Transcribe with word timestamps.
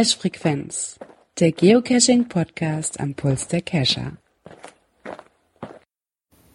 Cache 0.00 0.16
Frequenz, 0.16 0.98
der 1.40 1.52
Geocaching 1.52 2.26
Podcast 2.26 2.98
am 3.00 3.12
Puls 3.12 3.48
der 3.48 3.60
Cacher. 3.60 4.12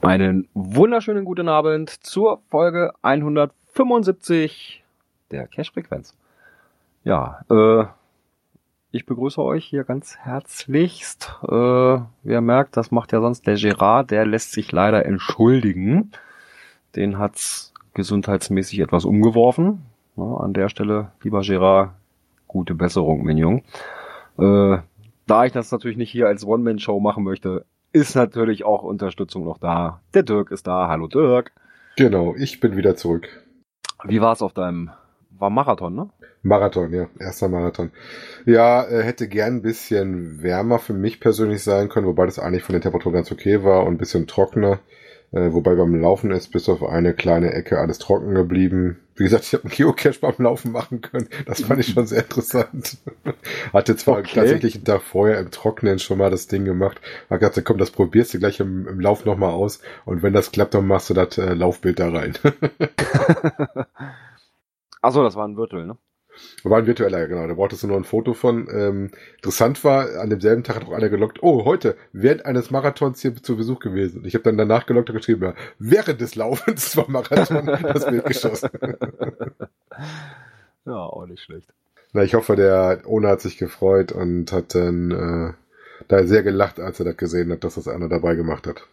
Einen 0.02 0.48
wunderschönen 0.56 1.26
guten 1.26 1.48
Abend 1.48 1.92
zur 1.92 2.42
Folge 2.50 2.94
175 3.04 4.84
der 5.30 5.46
Cache 5.46 5.72
Frequenz. 5.72 6.18
Ja, 7.04 7.42
äh, 7.52 7.86
ich 8.90 9.06
begrüße 9.06 9.40
euch 9.44 9.64
hier 9.64 9.84
ganz 9.84 10.18
herzlichst. 10.18 11.38
Äh, 11.44 11.48
wie 11.52 12.32
ihr 12.32 12.42
merkt, 12.42 12.76
das 12.78 12.90
macht 12.90 13.12
ja 13.12 13.22
sonst 13.22 13.46
der 13.46 13.58
Gerard, 13.58 14.10
der 14.10 14.26
lässt 14.26 14.54
sich 14.54 14.72
leider 14.72 15.06
entschuldigen. 15.06 16.10
Den 16.96 17.20
hat's 17.20 17.76
gesundheitsmäßig 17.94 18.80
etwas 18.80 19.06
umgeworfen. 19.06 19.86
Ja, 20.18 20.24
an 20.38 20.54
der 20.54 20.70
Stelle, 20.70 21.12
lieber 21.22 21.42
Gerard, 21.42 21.92
gute 22.56 22.74
Besserung, 22.74 23.24
Mignon. 23.24 23.64
Äh, 24.40 24.78
da 25.28 25.46
ich 25.46 25.52
das 25.52 25.74
natürlich 25.74 25.98
nicht 25.98 26.10
hier 26.10 26.28
als 26.28 26.46
One-Man-Show 26.46 27.02
machen 27.02 27.26
möchte, 27.26 27.66
ist 27.92 28.16
natürlich 28.16 28.64
auch 28.64 28.82
Unterstützung 28.82 29.44
noch 29.44 29.58
da. 29.58 30.00
Der 30.14 30.24
Dirk 30.24 30.52
ist 30.52 30.66
da. 30.66 30.88
Hallo 30.88 31.08
Dirk. 31.08 31.52
Genau, 31.98 32.34
ich 32.38 32.62
bin 32.62 32.78
wieder 32.78 32.96
zurück. 32.96 33.28
Wie 34.06 34.22
war's 34.22 34.42
auf 34.42 34.54
deinem, 34.54 34.90
war 35.32 35.50
Marathon, 35.50 35.96
ne? 35.96 36.10
Marathon, 36.44 36.94
ja, 36.94 37.08
erster 37.20 37.50
Marathon. 37.50 37.92
Ja, 38.46 38.86
äh, 38.88 39.04
hätte 39.04 39.28
gern 39.28 39.56
ein 39.56 39.62
bisschen 39.62 40.42
wärmer 40.42 40.80
für 40.80 40.94
mich 40.94 41.20
persönlich 41.20 41.62
sein 41.62 41.90
können, 41.90 42.08
wobei 42.08 42.26
das 42.26 42.40
eigentlich 42.40 42.64
von 42.64 42.72
den 42.72 42.82
Temperaturen 42.82 43.16
ganz 43.16 43.34
okay 43.34 43.66
war 43.66 43.84
und 43.84 43.96
ein 43.96 43.98
bisschen 43.98 44.28
trockener. 44.28 44.80
Äh, 45.36 45.54
wobei 45.54 45.76
beim 45.76 45.94
Laufen 46.00 46.32
ist 46.32 46.54
bis 46.54 46.70
auf 46.70 46.82
eine 46.82 47.14
kleine 47.14 47.52
Ecke 47.52 47.78
alles 47.78 48.00
trocken 48.00 48.34
geblieben. 48.34 49.02
Wie 49.16 49.26
gesagt, 49.26 49.44
ich 49.44 49.54
habe 49.54 49.66
einen 49.66 49.74
Geocache 49.74 50.18
beim 50.22 50.36
Laufen 50.38 50.72
machen 50.72 51.02
können. 51.02 51.28
Das 51.46 51.60
fand 51.60 51.82
ich 51.82 51.88
schon 51.92 52.08
sehr 52.08 52.22
interessant. 52.24 52.98
Hatte 53.74 53.98
zwar 53.98 54.20
okay. 54.20 54.32
tatsächlich 54.34 54.76
einen 54.76 54.86
Tag 54.86 55.02
vorher 55.02 55.40
im 55.40 55.52
Trockenen 55.52 56.00
schon 56.00 56.20
mal 56.20 56.32
das 56.32 56.48
Ding 56.48 56.64
gemacht. 56.64 57.02
Hab 57.30 57.42
gedacht, 57.42 57.62
komm, 57.66 57.78
das 57.78 57.92
probierst 57.92 58.34
du 58.34 58.40
gleich 58.40 58.62
im, 58.62 58.88
im 58.88 59.02
Lauf 59.02 59.26
nochmal 59.26 59.52
aus. 59.52 59.82
Und 60.06 60.24
wenn 60.24 60.32
das 60.32 60.54
klappt, 60.54 60.74
dann 60.74 60.88
machst 60.88 61.10
du 61.10 61.14
das 61.14 61.38
äh, 61.38 61.54
Laufbild 61.54 62.00
da 62.00 62.12
rein. 62.12 62.38
Achso, 65.02 65.22
das 65.22 65.36
war 65.36 65.46
ein 65.46 65.58
Virtual, 65.58 65.86
ne? 65.86 65.98
War 66.64 66.80
ein 66.80 66.88
virtueller, 66.88 67.28
genau. 67.28 67.48
Da 67.48 67.54
brauchtest 67.54 67.84
du 67.84 67.88
nur 67.88 67.98
ein 67.98 68.04
Foto 68.04 68.34
von. 68.34 68.68
Ähm, 68.72 69.12
interessant 69.36 69.84
war, 69.84 70.20
an 70.20 70.30
demselben 70.30 70.64
Tag 70.64 70.78
hat 70.78 70.86
auch 70.86 70.94
einer 70.94 71.10
gelockt, 71.10 71.42
oh, 71.42 71.66
heute, 71.66 71.96
während 72.12 72.46
eines 72.46 72.72
Marathons 72.72 73.22
hier 73.22 73.36
zu 73.36 73.56
Besuch 73.56 73.80
gewesen. 73.80 74.20
Und 74.20 74.28
ich 74.28 74.34
habe 74.34 74.44
dann 74.44 74.58
danach 74.58 74.86
gelockt 74.86 75.10
und 75.10 75.16
geschrieben, 75.16 75.44
ja, 75.44 75.54
während 75.80 76.22
des 76.22 76.36
Laufens 76.36 76.98
war 76.98 77.10
Marathon 77.10 77.66
das 77.84 78.06
Bild 78.06 78.26
geschossen. 78.26 78.70
ja, 80.86 80.96
auch 80.96 81.26
nicht 81.28 81.44
schlecht. 81.44 81.72
Na, 82.14 82.24
ich 82.24 82.34
hoffe, 82.34 82.56
der 82.56 83.02
Ona 83.06 83.30
hat 83.30 83.42
sich 83.42 83.58
gefreut 83.58 84.12
und 84.12 84.52
hat 84.52 84.74
dann 84.74 85.12
äh, 85.12 85.54
da 86.08 86.26
sehr 86.26 86.44
gelacht, 86.44 86.80
als 86.80 87.00
er 87.00 87.06
das 87.06 87.18
gesehen 87.18 87.52
hat, 87.52 87.64
dass 87.64 87.76
das 87.76 87.88
einer 87.88 88.10
dabei 88.10 88.36
gemacht 88.36 88.68
hat. 88.68 88.88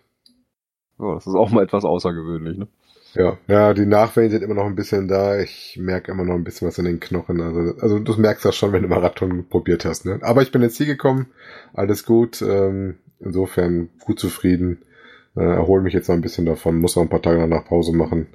Ja, 0.98 1.14
das 1.14 1.26
ist 1.26 1.34
auch 1.34 1.50
mal 1.50 1.64
etwas 1.64 1.84
außergewöhnlich, 1.84 2.58
ne? 2.58 2.68
Ja, 3.14 3.36
ja, 3.46 3.74
die 3.74 3.86
Nachwehen 3.86 4.30
sind 4.30 4.42
immer 4.42 4.55
noch 4.55 4.66
ein 4.66 4.74
bisschen 4.74 5.06
da. 5.06 5.38
Ich 5.38 5.78
merke 5.78 6.12
immer 6.12 6.24
noch 6.24 6.34
ein 6.34 6.44
bisschen 6.44 6.68
was 6.68 6.78
in 6.78 6.86
den 6.86 7.00
Knochen. 7.00 7.41
Also, 7.41 7.78
also 7.78 7.98
du 7.98 8.20
merkst 8.20 8.44
das 8.44 8.56
schon, 8.56 8.72
wenn 8.72 8.82
du 8.82 8.88
Marathon 8.88 9.46
probiert 9.48 9.84
hast. 9.84 10.06
Ne? 10.06 10.19
Aber 10.22 10.42
ich 10.42 10.50
bin 10.50 10.62
jetzt 10.62 10.78
hier 10.78 10.86
gekommen, 10.86 11.27
alles 11.74 12.06
gut. 12.06 12.41
Ähm, 12.42 12.96
insofern 13.20 13.91
gut 14.04 14.19
zufrieden. 14.19 14.82
Äh, 15.36 15.44
erhole 15.44 15.82
mich 15.82 15.94
jetzt 15.94 16.08
noch 16.08 16.16
ein 16.16 16.22
bisschen 16.22 16.46
davon, 16.46 16.78
muss 16.78 16.96
noch 16.96 17.02
ein 17.02 17.08
paar 17.08 17.22
Tage 17.22 17.38
danach 17.38 17.64
Pause 17.64 17.94
machen. 17.94 18.27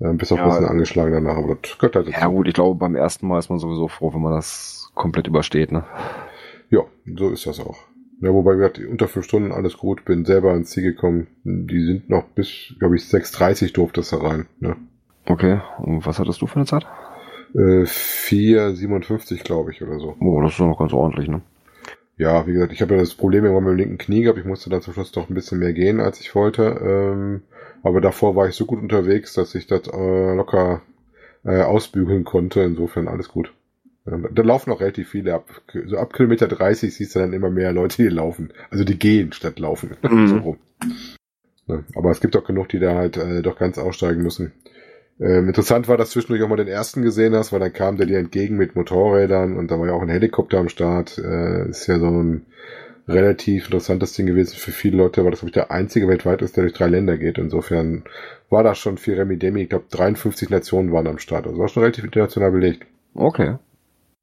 Äh, 0.00 0.14
bis 0.14 0.32
auf 0.32 0.38
ja, 0.38 0.44
ein 0.44 0.50
bisschen 0.50 0.66
angeschlagen 0.66 1.12
danach, 1.12 1.36
aber 1.36 1.56
das 1.60 1.76
gehört 1.76 1.96
halt 1.96 2.08
dazu. 2.08 2.18
Ja 2.18 2.26
gut, 2.26 2.48
ich 2.48 2.54
glaube, 2.54 2.78
beim 2.78 2.94
ersten 2.94 3.26
Mal 3.26 3.38
ist 3.38 3.50
man 3.50 3.58
sowieso 3.58 3.88
froh, 3.88 4.12
wenn 4.14 4.22
man 4.22 4.32
das 4.32 4.90
komplett 4.94 5.26
übersteht. 5.26 5.72
Ne? 5.72 5.84
Ja, 6.70 6.84
so 7.16 7.30
ist 7.30 7.46
das 7.46 7.60
auch. 7.60 7.78
Ja, 8.20 8.34
wobei 8.34 8.58
wir 8.58 8.70
unter 8.90 9.08
fünf 9.08 9.24
Stunden 9.24 9.50
alles 9.50 9.78
gut, 9.78 10.04
bin 10.04 10.26
selber 10.26 10.52
ans 10.52 10.70
Ziel 10.70 10.82
gekommen. 10.82 11.28
Die 11.44 11.84
sind 11.84 12.10
noch 12.10 12.24
bis, 12.24 12.74
glaube 12.78 12.96
ich, 12.96 13.02
6.30 13.02 13.72
durfte 13.72 14.00
es 14.00 14.10
da 14.10 14.18
rein. 14.18 14.46
Ne? 14.60 14.76
Okay, 15.26 15.60
und 15.78 16.04
was 16.04 16.18
hattest 16.18 16.42
du 16.42 16.46
für 16.46 16.56
eine 16.56 16.66
Zeit? 16.66 16.86
Äh, 17.54 17.84
4,57 17.84 19.42
glaube 19.42 19.72
ich 19.72 19.82
oder 19.82 19.98
so. 19.98 20.16
Oh, 20.20 20.40
das 20.42 20.52
ist 20.52 20.60
noch 20.60 20.78
ganz 20.78 20.92
ordentlich, 20.92 21.28
ne? 21.28 21.40
Ja, 22.16 22.46
wie 22.46 22.52
gesagt, 22.52 22.72
ich 22.72 22.82
habe 22.82 22.94
ja 22.94 23.00
das 23.00 23.14
Problem 23.14 23.44
irgendwann 23.44 23.64
mit 23.64 23.72
dem 23.72 23.78
linken 23.78 23.98
Knie 23.98 24.22
gehabt. 24.22 24.38
Ich 24.38 24.44
musste 24.44 24.68
dann 24.68 24.82
zum 24.82 24.92
Schluss 24.92 25.10
doch 25.10 25.30
ein 25.30 25.34
bisschen 25.34 25.58
mehr 25.58 25.72
gehen, 25.72 26.00
als 26.00 26.20
ich 26.20 26.34
wollte. 26.34 26.62
Ähm, 26.62 27.42
aber 27.82 28.02
davor 28.02 28.36
war 28.36 28.46
ich 28.46 28.54
so 28.54 28.66
gut 28.66 28.82
unterwegs, 28.82 29.32
dass 29.32 29.54
ich 29.54 29.66
das 29.66 29.88
äh, 29.88 30.34
locker 30.34 30.82
äh, 31.44 31.62
ausbügeln 31.62 32.24
konnte. 32.24 32.60
Insofern 32.60 33.08
alles 33.08 33.28
gut. 33.30 33.54
Da 34.04 34.42
laufen 34.42 34.72
auch 34.72 34.80
relativ 34.80 35.10
viele 35.10 35.34
ab. 35.34 35.48
So 35.86 35.98
ab 35.98 36.14
Kilometer 36.14 36.48
30 36.48 36.94
siehst 36.94 37.14
du 37.14 37.18
dann 37.18 37.32
immer 37.32 37.50
mehr 37.50 37.72
Leute, 37.72 38.02
die 38.02 38.08
laufen. 38.08 38.52
Also 38.70 38.84
die 38.84 38.98
gehen 38.98 39.32
statt 39.32 39.58
laufen. 39.58 39.96
Mhm. 40.02 40.26
so 40.26 40.36
rum. 40.38 40.58
Ja, 41.66 41.84
aber 41.94 42.10
es 42.10 42.20
gibt 42.20 42.36
auch 42.36 42.44
genug, 42.44 42.68
die 42.70 42.80
da 42.80 42.94
halt 42.94 43.16
äh, 43.16 43.42
doch 43.42 43.58
ganz 43.58 43.78
aussteigen 43.78 44.22
müssen. 44.22 44.52
Ähm, 45.20 45.48
interessant 45.48 45.86
war, 45.86 45.98
dass 45.98 46.10
zwischendurch 46.10 46.42
auch 46.42 46.48
mal 46.48 46.56
den 46.56 46.66
ersten 46.66 47.02
gesehen 47.02 47.34
hast, 47.34 47.52
weil 47.52 47.60
dann 47.60 47.72
kam 47.72 47.98
der 47.98 48.06
dir 48.06 48.18
entgegen 48.18 48.56
mit 48.56 48.74
Motorrädern 48.74 49.56
und 49.56 49.70
da 49.70 49.78
war 49.78 49.86
ja 49.86 49.92
auch 49.92 50.02
ein 50.02 50.08
Helikopter 50.08 50.58
am 50.58 50.70
Start. 50.70 51.18
Äh, 51.18 51.68
ist 51.68 51.86
ja 51.86 51.98
so 51.98 52.08
ein 52.08 52.46
relativ 53.06 53.66
interessantes 53.66 54.14
Ding 54.14 54.26
gewesen 54.26 54.56
für 54.56 54.72
viele 54.72 54.96
Leute, 54.96 55.22
weil 55.24 55.30
das, 55.30 55.40
glaube 55.40 55.50
ich, 55.50 55.54
der 55.54 55.70
einzige 55.70 56.08
weltweit 56.08 56.42
ist, 56.42 56.56
der 56.56 56.64
durch 56.64 56.74
drei 56.74 56.86
Länder 56.86 57.18
geht. 57.18 57.38
Insofern 57.38 58.04
war 58.48 58.62
das 58.62 58.78
schon 58.78 58.96
viel 58.96 59.14
Remi 59.14 59.36
Demi. 59.36 59.62
Ich 59.62 59.68
glaube, 59.68 59.84
53 59.90 60.48
Nationen 60.48 60.92
waren 60.92 61.06
am 61.06 61.18
Start. 61.18 61.46
Also 61.46 61.58
war 61.58 61.68
schon 61.68 61.82
relativ 61.82 62.04
international 62.04 62.52
belegt. 62.52 62.86
Okay. 63.14 63.56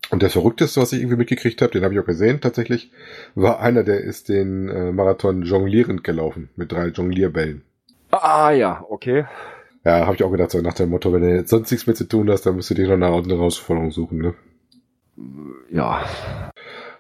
Und 0.10 0.22
der 0.22 0.30
verrückteste, 0.30 0.82
was 0.82 0.94
ich 0.94 1.00
irgendwie 1.00 1.18
mitgekriegt 1.18 1.62
habe, 1.62 1.72
den 1.72 1.84
habe 1.84 1.94
ich 1.94 2.00
auch 2.00 2.06
gesehen 2.06 2.40
tatsächlich, 2.40 2.92
war 3.36 3.60
einer, 3.60 3.84
der 3.84 4.02
ist 4.02 4.30
den 4.30 4.70
äh, 4.70 4.92
Marathon 4.92 5.44
jonglierend 5.44 6.04
gelaufen 6.04 6.50
mit 6.56 6.72
drei 6.72 6.88
Jonglierbällen. 6.88 7.64
Ah 8.12 8.52
ja, 8.52 8.86
okay. 8.90 9.26
Ja, 9.84 10.06
habe 10.06 10.16
ich 10.16 10.24
auch 10.24 10.32
gedacht, 10.32 10.52
so 10.52 10.62
nach 10.62 10.74
dem 10.74 10.90
Motto, 10.90 11.12
wenn 11.12 11.22
du 11.22 11.34
jetzt 11.34 11.50
sonst 11.50 11.72
nichts 11.72 11.88
mehr 11.88 11.96
zu 11.96 12.06
tun 12.06 12.30
hast, 12.30 12.46
dann 12.46 12.56
musst 12.56 12.70
du 12.70 12.74
dir 12.74 12.88
noch 12.88 12.94
eine 12.94 13.08
andere 13.08 13.38
Herausforderung 13.38 13.92
suchen, 13.92 14.20
ne? 14.20 14.34
Ja. 15.72 16.06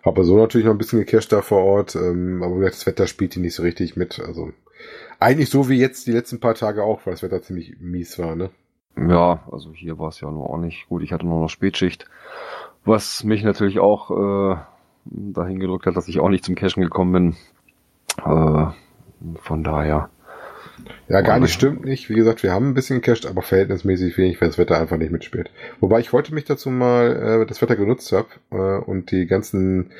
Habe 0.03 0.23
so 0.23 0.37
natürlich 0.37 0.65
noch 0.65 0.73
ein 0.73 0.77
bisschen 0.77 0.99
gecasht 0.99 1.31
da 1.31 1.41
vor 1.41 1.63
Ort, 1.63 1.95
ähm, 1.95 2.41
aber 2.43 2.61
das 2.61 2.85
Wetter 2.85 3.07
spielt 3.07 3.35
die 3.35 3.39
nicht 3.39 3.55
so 3.55 3.63
richtig 3.63 3.95
mit. 3.95 4.19
Also 4.19 4.51
eigentlich 5.19 5.49
so 5.49 5.69
wie 5.69 5.79
jetzt 5.79 6.07
die 6.07 6.11
letzten 6.11 6.39
paar 6.39 6.55
Tage 6.55 6.83
auch, 6.83 7.05
weil 7.05 7.13
das 7.13 7.23
Wetter 7.23 7.41
ziemlich 7.41 7.77
mies 7.79 8.17
war, 8.19 8.35
ne? 8.35 8.49
Ja, 8.97 9.43
also 9.51 9.73
hier 9.73 9.99
war 9.99 10.09
es 10.09 10.21
ja 10.21 10.31
nur 10.31 10.49
auch 10.49 10.57
nicht 10.57 10.87
gut. 10.89 11.03
Ich 11.03 11.11
hatte 11.11 11.25
nur 11.25 11.41
noch 11.41 11.49
Spätschicht 11.49 12.05
was 12.87 13.23
mich 13.23 13.43
natürlich 13.43 13.79
auch 13.79 14.11
äh, 14.11 14.57
dahin 15.05 15.59
gedrückt 15.59 15.85
hat, 15.85 15.95
dass 15.95 16.07
ich 16.07 16.19
auch 16.19 16.29
nicht 16.29 16.45
zum 16.45 16.55
Cashen 16.55 16.83
gekommen 16.83 17.11
bin. 17.13 17.35
Äh, 18.25 18.67
von 19.41 19.63
daher. 19.63 20.09
Ja, 21.07 21.21
gar 21.21 21.39
nicht 21.39 21.53
stimmt 21.53 21.85
nicht. 21.85 22.09
Wie 22.09 22.15
gesagt, 22.15 22.43
wir 22.43 22.53
haben 22.53 22.69
ein 22.69 22.73
bisschen 22.73 23.01
gecached, 23.01 23.25
aber 23.25 23.41
verhältnismäßig 23.41 24.17
wenig, 24.17 24.39
weil 24.39 24.49
das 24.49 24.57
Wetter 24.57 24.79
einfach 24.79 24.97
nicht 24.97 25.11
mitspielt. 25.11 25.49
Wobei 25.79 25.99
ich 25.99 26.13
heute 26.13 26.33
mich 26.33 26.45
dazu 26.45 26.69
mal 26.69 27.41
äh, 27.41 27.45
das 27.45 27.61
Wetter 27.61 27.75
genutzt 27.75 28.11
habe 28.11 28.27
äh, 28.51 28.83
und 28.85 29.11
die 29.11 29.25
ganzen 29.25 29.91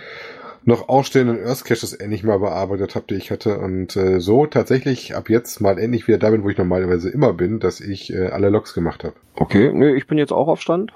noch 0.65 0.89
ausstehenden 0.89 1.43
Earth 1.45 1.63
Caches 1.63 1.93
endlich 1.93 2.23
mal 2.23 2.39
bearbeitet 2.39 2.95
habe, 2.95 3.05
die 3.09 3.15
ich 3.15 3.31
hatte 3.31 3.57
und 3.57 3.95
äh, 3.95 4.19
so 4.19 4.45
tatsächlich 4.45 5.15
ab 5.15 5.29
jetzt 5.29 5.61
mal 5.61 5.79
endlich 5.79 6.07
wieder 6.09 6.17
da 6.17 6.29
bin, 6.29 6.43
wo 6.43 6.49
ich 6.49 6.57
normalerweise 6.57 7.09
immer 7.09 7.31
bin, 7.31 7.59
dass 7.59 7.79
ich 7.79 8.13
äh, 8.13 8.27
alle 8.27 8.49
Logs 8.49 8.73
gemacht 8.73 9.05
habe. 9.05 9.13
Okay, 9.35 9.71
nee, 9.73 9.95
ich 9.95 10.07
bin 10.07 10.17
jetzt 10.17 10.33
auch 10.33 10.49
auf 10.49 10.61
Stand. 10.61 10.91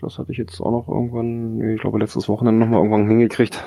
Das 0.00 0.18
hatte 0.18 0.32
ich 0.32 0.38
jetzt 0.38 0.60
auch 0.60 0.70
noch 0.70 0.88
irgendwann, 0.88 1.60
ich 1.70 1.80
glaube 1.80 1.98
letztes 1.98 2.28
Wochenende 2.28 2.60
nochmal 2.60 2.80
irgendwann 2.80 3.08
hingekriegt. 3.08 3.62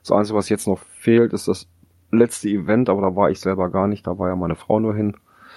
Das 0.00 0.12
Einzige, 0.12 0.36
was 0.36 0.48
jetzt 0.48 0.66
noch 0.66 0.78
fehlt, 0.78 1.32
ist 1.32 1.48
das 1.48 1.68
letzte 2.10 2.48
Event, 2.48 2.88
aber 2.88 3.02
da 3.02 3.16
war 3.16 3.30
ich 3.30 3.40
selber 3.40 3.70
gar 3.70 3.86
nicht, 3.86 4.06
da 4.06 4.18
war 4.18 4.28
ja 4.28 4.36
meine 4.36 4.56
Frau 4.56 4.80
nur 4.80 4.94
hin. 4.94 5.16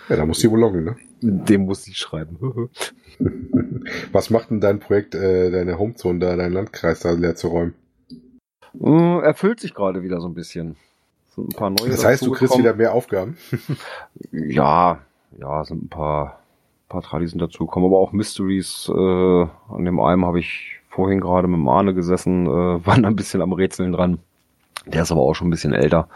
Ja, 0.09 0.15
da 0.15 0.25
muss 0.25 0.39
sie 0.39 0.51
wohl 0.51 0.59
loggen, 0.59 0.83
ne? 0.83 0.95
Dem 1.21 1.65
muss 1.65 1.83
sie 1.83 1.95
schreiben. 1.95 2.37
was 4.11 4.29
macht 4.29 4.51
denn 4.51 4.61
dein 4.61 4.79
Projekt, 4.79 5.15
äh, 5.15 5.49
deine 5.49 5.79
Homezone 5.79 6.19
da, 6.19 6.35
dein 6.35 6.53
Landkreis 6.53 6.99
da 6.99 7.11
leer 7.11 7.35
zu 7.35 7.47
räumen? 7.47 7.73
Äh, 8.79 9.19
erfüllt 9.21 9.59
sich 9.59 9.73
gerade 9.73 10.03
wieder 10.03 10.21
so 10.21 10.27
ein 10.27 10.33
bisschen. 10.33 10.75
Sind 11.35 11.49
ein 11.49 11.57
paar 11.57 11.69
neue 11.69 11.89
das 11.89 12.05
heißt, 12.05 12.25
du 12.25 12.31
kriegst 12.31 12.57
wieder 12.57 12.75
mehr 12.75 12.93
Aufgaben? 12.93 13.37
ja, 14.31 14.99
ja, 15.37 15.65
sind 15.65 15.85
ein 15.85 15.89
paar 15.89 16.39
paar 16.89 17.01
Tradis 17.01 17.31
sind 17.31 17.41
dazugekommen, 17.41 17.89
aber 17.89 17.99
auch 17.99 18.11
Mysteries. 18.11 18.89
Äh, 18.89 18.93
an 18.93 19.85
dem 19.85 19.99
einen 19.99 20.25
habe 20.25 20.39
ich 20.39 20.79
vorhin 20.89 21.19
gerade 21.19 21.47
mit 21.47 21.57
dem 21.57 21.67
Arne 21.67 21.93
gesessen, 21.93 22.45
äh, 22.45 22.49
waren 22.85 23.05
ein 23.05 23.15
bisschen 23.15 23.41
am 23.41 23.53
Rätseln 23.53 23.91
dran. 23.91 24.19
Der 24.85 25.03
ist 25.03 25.11
aber 25.11 25.21
auch 25.21 25.33
schon 25.33 25.47
ein 25.47 25.51
bisschen 25.51 25.73
älter. 25.73 26.07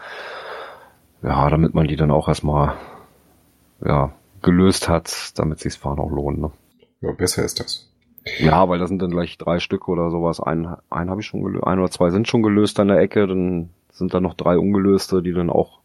Ja, 1.22 1.50
damit 1.50 1.74
man 1.74 1.86
die 1.86 1.96
dann 1.96 2.10
auch 2.10 2.28
erstmal 2.28 2.74
ja, 3.84 4.12
gelöst 4.42 4.88
hat, 4.88 5.38
damit 5.38 5.58
sich's 5.58 5.76
fahren 5.76 5.98
auch 5.98 6.10
lohnt. 6.10 6.38
Ne? 6.38 6.50
Ja, 7.00 7.12
besser 7.12 7.44
ist 7.44 7.60
das. 7.60 7.90
Ja, 8.38 8.68
weil 8.68 8.78
da 8.78 8.86
sind 8.86 9.00
dann 9.00 9.10
gleich 9.10 9.38
drei 9.38 9.58
Stück 9.58 9.88
oder 9.88 10.10
sowas. 10.10 10.40
Ein, 10.40 10.76
ein 10.90 11.10
habe 11.10 11.20
ich 11.20 11.26
schon 11.26 11.42
gelöst, 11.42 11.66
ein 11.66 11.78
oder 11.78 11.90
zwei 11.90 12.10
sind 12.10 12.28
schon 12.28 12.42
gelöst 12.42 12.78
an 12.78 12.88
der 12.88 12.98
Ecke, 12.98 13.26
dann 13.26 13.70
sind 13.90 14.14
da 14.14 14.20
noch 14.20 14.34
drei 14.34 14.58
ungelöste, 14.58 15.22
die 15.22 15.32
dann 15.32 15.50
auch 15.50 15.80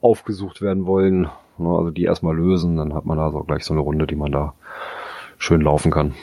aufgesucht 0.00 0.60
werden 0.60 0.86
wollen. 0.86 1.28
Ne, 1.58 1.68
also 1.68 1.90
die 1.90 2.04
erstmal 2.04 2.36
lösen, 2.36 2.76
dann 2.76 2.94
hat 2.94 3.04
man 3.04 3.18
da 3.18 3.30
so 3.30 3.40
gleich 3.40 3.64
so 3.64 3.74
eine 3.74 3.80
Runde, 3.80 4.06
die 4.06 4.16
man 4.16 4.32
da 4.32 4.54
schön 5.38 5.60
laufen 5.60 5.90
kann. 5.90 6.14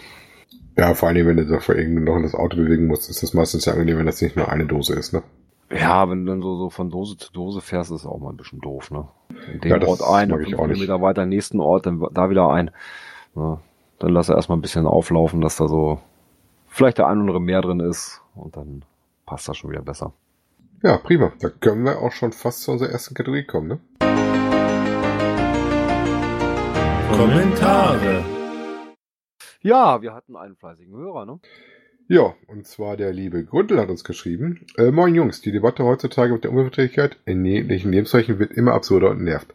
Ja, 0.78 0.94
vor 0.94 1.10
allem, 1.10 1.28
wenn 1.28 1.38
du 1.38 1.46
da 1.46 1.60
vor 1.60 1.76
irgendwo 1.76 2.14
noch 2.14 2.22
das 2.22 2.36
Auto 2.36 2.58
bewegen 2.58 2.88
musst, 2.88 3.10
ist 3.10 3.24
das 3.24 3.34
meistens 3.34 3.66
ja 3.66 3.74
angenehm, 3.74 3.98
wenn 3.98 4.06
das 4.06 4.22
nicht 4.22 4.36
nur 4.36 4.50
eine 4.50 4.66
Dose 4.66 4.94
ist, 4.94 5.14
ne? 5.14 5.24
Ja, 5.72 6.10
wenn 6.10 6.26
du 6.26 6.32
dann 6.32 6.42
so, 6.42 6.58
so 6.58 6.70
von 6.70 6.90
Dose 6.90 7.18
zu 7.18 7.32
Dose 7.32 7.62
fährst, 7.62 7.92
ist 7.92 8.06
auch 8.06 8.20
mal 8.20 8.30
ein 8.30 8.38
bisschen 8.38 8.60
doof, 8.60 8.92
ne? 8.92 9.08
In 9.54 9.62
dem 9.62 9.72
Ja, 9.72 9.80
das 9.80 9.90
Ort 9.90 10.04
ein, 10.04 10.30
mag 10.30 10.42
ich 10.42 10.56
auch 10.56 10.68
nicht. 10.68 10.80
Kilometer 10.80 11.02
weiter 11.02 11.26
nächsten 11.26 11.60
Ort, 11.60 11.86
dann 11.86 12.06
da 12.14 12.30
wieder 12.30 12.50
ein. 12.50 12.72
Ja, 13.36 13.60
dann 14.00 14.10
lass 14.12 14.30
er 14.30 14.36
erstmal 14.36 14.58
ein 14.58 14.62
bisschen 14.62 14.86
auflaufen, 14.86 15.42
dass 15.42 15.56
da 15.56 15.68
so 15.68 16.00
vielleicht 16.68 16.98
der 16.98 17.08
ein 17.08 17.14
oder 17.18 17.22
andere 17.22 17.42
mehr 17.42 17.62
drin 17.62 17.80
ist 17.80 18.22
und 18.36 18.56
dann 18.58 18.84
passt 19.26 19.48
das 19.48 19.58
schon 19.58 19.72
wieder 19.72 19.81
besser. 19.81 20.14
Ja, 20.84 20.98
prima. 20.98 21.31
Da 21.40 21.50
können 21.50 21.84
wir 21.84 22.00
auch 22.00 22.12
schon 22.12 22.31
fast 22.31 22.62
zu 22.62 22.72
unserer 22.72 22.90
ersten 22.90 23.16
Kategorie 23.16 23.46
kommen, 23.46 23.68
ne? 23.68 23.80
Kommentare. 27.12 28.24
Ja, 29.62 30.02
wir 30.02 30.13
hatten 30.13 30.36
einen 30.36 30.56
fleißigen 30.56 30.96
Hörer, 30.96 31.25
ne? 31.25 31.40
Ja, 32.07 32.36
und 32.48 32.68
zwar 32.68 32.98
der 32.98 33.13
liebe 33.13 33.44
Grundl 33.44 33.80
hat 33.80 33.90
uns 33.90 34.04
geschrieben. 34.04 34.66
Äh, 34.78 34.92
Moin 34.92 35.16
Jungs, 35.16 35.42
die 35.42 35.52
Debatte 35.52 35.84
heutzutage 35.84 36.34
mit 36.34 36.44
der 36.44 36.52
Umweltverträglichkeit 36.52 37.18
in 37.25 37.44
jeglichen 37.44 37.92
Lebenszeichen 37.92 38.38
wird 38.38 38.52
immer 38.52 38.74
absurder 38.74 39.10
und 39.10 39.24
nervt. 39.24 39.48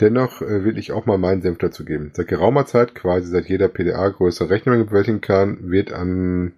Dennoch 0.00 0.42
äh, 0.42 0.64
will 0.64 0.76
ich 0.76 0.92
auch 0.92 1.06
mal 1.06 1.18
meinen 1.18 1.42
Senf 1.42 1.58
dazu 1.58 1.84
geben. 1.84 2.10
Seit 2.14 2.28
geraumer 2.28 2.66
Zeit, 2.66 2.94
quasi 2.94 3.28
seit 3.28 3.48
jeder 3.48 3.68
PDA 3.68 4.08
größere 4.08 4.50
Rechnungen 4.50 4.86
bewältigen 4.86 5.20
kann, 5.20 5.70
wird 5.70 5.92
an 5.92 6.54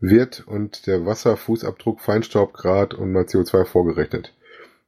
wird 0.00 0.46
und 0.46 0.86
der 0.86 1.06
Wasserfußabdruck, 1.06 2.00
Feinstaubgrad 2.00 2.94
und 2.94 3.12
mal 3.12 3.24
CO2 3.24 3.64
vorgerechnet. 3.64 4.34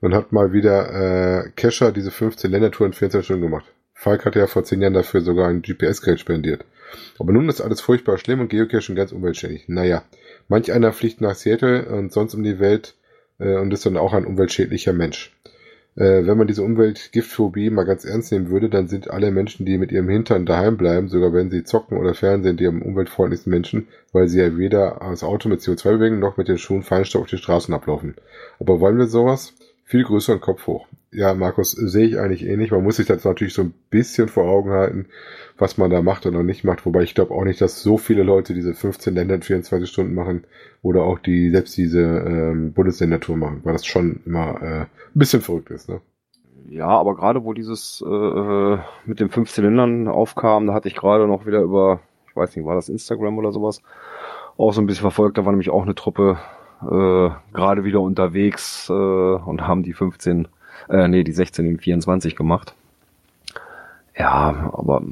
Dann 0.01 0.15
hat 0.15 0.33
mal 0.33 0.53
wieder 0.53 1.47
äh, 1.47 1.51
Kescher 1.51 1.93
diese 1.93 2.11
15 2.11 2.51
Ländertouren 2.51 2.93
in 2.93 2.99
14 2.99 3.23
Stunden 3.23 3.43
gemacht. 3.43 3.67
Falk 4.01 4.25
hatte 4.25 4.39
ja 4.39 4.47
vor 4.47 4.63
10 4.63 4.81
Jahren 4.81 4.95
dafür 4.95 5.23
sogar 5.23 5.49
ein 5.49 5.61
GPS-Gerät 5.61 6.21
spendiert. 6.21 6.65
Aber 7.19 7.33
nun 7.33 7.49
ist 7.49 7.61
alles 7.61 7.81
furchtbar 7.81 8.17
schlimm 8.17 8.39
und 8.39 8.49
Geocaching 8.49 8.95
ganz 8.95 9.11
umweltschädlich. 9.11 9.65
Naja, 9.67 10.05
manch 10.47 10.73
einer 10.73 10.93
fliegt 10.93 11.21
nach 11.21 11.35
Seattle 11.35 11.85
und 11.87 12.13
sonst 12.13 12.35
um 12.35 12.45
die 12.45 12.61
Welt 12.61 12.95
äh, 13.41 13.57
und 13.57 13.75
ist 13.75 13.85
dann 13.87 13.97
auch 13.97 14.13
ein 14.13 14.25
umweltschädlicher 14.25 14.93
Mensch. 14.93 15.37
Äh, 15.97 16.25
wenn 16.27 16.39
man 16.39 16.47
diese 16.47 16.63
Umweltgiftphobie 16.63 17.71
mal 17.71 17.87
ganz 17.87 18.05
ernst 18.05 18.31
nehmen 18.31 18.51
würde, 18.51 18.69
dann 18.69 18.87
sind 18.87 19.11
alle 19.11 19.33
Menschen, 19.33 19.67
die 19.67 19.79
mit 19.79 19.91
ihrem 19.91 20.09
Hintern 20.09 20.47
daheim 20.47 20.77
bleiben, 20.77 21.09
sogar 21.09 21.33
wenn 21.33 21.51
sie 21.51 21.65
zocken 21.65 21.99
oder 21.99 22.15
fernsehen, 22.15 22.57
die 22.57 22.69
am 22.69 22.83
umweltfreundlichsten 22.83 23.51
Menschen, 23.51 23.89
weil 24.13 24.29
sie 24.29 24.39
ja 24.39 24.57
weder 24.57 25.01
das 25.11 25.25
Auto 25.25 25.49
mit 25.49 25.61
CO2 25.61 25.99
bewegen, 25.99 26.21
noch 26.21 26.37
mit 26.37 26.47
den 26.47 26.59
Schuhen 26.59 26.85
Feinstaub 26.85 27.23
auf 27.23 27.29
die 27.31 27.37
Straßen 27.37 27.75
ablaufen. 27.75 28.15
Aber 28.61 28.79
wollen 28.79 28.97
wir 28.97 29.09
sowas? 29.09 29.55
Viel 29.89 30.05
größer 30.05 30.35
und 30.35 30.43
Kopf 30.43 30.67
hoch. 30.67 30.87
Ja, 31.13 31.33
Markus, 31.33 31.71
sehe 31.71 32.07
ich 32.07 32.19
eigentlich 32.19 32.45
ähnlich. 32.45 32.71
Man 32.71 32.85
muss 32.85 32.97
sich 32.97 33.07
das 33.07 33.25
natürlich 33.25 33.55
so 33.55 33.63
ein 33.63 33.73
bisschen 33.89 34.29
vor 34.29 34.45
Augen 34.45 34.69
halten, 34.69 35.07
was 35.57 35.79
man 35.79 35.91
da 35.91 36.03
macht 36.03 36.27
oder 36.27 36.43
nicht 36.43 36.63
macht. 36.63 36.85
Wobei 36.85 37.05
ich 37.05 37.15
glaube 37.15 37.33
auch 37.33 37.45
nicht, 37.45 37.63
dass 37.63 37.81
so 37.83 37.97
viele 37.97 38.23
Leute 38.23 38.53
diese 38.53 38.75
15 38.75 39.15
Länder 39.15 39.37
in 39.37 39.41
24 39.41 39.89
Stunden 39.89 40.15
machen 40.15 40.45
oder 40.83 41.05
auch 41.05 41.19
die 41.19 41.49
selbst 41.49 41.75
diese 41.79 42.03
ähm, 42.03 42.75
Bundesländertour 42.75 43.39
machen, 43.39 43.63
weil 43.65 43.73
das 43.73 43.87
schon 43.87 44.21
immer 44.27 44.61
äh, 44.61 44.81
ein 44.81 44.89
bisschen 45.15 45.41
verrückt 45.41 45.71
ist. 45.71 45.89
Ne? 45.89 46.03
Ja, 46.69 46.89
aber 46.89 47.17
gerade 47.17 47.45
wo 47.45 47.55
dieses 47.55 48.05
äh, 48.07 48.11
äh, 48.11 48.79
mit 49.07 49.21
den 49.21 49.31
fünf 49.31 49.51
Zylindern 49.51 50.07
aufkam, 50.07 50.67
da 50.67 50.75
hatte 50.75 50.89
ich 50.89 50.97
gerade 50.97 51.27
noch 51.27 51.47
wieder 51.47 51.63
über, 51.63 52.01
ich 52.29 52.37
weiß 52.37 52.55
nicht, 52.55 52.67
war 52.67 52.75
das 52.75 52.91
Instagram 52.91 53.39
oder 53.39 53.53
sowas, 53.53 53.81
auch 54.59 54.75
so 54.75 54.83
ein 54.83 54.87
bisschen 54.87 55.01
verfolgt. 55.01 55.39
Da 55.39 55.47
war 55.47 55.53
nämlich 55.53 55.71
auch 55.71 55.85
eine 55.85 55.95
Truppe 55.95 56.37
äh, 56.83 57.31
gerade 57.53 57.85
wieder 57.85 58.01
unterwegs 58.01 58.89
äh, 58.89 58.93
und 58.93 59.63
haben 59.67 59.83
die 59.83 59.93
15, 59.93 60.49
äh, 60.89 61.09
nee, 61.09 61.25
die 61.25 61.33
16 61.33 61.67
in 61.67 61.79
24 61.79 62.37
gemacht. 62.37 62.75
Ja, 64.17 64.73
aber 64.73 65.03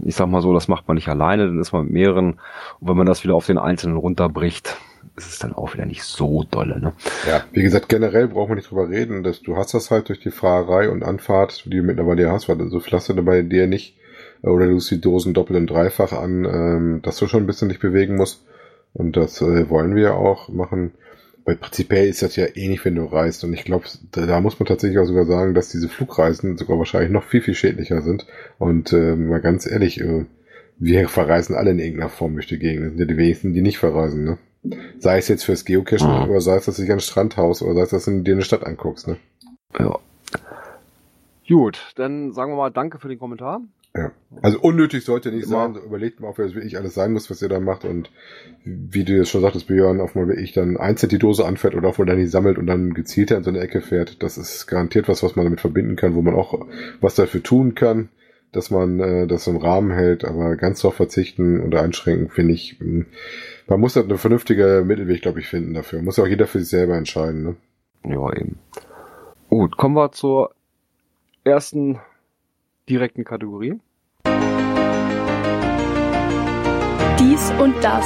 ich 0.00 0.16
sag 0.16 0.28
mal 0.28 0.42
so, 0.42 0.52
das 0.52 0.66
macht 0.66 0.88
man 0.88 0.96
nicht 0.96 1.08
alleine, 1.08 1.46
dann 1.46 1.60
ist 1.60 1.72
man 1.72 1.84
mit 1.84 1.92
mehreren. 1.92 2.40
Und 2.80 2.88
wenn 2.88 2.96
man 2.96 3.06
das 3.06 3.22
wieder 3.22 3.36
auf 3.36 3.46
den 3.46 3.58
Einzelnen 3.58 3.96
runterbricht, 3.96 4.76
ist 5.16 5.30
es 5.30 5.38
dann 5.38 5.54
auch 5.54 5.74
wieder 5.74 5.86
nicht 5.86 6.02
so 6.02 6.44
dolle, 6.50 6.80
ne? 6.80 6.92
Ja, 7.28 7.44
wie 7.52 7.62
gesagt, 7.62 7.88
generell 7.88 8.28
brauchen 8.28 8.50
wir 8.50 8.56
nicht 8.56 8.70
drüber 8.70 8.88
reden, 8.88 9.22
dass 9.22 9.42
du 9.42 9.56
hast 9.56 9.74
das 9.74 9.92
halt 9.92 10.08
durch 10.08 10.18
die 10.20 10.32
Fahrerei 10.32 10.90
und 10.90 11.04
Anfahrt, 11.04 11.64
die 11.66 11.70
du 11.70 11.82
mittlerweile 11.82 12.32
hast, 12.32 12.48
weil 12.48 12.68
so 12.68 12.80
viel 12.80 12.94
hast 12.94 13.08
du 13.08 13.22
bei 13.22 13.42
dir 13.42 13.68
nicht, 13.68 13.96
oder 14.42 14.66
du 14.66 14.76
hast 14.76 14.90
die 14.90 15.00
Dosen 15.00 15.34
doppelt 15.34 15.58
und 15.58 15.70
dreifach 15.70 16.12
an, 16.12 16.44
ähm, 16.44 17.02
dass 17.02 17.16
du 17.18 17.28
schon 17.28 17.44
ein 17.44 17.46
bisschen 17.46 17.68
dich 17.68 17.80
bewegen 17.80 18.16
musst. 18.16 18.44
Und 18.94 19.16
das 19.16 19.40
äh, 19.40 19.68
wollen 19.70 19.94
wir 19.94 20.14
auch 20.14 20.48
machen. 20.48 20.92
Weil 21.44 21.56
prinzipiell 21.56 22.08
ist 22.08 22.20
das 22.22 22.36
ja 22.36 22.46
ähnlich, 22.54 22.84
wenn 22.84 22.96
du 22.96 23.04
reist. 23.04 23.42
Und 23.44 23.54
ich 23.54 23.64
glaube, 23.64 23.84
da, 24.12 24.26
da 24.26 24.40
muss 24.40 24.58
man 24.60 24.66
tatsächlich 24.66 24.98
auch 24.98 25.06
sogar 25.06 25.24
sagen, 25.24 25.54
dass 25.54 25.70
diese 25.70 25.88
Flugreisen 25.88 26.58
sogar 26.58 26.78
wahrscheinlich 26.78 27.10
noch 27.10 27.24
viel, 27.24 27.40
viel 27.40 27.54
schädlicher 27.54 28.02
sind. 28.02 28.26
Und 28.58 28.92
äh, 28.92 29.16
mal 29.16 29.40
ganz 29.40 29.66
ehrlich, 29.66 30.00
äh, 30.00 30.26
wir 30.78 31.08
verreisen 31.08 31.56
alle 31.56 31.70
in 31.70 31.78
irgendeiner 31.78 32.10
Form 32.10 32.34
durch 32.34 32.46
die 32.46 32.58
Gegend. 32.58 32.84
Das 32.84 32.90
sind 32.90 33.00
ja 33.00 33.06
die 33.06 33.16
wenigsten, 33.16 33.54
die 33.54 33.62
nicht 33.62 33.78
verreisen, 33.78 34.24
ne? 34.24 34.38
Sei 34.98 35.18
es 35.18 35.28
jetzt 35.28 35.44
fürs 35.44 35.64
Geocachen 35.64 36.24
Mhm. 36.24 36.30
oder 36.30 36.40
sei 36.40 36.56
es, 36.56 36.66
dass 36.66 36.76
du 36.76 36.82
dich 36.82 36.90
an 36.90 36.98
ein 36.98 37.00
Strandhaus 37.00 37.62
oder 37.62 37.74
sei 37.74 37.82
es, 37.82 37.90
dass 37.90 38.04
du 38.04 38.20
dir 38.22 38.34
eine 38.34 38.42
Stadt 38.42 38.64
anguckst, 38.66 39.08
ne? 39.08 39.16
Ja. 39.78 39.98
Gut, 41.48 41.92
dann 41.96 42.32
sagen 42.32 42.52
wir 42.52 42.56
mal 42.56 42.70
Danke 42.70 42.98
für 42.98 43.08
den 43.08 43.18
Kommentar. 43.18 43.60
Ja. 43.98 44.12
Also 44.42 44.60
unnötig 44.60 45.04
sollte 45.04 45.30
nicht 45.32 45.46
Immer. 45.46 45.64
sein. 45.64 45.74
So 45.74 45.80
Überlegt 45.80 46.20
mal, 46.20 46.28
ob 46.28 46.36
das 46.36 46.54
wirklich 46.54 46.76
alles 46.78 46.94
sein 46.94 47.12
muss, 47.12 47.30
was 47.30 47.42
ihr 47.42 47.48
da 47.48 47.58
macht. 47.58 47.84
Und 47.84 48.10
wie 48.64 49.04
du 49.04 49.14
jetzt 49.14 49.30
schon 49.30 49.40
sagtest, 49.40 49.66
Björn, 49.66 50.00
ob 50.00 50.14
man 50.14 50.28
wirklich 50.28 50.52
dann 50.52 50.76
einzeln 50.76 51.08
die 51.08 51.18
Dose 51.18 51.44
anfährt 51.44 51.74
oder 51.74 51.88
ob 51.88 51.98
man 51.98 52.06
dann 52.06 52.18
die 52.18 52.26
sammelt 52.26 52.58
und 52.58 52.66
dann 52.66 52.94
gezielter 52.94 53.36
in 53.36 53.44
so 53.44 53.50
eine 53.50 53.60
Ecke 53.60 53.80
fährt. 53.80 54.22
Das 54.22 54.38
ist 54.38 54.66
garantiert 54.66 55.08
was, 55.08 55.22
was 55.22 55.36
man 55.36 55.44
damit 55.44 55.60
verbinden 55.60 55.96
kann, 55.96 56.14
wo 56.14 56.22
man 56.22 56.34
auch 56.34 56.66
was 57.00 57.14
dafür 57.14 57.42
tun 57.42 57.74
kann, 57.74 58.10
dass 58.52 58.70
man 58.70 59.00
äh, 59.00 59.26
das 59.26 59.46
im 59.46 59.56
Rahmen 59.56 59.90
hält. 59.90 60.24
Aber 60.24 60.56
ganz 60.56 60.80
drauf 60.80 60.94
verzichten 60.94 61.60
oder 61.60 61.82
einschränken, 61.82 62.28
finde 62.28 62.54
ich, 62.54 62.76
mh, 62.80 63.06
man 63.66 63.80
muss 63.80 63.96
halt 63.96 64.06
eine 64.06 64.18
vernünftige 64.18 64.82
Mittelweg, 64.86 65.22
glaube 65.22 65.40
ich, 65.40 65.48
finden 65.48 65.74
dafür. 65.74 66.02
Muss 66.02 66.16
ja 66.16 66.24
auch 66.24 66.28
jeder 66.28 66.46
für 66.46 66.60
sich 66.60 66.68
selber 66.68 66.96
entscheiden. 66.96 67.42
Ne? 67.42 67.56
Ja, 68.04 68.32
eben. 68.34 68.58
Gut, 69.48 69.76
kommen 69.76 69.94
wir 69.94 70.12
zur 70.12 70.52
ersten 71.44 71.98
direkten 72.88 73.24
Kategorie. 73.24 73.78
Dies 77.38 77.52
und 77.60 77.84
das. 77.84 78.04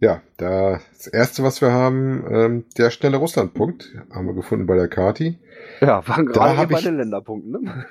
Ja, 0.00 0.20
da 0.36 0.80
das 0.92 1.06
erste, 1.06 1.42
was 1.42 1.62
wir 1.62 1.72
haben, 1.72 2.22
ähm, 2.30 2.64
der 2.76 2.90
schnelle 2.90 3.16
Russlandpunkt, 3.16 3.90
haben 4.12 4.26
wir 4.26 4.34
gefunden 4.34 4.66
bei 4.66 4.74
der 4.76 4.88
Kati. 4.88 5.38
Ja, 5.80 6.06
waren 6.06 6.26
Da 6.26 6.32
gerade 6.32 6.56
hab 6.58 6.68
bei 6.68 6.78
ich- 6.78 6.84
den 6.84 6.98
Länderpunkten, 6.98 7.52
ne? 7.52 7.86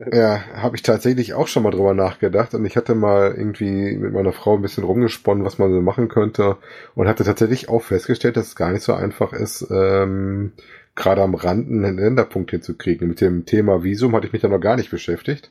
Ja, 0.10 0.40
habe 0.54 0.76
ich 0.76 0.82
tatsächlich 0.82 1.34
auch 1.34 1.48
schon 1.48 1.64
mal 1.64 1.70
drüber 1.70 1.92
nachgedacht 1.92 2.54
und 2.54 2.64
ich 2.64 2.78
hatte 2.78 2.94
mal 2.94 3.34
irgendwie 3.36 3.94
mit 3.98 4.14
meiner 4.14 4.32
Frau 4.32 4.54
ein 4.56 4.62
bisschen 4.62 4.84
rumgesponnen, 4.84 5.44
was 5.44 5.58
man 5.58 5.70
so 5.70 5.82
machen 5.82 6.08
könnte 6.08 6.56
und 6.94 7.06
hatte 7.06 7.24
tatsächlich 7.24 7.68
auch 7.68 7.82
festgestellt, 7.82 8.38
dass 8.38 8.46
es 8.46 8.56
gar 8.56 8.72
nicht 8.72 8.82
so 8.84 8.94
einfach 8.94 9.34
ist, 9.34 9.66
ähm, 9.70 10.52
gerade 10.94 11.20
am 11.22 11.34
Rand 11.34 11.68
einen 11.68 11.98
Länderpunkt 11.98 12.52
hinzukriegen. 12.52 13.06
Mit 13.08 13.20
dem 13.20 13.44
Thema 13.44 13.82
Visum 13.84 14.16
hatte 14.16 14.26
ich 14.28 14.32
mich 14.32 14.40
da 14.40 14.48
noch 14.48 14.60
gar 14.60 14.76
nicht 14.76 14.90
beschäftigt. 14.90 15.50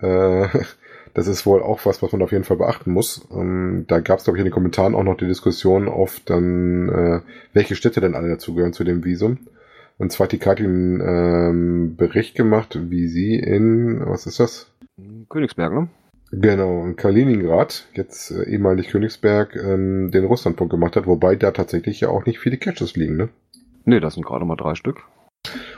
Äh, 0.00 0.48
das 1.14 1.26
ist 1.26 1.46
wohl 1.46 1.62
auch 1.62 1.84
was, 1.86 2.02
was 2.02 2.12
man 2.12 2.22
auf 2.22 2.32
jeden 2.32 2.44
Fall 2.44 2.56
beachten 2.56 2.92
muss. 2.92 3.26
Ähm, 3.32 3.84
da 3.88 4.00
gab 4.00 4.18
es, 4.18 4.24
glaube 4.24 4.38
ich, 4.38 4.40
in 4.40 4.46
den 4.46 4.54
Kommentaren 4.54 4.94
auch 4.94 5.02
noch 5.02 5.16
die 5.16 5.26
Diskussion 5.26 5.88
auf 5.88 6.20
dann, 6.24 6.88
äh, 6.88 7.20
welche 7.52 7.76
Städte 7.76 8.00
denn 8.00 8.14
alle 8.14 8.28
dazugehören 8.28 8.72
zu 8.72 8.84
dem 8.84 9.04
Visum. 9.04 9.38
Und 9.98 10.12
zwar 10.12 10.24
hat 10.24 10.32
die 10.32 10.38
Katin 10.38 11.02
ähm, 11.04 11.96
Bericht 11.96 12.34
gemacht, 12.34 12.78
wie 12.90 13.06
sie 13.06 13.34
in, 13.36 14.00
was 14.06 14.26
ist 14.26 14.40
das? 14.40 14.72
Königsberg, 15.28 15.72
ne? 15.72 15.88
Genau, 16.32 16.84
in 16.84 16.94
Kaliningrad, 16.94 17.88
jetzt 17.94 18.30
äh, 18.30 18.44
ehemalig 18.44 18.88
Königsberg, 18.88 19.56
ähm, 19.56 20.10
den 20.12 20.24
Russlandpunkt 20.24 20.70
gemacht 20.70 20.94
hat, 20.94 21.06
wobei 21.06 21.34
da 21.34 21.50
tatsächlich 21.50 22.00
ja 22.00 22.08
auch 22.08 22.24
nicht 22.24 22.38
viele 22.38 22.56
Caches 22.56 22.96
liegen, 22.96 23.16
ne? 23.16 23.28
Ne, 23.84 24.00
das 24.00 24.14
sind 24.14 24.24
gerade 24.24 24.44
mal 24.44 24.56
drei 24.56 24.74
Stück. 24.74 25.02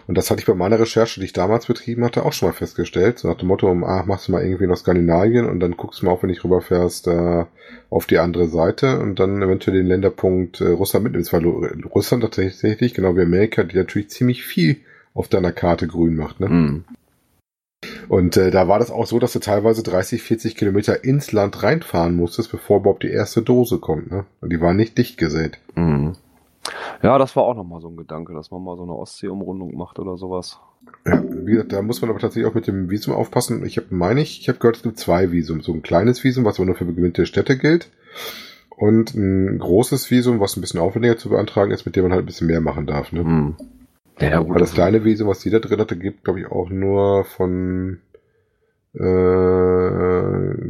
Und 0.07 0.19
das 0.19 0.31
hatte 0.31 0.41
ich 0.41 0.47
bei 0.47 0.55
meiner 0.55 0.81
Recherche, 0.81 1.21
die 1.21 1.27
ich 1.27 1.33
damals 1.33 1.67
betrieben 1.67 2.05
hatte, 2.05 2.25
auch 2.25 2.33
schon 2.33 2.49
mal 2.49 2.55
festgestellt. 2.55 3.19
So 3.19 3.29
nach 3.29 3.37
dem 3.37 3.49
Motto, 3.49 3.71
ah, 3.71 4.03
machst 4.05 4.29
du 4.29 4.33
mal 4.33 4.45
irgendwie 4.45 4.67
nach 4.67 4.77
Skandinavien 4.77 5.47
und 5.47 5.61
dann 5.61 5.77
guckst 5.77 6.03
du 6.03 6.07
mal 6.07 6.13
auch, 6.13 6.23
wenn 6.23 6.31
ich 6.31 6.43
rüberfährst, 6.43 7.07
äh, 7.07 7.45
auf 7.89 8.07
die 8.07 8.19
andere 8.19 8.49
Seite 8.49 8.99
und 8.99 9.21
dann 9.21 9.41
eventuell 9.41 9.77
den 9.77 9.87
Länderpunkt 9.87 10.61
äh, 10.61 10.69
Russland 10.69 11.05
mitnimmst, 11.05 11.33
weil 11.33 11.45
Russland 11.45 12.25
tatsächlich, 12.25 12.95
genau 12.95 13.17
wie 13.17 13.23
Amerika, 13.23 13.63
die 13.63 13.77
natürlich 13.77 14.11
ziemlich 14.11 14.43
viel 14.43 14.79
auf 15.15 15.29
deiner 15.29 15.53
Karte 15.53 15.87
grün 15.87 16.17
macht, 16.17 16.41
ne? 16.41 16.49
Mhm. 16.49 16.85
Und 18.09 18.37
äh, 18.37 18.51
da 18.51 18.69
war 18.69 18.79
das 18.79 18.93
auch 18.93 19.07
so, 19.07 19.19
dass 19.19 19.33
du 19.33 19.41
teilweise 19.41 19.83
30, 19.83 20.23
40 20.23 20.57
Kilometer 20.57 21.05
ins 21.05 21.33
Land 21.33 21.65
reinfahren 21.65 22.15
musstest, 22.15 22.53
bevor 22.53 22.79
überhaupt 22.81 23.03
die 23.03 23.11
erste 23.11 23.43
Dose 23.43 23.79
kommt. 23.79 24.11
Ne? 24.11 24.25
Und 24.41 24.53
die 24.53 24.61
war 24.61 24.73
nicht 24.73 24.99
dicht 24.99 25.19
gesät. 25.19 25.59
Mhm. 25.75 26.13
Ja, 27.03 27.19
das 27.19 27.35
war 27.35 27.45
auch 27.45 27.57
nochmal 27.57 27.81
so 27.81 27.89
ein 27.89 27.97
Gedanke, 27.97 28.33
dass 28.33 28.51
man 28.51 28.63
mal 28.63 28.77
so 28.77 28.85
eine 28.85 28.95
Ostsee-Umrundung 28.95 29.77
macht 29.77 29.99
oder 29.99 30.17
sowas. 30.17 30.61
Ja, 31.07 31.23
wie 31.23 31.53
gesagt, 31.53 31.73
da 31.73 31.83
muss 31.83 32.01
man 32.01 32.11
aber 32.11 32.21
tatsächlich 32.21 32.51
auch 32.51 32.55
mit 32.55 32.67
dem 32.67 32.91
Visum 32.91 33.15
aufpassen. 33.15 33.65
Ich 33.65 33.77
habe, 33.77 33.89
meine 33.91 34.21
ich, 34.21 34.41
ich 34.41 34.49
habe 34.49 34.59
gehört, 34.59 34.77
es 34.77 34.83
gibt 34.83 34.99
zwei 34.99 35.33
Visum. 35.33 35.61
So 35.61 35.73
ein 35.73 35.83
kleines 35.83 36.23
Visum, 36.23 36.45
was 36.45 36.57
aber 36.57 36.67
nur 36.67 36.77
für 36.77 36.85
bestimmte 36.85 37.27
Städte 37.27 37.59
gilt. 37.59 37.91
Und 38.71 39.15
ein 39.15 39.59
großes 39.59 40.11
Visum, 40.11 40.41
was 40.41 40.57
ein 40.57 40.61
bisschen 40.61 40.81
aufwendiger 40.81 41.17
zu 41.17 41.29
beantragen 41.29 41.73
ist, 41.73 41.85
mit 41.85 41.97
dem 41.97 42.05
man 42.05 42.13
halt 42.13 42.23
ein 42.23 42.27
bisschen 42.27 42.47
mehr 42.47 42.61
machen 42.61 42.87
darf. 42.87 43.13
Ne? 43.13 43.55
Ja, 44.21 44.31
ja, 44.31 44.39
gut. 44.39 44.51
Aber 44.51 44.61
das 44.61 44.75
kleine 44.75 45.05
Visum, 45.05 45.29
was 45.29 45.41
die 45.41 45.51
da 45.51 45.59
drin 45.59 45.81
hatte, 45.81 45.97
gibt, 45.97 46.25
glaube 46.25 46.41
ich, 46.41 46.47
auch 46.47 46.71
nur 46.71 47.25
von 47.25 48.01
äh, 48.95 49.01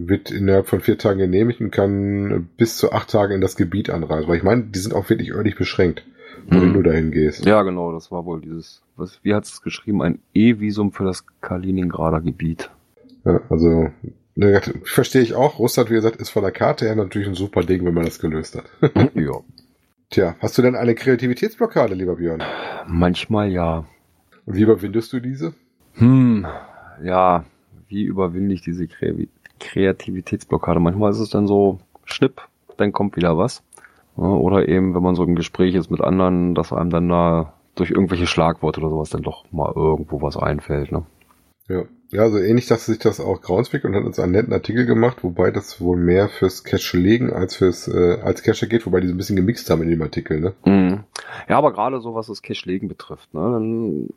wird 0.07 0.31
innerhalb 0.31 0.69
von 0.69 0.81
vier 0.81 0.99
Tagen 0.99 1.19
genehmigt 1.19 1.61
und 1.61 1.71
kann 1.71 2.49
bis 2.57 2.77
zu 2.77 2.93
acht 2.93 3.11
Tage 3.11 3.35
in 3.35 3.41
das 3.41 3.57
Gebiet 3.57 3.91
anreisen. 3.91 4.29
Weil 4.29 4.37
ich 4.37 4.43
meine, 4.43 4.63
die 4.65 4.79
sind 4.79 4.95
auch 4.95 5.09
wirklich 5.11 5.33
örtlich 5.35 5.57
beschränkt, 5.57 6.05
wohin 6.49 6.71
Mhm. 6.71 6.75
du 6.75 6.83
dahin 6.83 7.11
gehst. 7.11 7.45
Ja, 7.45 7.63
genau, 7.63 7.93
das 7.93 8.11
war 8.11 8.25
wohl 8.25 8.41
dieses, 8.41 8.83
was, 8.97 9.19
wie 9.23 9.35
hat 9.35 9.45
es 9.45 9.63
geschrieben, 9.63 10.03
ein 10.03 10.19
E-Visum 10.35 10.93
für 10.93 11.05
das 11.05 11.25
Kaliningrader 11.41 12.21
Gebiet. 12.21 12.71
Ja, 13.25 13.41
also, 13.51 13.91
ne, 14.35 14.61
verstehe 14.85 15.23
ich 15.23 15.35
auch. 15.35 15.59
Russland, 15.59 15.91
wie 15.91 15.95
gesagt, 15.95 16.17
ist 16.17 16.31
von 16.31 16.43
der 16.43 16.53
Karte 16.53 16.87
her 16.87 16.97
natürlich 16.97 17.29
ein 17.29 17.35
super 17.35 17.63
Ding, 17.63 17.85
wenn 17.85 17.95
man 17.95 18.05
das 18.05 18.19
gelöst 18.19 18.57
hat. 18.57 18.65
ja. 19.15 19.33
Tja, 20.11 20.37
hast 20.41 20.59
du 20.59 20.63
denn 20.63 20.75
eine 20.77 20.95
Kreativitätsblockade, 20.95 21.95
lieber 21.95 22.17
Björn? 22.17 22.43
Manchmal 22.87 23.51
ja. 23.51 23.87
Und 24.45 24.57
wie 24.57 24.63
überwindest 24.63 25.13
du 25.13 25.21
diese? 25.21 25.55
Hm, 25.95 26.47
ja, 27.03 27.45
wie 27.93 28.05
überwinde 28.05 28.55
ich 28.55 28.63
diese 28.63 28.87
Kre 28.89 29.29
Kreativitätsblockade? 29.61 30.81
Manchmal 30.81 31.13
ist 31.13 31.21
es 31.21 31.31
dann 31.31 31.47
so, 31.47 31.79
schnipp, 32.05 32.43
dann 32.79 32.93
kommt 32.93 33.17
wieder 33.17 33.39
was. 33.39 33.63
Oder 34.17 34.69
eben, 34.69 34.95
wenn 34.95 35.03
man 35.03 35.15
so 35.15 35.23
im 35.25 35.37
Gespräch 35.37 35.75
ist 35.75 35.91
mit 35.91 36.01
anderen, 36.01 36.55
dass 36.55 36.73
einem 36.73 36.91
dann 36.91 37.09
da 37.09 37.55
durch 37.77 37.91
irgendwelche 37.91 38.27
Schlagworte 38.27 38.81
oder 38.81 38.91
sowas 38.91 39.11
dann 39.11 39.23
doch 39.23 39.45
mal 39.53 39.73
irgendwo 39.75 40.21
was 40.21 40.37
einfällt. 40.37 40.93
Ne? 40.93 41.05
Ja. 41.69 41.85
Ja, 42.11 42.29
so 42.29 42.37
ähnlich 42.39 42.67
dachte 42.67 42.83
sich 42.83 42.99
das 42.99 43.21
auch 43.21 43.41
Groundspeak 43.41 43.85
und 43.85 43.95
hat 43.95 44.05
uns 44.05 44.19
einen 44.19 44.33
netten 44.33 44.53
Artikel 44.53 44.85
gemacht, 44.85 45.25
wobei 45.25 45.51
das 45.51 45.81
wohl 45.81 45.97
mehr 45.97 46.29
fürs 46.29 46.63
Cache 46.63 46.99
legen 46.99 47.33
als 47.33 47.57
fürs 47.57 47.89
äh, 47.89 48.19
als 48.23 48.43
Cache 48.43 48.69
geht, 48.69 48.85
wobei 48.85 49.01
die 49.01 49.07
so 49.07 49.15
ein 49.15 49.17
bisschen 49.17 49.37
gemixt 49.37 49.71
haben 49.71 49.81
in 49.81 49.89
dem 49.89 50.03
Artikel, 50.03 50.39
ne? 50.39 50.53
Mhm. 50.67 51.05
Ja, 51.49 51.57
aber 51.57 51.73
gerade 51.73 52.03
so 52.03 52.15
was 52.15 52.27
das 52.27 52.43
Cache-Legen 52.43 52.87
betrifft, 52.87 53.33
ne, 53.33 53.41
dann, 53.41 54.09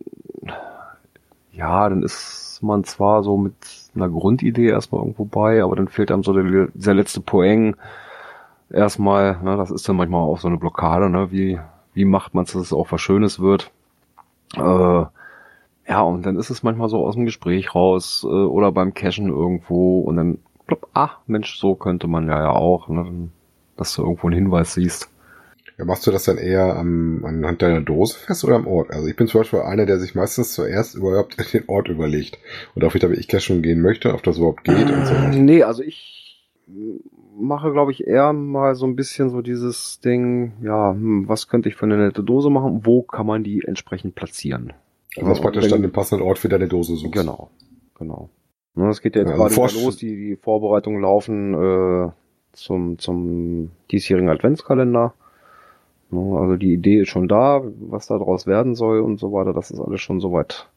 ja, 1.56 1.90
dann 1.90 2.04
ist 2.04 2.60
man 2.62 2.84
zwar 2.84 3.24
so 3.24 3.38
mit 3.38 3.56
einer 3.96 4.10
Grundidee 4.10 4.70
erstmal 4.70 5.02
irgendwo 5.02 5.26
bei, 5.26 5.64
aber 5.64 5.76
dann 5.76 5.88
fehlt 5.88 6.12
einem 6.12 6.24
so 6.24 6.34
der, 6.34 6.68
dieser 6.74 6.94
letzte 6.94 7.22
Poeng 7.22 7.76
erstmal, 8.70 9.42
ne, 9.42 9.58
das 9.58 9.72
ist 9.72 9.88
dann 9.88 9.96
manchmal 9.96 10.22
auch 10.22 10.40
so 10.40 10.48
eine 10.48 10.58
Blockade, 10.58 11.10
ne, 11.10 11.32
wie, 11.32 11.60
wie 11.94 12.06
macht 12.06 12.34
man 12.34 12.46
es, 12.46 12.54
dass 12.54 12.62
es 12.64 12.74
auch 12.74 12.92
was 12.92 13.02
Schönes 13.02 13.40
wird, 13.40 13.72
äh, 14.56 15.06
ja, 15.88 16.02
und 16.02 16.26
dann 16.26 16.38
ist 16.38 16.50
es 16.50 16.64
manchmal 16.64 16.90
so 16.90 17.06
aus 17.06 17.16
dem 17.16 17.26
Gespräch 17.26 17.76
raus 17.76 18.24
äh, 18.24 18.28
oder 18.28 18.72
beim 18.72 18.94
Cashen 18.94 19.28
irgendwo 19.28 20.02
und 20.02 20.18
dann, 20.18 20.40
plopp, 20.66 20.88
ah, 20.94 21.12
Mensch, 21.28 21.60
so 21.60 21.76
könnte 21.76 22.08
man 22.08 22.28
ja 22.28 22.42
ja 22.42 22.52
auch, 22.52 22.88
ne, 22.90 23.30
dass 23.78 23.94
du 23.96 24.02
irgendwo 24.04 24.28
einen 24.28 24.36
Hinweis 24.36 24.74
siehst. 24.74 25.12
Ja, 25.78 25.84
machst 25.86 26.08
du 26.08 26.12
das 26.12 26.24
dann 26.24 26.38
eher 26.38 26.78
am, 26.78 27.26
anhand 27.26 27.62
deiner 27.62 27.82
Dose 27.82 28.18
fest 28.18 28.46
oder 28.46 28.56
am 28.56 28.66
Ort? 28.68 28.92
Also 28.92 29.08
ich 29.08 29.16
bin 29.16 29.28
zum 29.28 29.42
Beispiel 29.42 29.60
einer, 29.60 29.86
der 29.86 30.00
sich 30.00 30.16
meistens 30.16 30.54
zuerst 30.54 30.96
überhaupt 30.96 31.38
den 31.54 31.64
Ort 31.68 31.90
überlegt 31.90 32.38
und 32.76 32.84
auf 32.86 32.94
welcher 32.94 33.12
ich 33.12 33.28
Cachen 33.28 33.62
gehen 33.62 33.82
möchte, 33.82 34.14
ob 34.14 34.24
das 34.24 34.38
überhaupt 34.38 34.64
geht 34.64 34.90
und 34.92 35.06
so. 35.06 35.16
Nee, 35.16 35.64
also 35.64 35.84
ich 35.84 36.48
mache, 37.38 37.72
glaube 37.74 37.92
ich, 37.92 38.08
eher 38.08 38.32
mal 38.32 38.76
so 38.76 38.86
ein 38.88 38.96
bisschen 38.96 39.30
so 39.30 39.42
dieses 39.42 40.00
Ding, 40.00 40.54
ja, 40.62 40.92
hm, 40.94 41.28
was 41.28 41.48
könnte 41.50 41.68
ich 41.68 41.76
für 41.76 41.86
eine 41.86 41.98
nette 41.98 42.24
Dose 42.24 42.50
machen? 42.50 42.86
Wo 42.86 43.02
kann 43.02 43.26
man 43.28 43.44
die 43.44 43.62
entsprechend 43.66 44.16
platzieren? 44.16 44.72
Also 45.18 45.30
das 45.30 45.42
praktisch 45.42 45.68
dann 45.68 45.82
den 45.82 45.92
passenden 45.92 46.24
Ort 46.26 46.40
für 46.40 46.50
deine 46.50 46.68
Dose 46.68 46.96
suchst. 46.96 47.14
Genau, 47.14 47.50
genau. 47.98 48.30
Ne, 48.76 48.90
Es 48.90 49.02
geht 49.02 49.16
ja 49.16 49.22
jetzt 49.22 49.30
Ja, 49.32 49.36
gerade 49.36 49.50
also 49.50 49.62
Forsch- 49.62 49.86
los, 49.86 49.98
die, 49.98 50.16
die 50.16 50.36
Vorbereitungen 50.38 51.02
laufen 51.02 51.54
äh, 51.54 52.10
zum, 52.54 52.98
zum 53.00 53.72
diesjährigen 53.92 54.30
Adventskalender. 54.30 55.14
Ne, 56.10 56.40
Also 56.40 56.56
die 56.56 56.74
Idee 56.74 57.02
ist 57.02 57.10
schon 57.10 57.28
da, 57.28 57.62
was 57.64 58.08
da 58.08 58.18
draus 58.18 58.48
werden 58.48 58.76
soll 58.76 59.00
und 59.00 59.20
so 59.20 59.32
weiter. 59.34 59.54
Das 59.54 59.72
ist 59.72 59.80
alles 59.80 60.02
schon 60.02 60.20
soweit 60.20 60.68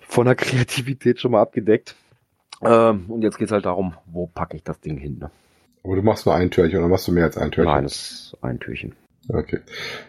von 0.00 0.26
der 0.26 0.34
Kreativität 0.36 1.20
schon 1.20 1.32
mal 1.32 1.42
abgedeckt. 1.42 1.96
Ähm, 2.62 3.06
und 3.08 3.22
jetzt 3.22 3.38
geht's 3.38 3.52
halt 3.52 3.66
darum, 3.66 3.94
wo 4.06 4.26
packe 4.26 4.56
ich 4.56 4.62
das 4.62 4.80
Ding 4.80 4.96
hin? 4.96 5.18
Ne? 5.20 5.30
Aber 5.82 5.96
du 5.96 6.02
machst 6.02 6.24
nur 6.24 6.34
ein 6.34 6.50
Türchen 6.50 6.78
oder 6.78 6.88
machst 6.88 7.06
du 7.08 7.12
mehr 7.12 7.24
als 7.24 7.36
ein 7.36 7.50
Türchen? 7.50 7.72
Nein, 7.72 7.84
das 7.84 7.94
ist 7.94 8.36
ein 8.42 8.58
Türchen. 8.58 8.94
Okay. 9.28 9.60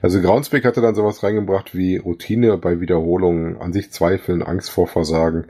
Also 0.02 0.22
Groundspeak 0.22 0.66
hatte 0.66 0.82
dann 0.82 0.96
sowas 0.96 1.24
reingebracht 1.24 1.76
wie 1.76 1.98
Routine 1.98 2.58
bei 2.58 2.80
Wiederholungen, 2.80 3.58
an 3.58 3.74
sich 3.74 3.92
Zweifeln, 3.92 4.44
Angst 4.44 4.70
vor 4.70 4.88
Versagen. 4.88 5.46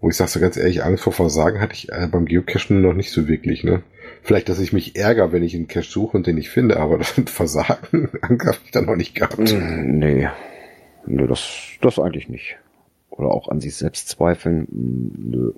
Wo 0.00 0.08
ich 0.08 0.16
sag 0.16 0.28
so 0.28 0.38
ganz 0.38 0.56
ehrlich, 0.56 0.84
Angst 0.84 1.02
vor 1.02 1.12
Versagen 1.12 1.60
hatte 1.60 1.74
ich 1.74 1.90
äh, 1.90 2.06
beim 2.10 2.26
Geocachen 2.26 2.80
noch 2.80 2.92
nicht 2.92 3.10
so 3.10 3.26
wirklich, 3.26 3.64
ne? 3.64 3.82
Vielleicht, 4.22 4.48
dass 4.48 4.58
ich 4.60 4.72
mich 4.72 4.96
ärgere, 4.96 5.32
wenn 5.32 5.42
ich 5.42 5.54
einen 5.54 5.68
Cache 5.68 5.88
suche 5.88 6.16
und 6.16 6.26
den 6.26 6.36
nicht 6.36 6.50
finde, 6.50 6.78
aber 6.78 6.98
das 6.98 7.10
Versagen 7.26 8.08
Angst 8.22 8.46
habe 8.46 8.58
ich 8.64 8.70
dann 8.70 8.86
noch 8.86 8.96
nicht 8.96 9.14
gehabt. 9.14 9.38
Mm, 9.38 9.98
Nee. 9.98 10.28
Nee, 11.06 11.26
das, 11.26 11.48
das 11.80 11.98
eigentlich 11.98 12.28
nicht. 12.28 12.56
Oder 13.10 13.28
auch 13.28 13.48
an 13.48 13.60
sich 13.60 13.74
selbst 13.76 14.08
zweifeln. 14.08 14.66
Mm, 14.70 15.30
Nö. 15.30 15.52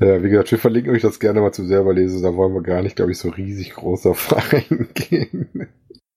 Ja, 0.00 0.22
wie 0.22 0.28
gesagt, 0.28 0.50
wir 0.50 0.58
verlinken 0.58 0.92
euch 0.92 1.02
das 1.02 1.20
gerne 1.20 1.40
mal 1.40 1.52
zum 1.52 1.66
selber 1.66 1.94
lesen, 1.94 2.22
da 2.22 2.34
wollen 2.34 2.52
wir 2.54 2.62
gar 2.62 2.82
nicht, 2.82 2.96
glaube 2.96 3.12
ich, 3.12 3.18
so 3.18 3.30
riesig 3.30 3.74
groß 3.74 4.06
auf 4.06 4.32
reingehen. 4.52 5.68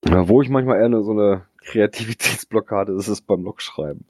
Ja, 0.05 0.27
wo 0.27 0.41
ich 0.41 0.49
manchmal 0.49 0.79
eher 0.81 1.01
so 1.03 1.11
eine 1.11 1.43
Kreativitätsblockade 1.65 2.93
ist, 2.93 3.07
ist 3.07 3.27
beim 3.27 3.43
Logschreiben. 3.43 4.05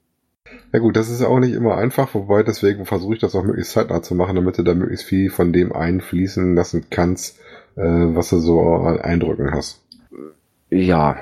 Ja 0.72 0.78
gut, 0.78 0.96
das 0.96 1.10
ist 1.10 1.22
auch 1.22 1.40
nicht 1.40 1.54
immer 1.54 1.76
einfach, 1.76 2.14
wobei 2.14 2.42
deswegen 2.42 2.86
versuche 2.86 3.14
ich 3.14 3.20
das 3.20 3.34
auch 3.34 3.42
möglichst 3.42 3.72
zeitnah 3.72 4.02
zu 4.02 4.14
machen, 4.14 4.36
damit 4.36 4.58
du 4.58 4.62
da 4.62 4.74
möglichst 4.74 5.04
viel 5.04 5.30
von 5.30 5.52
dem 5.52 5.72
einfließen 5.72 6.54
lassen 6.54 6.86
kannst, 6.90 7.38
äh, 7.76 7.82
was 7.82 8.30
du 8.30 8.38
so 8.38 8.60
an 8.60 9.00
Eindrücken 9.00 9.52
hast. 9.52 9.82
Ja, 10.70 11.16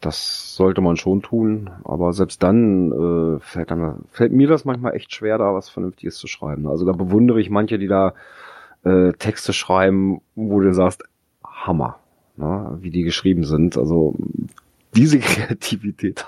das 0.00 0.56
sollte 0.56 0.80
man 0.80 0.96
schon 0.96 1.22
tun, 1.22 1.70
aber 1.84 2.12
selbst 2.12 2.42
dann 2.42 3.36
äh, 3.36 3.40
fällt, 3.40 3.70
dann 3.70 4.04
fällt 4.10 4.32
mir 4.32 4.48
das 4.48 4.64
manchmal 4.64 4.94
echt 4.94 5.14
schwer, 5.14 5.38
da 5.38 5.54
was 5.54 5.68
Vernünftiges 5.68 6.16
zu 6.16 6.26
schreiben. 6.26 6.66
Also 6.66 6.84
da 6.86 6.92
bewundere 6.92 7.40
ich 7.40 7.50
manche, 7.50 7.78
die 7.78 7.86
da 7.86 8.14
äh, 8.82 9.12
Texte 9.12 9.52
schreiben, 9.52 10.20
wo 10.34 10.60
du 10.60 10.72
sagst, 10.72 11.04
Hammer, 11.44 11.98
ne, 12.36 12.78
wie 12.80 12.90
die 12.90 13.02
geschrieben 13.02 13.44
sind. 13.44 13.76
Also 13.76 14.16
diese 14.96 15.18
Kreativität, 15.20 16.24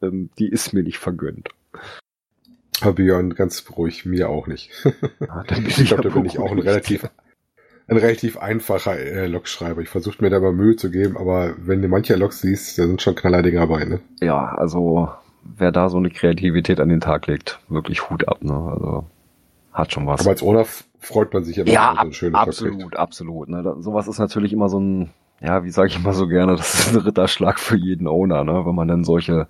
ähm, 0.00 0.30
die 0.38 0.48
ist 0.48 0.72
mir 0.72 0.84
nicht 0.84 0.98
vergönnt. 0.98 1.48
Aber 2.80 2.92
Björn, 2.92 3.34
ganz 3.34 3.64
ruhig, 3.76 4.04
mir 4.04 4.28
auch 4.28 4.46
nicht. 4.46 4.70
Bin 4.84 5.66
Ich 5.66 5.86
glaube, 5.86 6.02
da 6.02 6.08
bin 6.10 6.26
ich 6.26 6.38
auch 6.38 6.50
ein 6.50 6.58
relativ, 6.58 7.08
ein 7.88 7.96
relativ 7.96 8.36
einfacher 8.36 8.98
äh, 8.98 9.26
Logschreiber. 9.26 9.80
Ich 9.80 9.88
versuche 9.88 10.22
mir 10.22 10.30
da 10.30 10.40
mal 10.40 10.52
Mühe 10.52 10.76
zu 10.76 10.90
geben, 10.90 11.16
aber 11.16 11.54
wenn 11.58 11.80
du 11.80 11.88
manche 11.88 12.16
Logs 12.16 12.40
siehst, 12.42 12.78
da 12.78 12.86
sind 12.86 13.00
schon 13.00 13.14
Knallerdinger 13.14 13.60
dabei, 13.60 13.84
ne? 13.84 14.00
Ja, 14.20 14.54
also 14.56 15.08
wer 15.42 15.72
da 15.72 15.88
so 15.88 15.96
eine 15.96 16.10
Kreativität 16.10 16.80
an 16.80 16.88
den 16.88 17.00
Tag 17.00 17.26
legt, 17.26 17.60
wirklich 17.68 18.10
Hut 18.10 18.28
ab, 18.28 18.42
ne? 18.42 18.54
Also 18.54 19.06
hat 19.72 19.92
schon 19.92 20.06
was. 20.06 20.20
Aber 20.20 20.30
als 20.30 20.42
Olaf 20.42 20.84
freut 21.00 21.32
man 21.32 21.44
sich 21.44 21.56
ja, 21.56 21.66
wenn 21.66 21.72
ja, 21.72 21.94
man 21.94 22.12
so 22.12 22.26
ab, 22.26 22.32
Log 22.32 22.40
absolut, 22.40 22.96
absolut. 22.96 23.48
Ne? 23.48 23.62
Da, 23.62 23.76
sowas 23.80 24.08
ist 24.08 24.18
natürlich 24.18 24.52
immer 24.52 24.68
so 24.68 24.80
ein, 24.80 25.10
ja, 25.40 25.64
wie 25.64 25.70
sage 25.70 25.88
ich 25.88 25.96
immer 25.96 26.12
so 26.12 26.26
gerne, 26.26 26.56
das 26.56 26.74
ist 26.74 26.94
ein 26.94 27.00
Ritterschlag 27.00 27.58
für 27.58 27.76
jeden 27.76 28.06
Owner, 28.06 28.44
ne? 28.44 28.64
wenn 28.64 28.74
man 28.74 28.88
dann 28.88 29.04
solche 29.04 29.46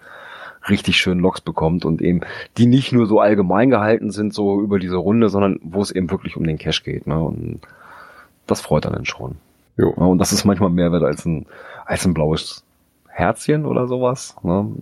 richtig 0.69 0.97
schönen 0.99 1.21
Logs 1.21 1.41
bekommt 1.41 1.85
und 1.85 2.03
eben 2.03 2.21
die 2.57 2.67
nicht 2.67 2.93
nur 2.93 3.07
so 3.07 3.21
allgemein 3.21 3.71
gehalten 3.71 4.11
sind, 4.11 4.35
so 4.35 4.61
über 4.61 4.79
diese 4.79 4.97
Runde, 4.97 5.29
sondern 5.29 5.59
wo 5.63 5.81
es 5.81 5.91
eben 5.91 6.11
wirklich 6.11 6.37
um 6.37 6.45
den 6.45 6.59
Cash 6.59 6.83
geht. 6.83 7.07
Ne? 7.07 7.19
Und 7.19 7.61
das 8.47 8.61
freut 8.61 8.87
einen 8.87 8.97
dann 8.97 9.05
schon. 9.05 9.37
Jo. 9.77 9.95
Ja, 9.97 10.05
und 10.05 10.19
das 10.19 10.33
ist 10.33 10.45
manchmal 10.45 10.71
mehr 10.71 10.93
wert 10.93 11.03
als 11.03 11.25
ein, 11.27 11.47
als 11.85 12.07
ein 12.07 12.15
blaues 12.15 12.65
Herzchen 13.09 13.67
oder 13.67 13.87
sowas. 13.87 14.37
Ne? 14.43 14.73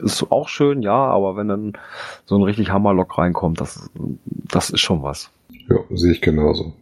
Ist 0.00 0.30
auch 0.30 0.48
schön, 0.48 0.82
ja, 0.82 0.96
aber 0.96 1.36
wenn 1.36 1.48
dann 1.48 1.72
so 2.26 2.36
ein 2.36 2.42
richtig 2.42 2.70
Hammerlock 2.70 3.16
reinkommt, 3.18 3.60
das, 3.60 3.90
das 4.24 4.70
ist 4.70 4.80
schon 4.80 5.02
was. 5.02 5.30
Ja, 5.68 5.76
sehe 5.90 6.12
ich 6.12 6.20
genauso. 6.20 6.72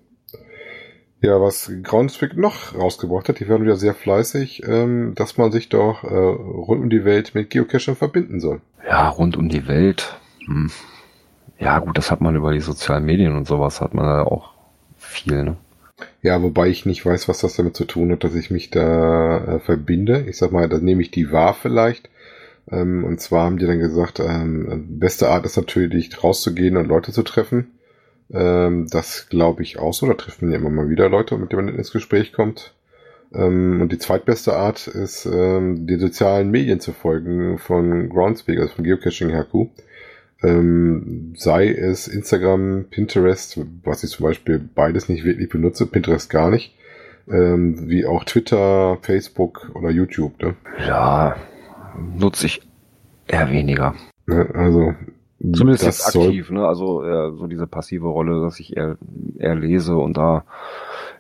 Ja, 1.23 1.41
was 1.41 1.71
Groundspeak 1.85 2.37
noch 2.37 2.75
rausgebracht 2.75 3.29
hat, 3.29 3.39
die 3.39 3.49
werden 3.49 3.63
wieder 3.63 3.77
sehr 3.77 3.95
fleißig, 3.95 4.65
ähm, 4.67 5.13
dass 5.15 5.39
man 5.39 5.53
sich 5.53 5.69
doch 5.69 6.03
äh, 6.03 6.09
rund 6.09 6.83
um 6.83 6.91
die 6.91 7.05
Welt 7.05 7.37
mit 7.37 7.51
Geocaching 7.51 7.95
verbinden 7.95 8.41
soll. 8.41 8.61
Ja, 8.85 9.09
rund 9.09 9.37
um 9.37 9.49
die 9.49 9.69
Welt. 9.69 10.19
Hm. 10.45 10.73
Ja, 11.61 11.79
gut, 11.79 11.97
das 11.97 12.11
hat 12.11 12.21
man 12.21 12.35
über 12.35 12.53
die 12.53 12.61
sozialen 12.61 13.05
Medien 13.05 13.37
und 13.37 13.47
sowas, 13.47 13.81
hat 13.81 13.95
man 13.95 14.05
da 14.05 14.25
auch 14.25 14.51
viel, 14.97 15.45
ne? 15.45 15.57
Ja, 16.23 16.43
wobei 16.43 16.67
ich 16.67 16.87
nicht 16.87 17.07
weiß, 17.07 17.29
was 17.29 17.39
das 17.39 17.55
damit 17.55 17.77
zu 17.77 17.85
tun 17.85 18.11
hat, 18.11 18.25
dass 18.25 18.35
ich 18.35 18.51
mich 18.51 18.71
da 18.71 19.39
äh, 19.39 19.59
verbinde. 19.61 20.25
Ich 20.29 20.39
sag 20.39 20.51
mal, 20.51 20.69
da 20.69 20.79
nehme 20.79 21.03
ich 21.03 21.13
die 21.13 21.31
wahr 21.31 21.55
vielleicht. 21.55 22.11
Ähm, 22.69 23.05
und 23.05 23.21
zwar 23.21 23.45
haben 23.45 23.59
die 23.59 23.67
dann 23.67 23.79
gesagt, 23.79 24.19
ähm, 24.19 24.99
beste 24.99 25.29
Art 25.29 25.45
ist 25.45 25.57
natürlich 25.57 26.25
rauszugehen 26.25 26.77
und 26.77 26.89
Leute 26.89 27.13
zu 27.13 27.23
treffen. 27.23 27.79
Ähm, 28.33 28.87
das 28.91 29.29
glaube 29.29 29.63
ich 29.63 29.79
auch 29.79 29.93
so. 29.93 30.07
Da 30.07 30.15
trifft 30.15 30.43
man 30.43 30.51
ja 30.51 30.59
immer 30.59 30.71
mal 30.71 30.89
wieder 30.89 31.09
Leute, 31.09 31.37
mit 31.37 31.53
denen 31.53 31.67
man 31.67 31.75
ins 31.75 31.93
Gespräch 31.93 32.33
kommt. 32.33 32.75
Ähm, 33.35 33.81
und 33.81 33.93
die 33.93 33.99
zweitbeste 33.99 34.55
Art 34.55 34.87
ist, 34.87 35.27
ähm, 35.27 35.87
die 35.87 35.97
sozialen 35.97 36.51
Medien 36.51 36.81
zu 36.81 36.93
folgen 36.93 37.59
von 37.59 38.09
Groundspeak, 38.09 38.59
also 38.59 38.75
von 38.75 38.85
Geocaching 38.85 39.33
Haku. 39.33 39.69
Ähm, 40.43 41.35
sei 41.37 41.69
es 41.69 42.09
Instagram, 42.09 42.87
Pinterest, 42.91 43.61
was 43.85 44.03
ich 44.03 44.11
zum 44.11 44.25
Beispiel 44.25 44.59
beides 44.59 45.09
nicht 45.09 45.25
wirklich 45.25 45.49
benutze, 45.49 45.87
Pinterest 45.87 46.29
gar 46.31 46.51
nicht, 46.51 46.75
ähm, 47.31 47.89
wie 47.89 48.07
auch 48.07 48.25
Twitter, 48.25 48.99
Facebook 49.03 49.71
oder 49.75 49.91
YouTube. 49.91 50.43
Ne? 50.43 50.57
Ja, 50.85 51.37
nutze 52.19 52.47
ich 52.47 52.61
eher 53.29 53.51
weniger. 53.51 53.95
Also 54.27 54.95
Zumindest 55.43 55.87
das 55.87 55.99
jetzt 56.07 56.17
aktiv, 56.17 56.51
ne? 56.51 56.67
Also 56.67 57.03
eher 57.03 57.33
so 57.33 57.47
diese 57.49 57.67
passive 57.67 58.07
Rolle, 58.07 58.41
dass 58.43 58.61
ich 58.61 58.77
eher, 58.77 58.97
eher 59.39 59.57
lese 59.57 59.97
und 59.97 60.17
da 60.17 60.45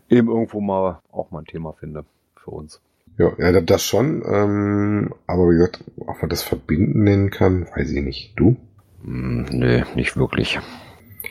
eben 0.09 0.29
irgendwo 0.29 0.61
mal 0.61 1.00
auch 1.11 1.31
mal 1.31 1.41
ein 1.41 1.47
Thema 1.47 1.73
finde 1.73 2.05
für 2.37 2.50
uns. 2.50 2.81
Ja, 3.19 3.33
ja, 3.38 3.61
das 3.61 3.85
schon. 3.85 4.23
Ähm, 4.26 5.14
aber 5.26 5.50
wie 5.50 5.55
gesagt, 5.55 5.85
ob 5.97 6.21
man 6.21 6.31
das 6.31 6.43
verbinden 6.43 7.02
nennen 7.02 7.31
kann, 7.31 7.67
weiß 7.75 7.91
ich 7.91 8.02
nicht. 8.02 8.33
Du? 8.37 8.57
Hm, 9.05 9.47
nee, 9.50 9.85
nicht 9.95 10.17
wirklich. 10.17 10.61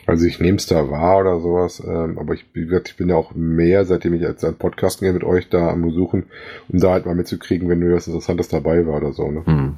Also 0.06 0.26
ich 0.26 0.40
nehme 0.40 0.58
es 0.58 0.66
da 0.66 0.90
wahr 0.90 1.20
oder 1.20 1.40
sowas, 1.40 1.82
ähm, 1.86 2.18
aber 2.18 2.34
ich, 2.34 2.44
wie 2.54 2.64
gesagt, 2.64 2.88
ich 2.88 2.96
bin 2.96 3.08
ja 3.08 3.14
auch 3.14 3.34
mehr, 3.34 3.84
seitdem 3.84 4.14
ich 4.14 4.20
jetzt 4.20 4.44
an 4.44 4.56
Podcasten 4.56 5.04
gehe 5.04 5.12
mit 5.12 5.24
euch 5.24 5.48
da 5.48 5.70
am 5.70 5.82
Besuchen, 5.82 6.24
um 6.68 6.80
da 6.80 6.90
halt 6.92 7.06
mal 7.06 7.14
mitzukriegen, 7.14 7.68
wenn 7.68 7.78
mir 7.78 7.94
was 7.94 8.06
Interessantes 8.08 8.48
dabei 8.48 8.86
war 8.86 8.96
oder 8.96 9.12
so. 9.12 9.30
Ne? 9.30 9.46
Hm. 9.46 9.76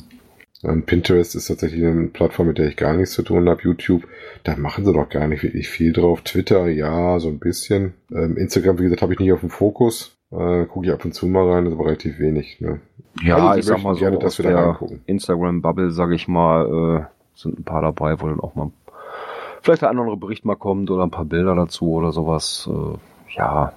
Und 0.64 0.86
Pinterest 0.86 1.34
ist 1.34 1.48
tatsächlich 1.48 1.84
eine 1.84 2.06
Plattform, 2.06 2.48
mit 2.48 2.58
der 2.58 2.68
ich 2.68 2.76
gar 2.76 2.94
nichts 2.94 3.12
zu 3.12 3.22
tun 3.22 3.48
habe. 3.48 3.62
YouTube, 3.62 4.06
da 4.44 4.56
machen 4.56 4.84
sie 4.84 4.92
doch 4.92 5.08
gar 5.08 5.28
nicht 5.28 5.42
wirklich 5.42 5.68
viel 5.68 5.92
drauf. 5.92 6.22
Twitter, 6.22 6.68
ja, 6.68 7.18
so 7.18 7.28
ein 7.28 7.38
bisschen. 7.38 7.92
Ähm, 8.10 8.36
Instagram, 8.38 8.78
wie 8.78 8.84
gesagt, 8.84 9.02
habe 9.02 9.12
ich 9.12 9.18
nicht 9.18 9.32
auf 9.32 9.40
dem 9.40 9.50
Fokus. 9.50 10.16
Äh, 10.32 10.64
Gucke 10.64 10.86
ich 10.86 10.92
ab 10.92 11.04
und 11.04 11.14
zu 11.14 11.26
mal 11.26 11.48
rein, 11.48 11.64
das 11.64 11.74
ist 11.74 11.78
aber 11.78 11.88
relativ 11.88 12.18
wenig. 12.18 12.60
Ne? 12.60 12.80
Ja, 13.22 13.36
Also, 13.36 13.58
ich 13.58 13.66
sag 13.66 13.82
mal 13.82 13.94
so, 13.94 14.00
gerne, 14.00 14.18
dass 14.18 14.38
wir 14.38 14.50
da. 14.50 14.78
Instagram-Bubble, 15.06 15.90
sag 15.90 16.12
ich 16.12 16.28
mal, 16.28 17.06
äh, 17.06 17.38
sind 17.38 17.58
ein 17.58 17.64
paar 17.64 17.82
dabei, 17.82 18.20
wo 18.20 18.26
dann 18.26 18.40
auch 18.40 18.54
mal 18.54 18.70
vielleicht 19.60 19.82
der 19.82 19.90
andere 19.90 20.16
Bericht 20.16 20.44
mal 20.44 20.56
kommt 20.56 20.90
oder 20.90 21.04
ein 21.04 21.10
paar 21.10 21.24
Bilder 21.24 21.54
dazu 21.54 21.92
oder 21.92 22.12
sowas. 22.12 22.68
Äh, 22.70 23.36
ja, 23.36 23.72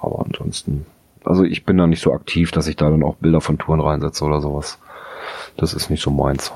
aber 0.00 0.24
ansonsten, 0.24 0.86
also 1.24 1.44
ich 1.44 1.64
bin 1.64 1.76
da 1.76 1.86
nicht 1.86 2.02
so 2.02 2.12
aktiv, 2.12 2.50
dass 2.50 2.66
ich 2.66 2.76
da 2.76 2.90
dann 2.90 3.02
auch 3.02 3.16
Bilder 3.16 3.40
von 3.40 3.58
Touren 3.58 3.80
reinsetze 3.80 4.24
oder 4.24 4.40
sowas. 4.40 4.78
Das 5.56 5.74
ist 5.74 5.90
nicht 5.90 6.02
so 6.02 6.10
meins. 6.10 6.52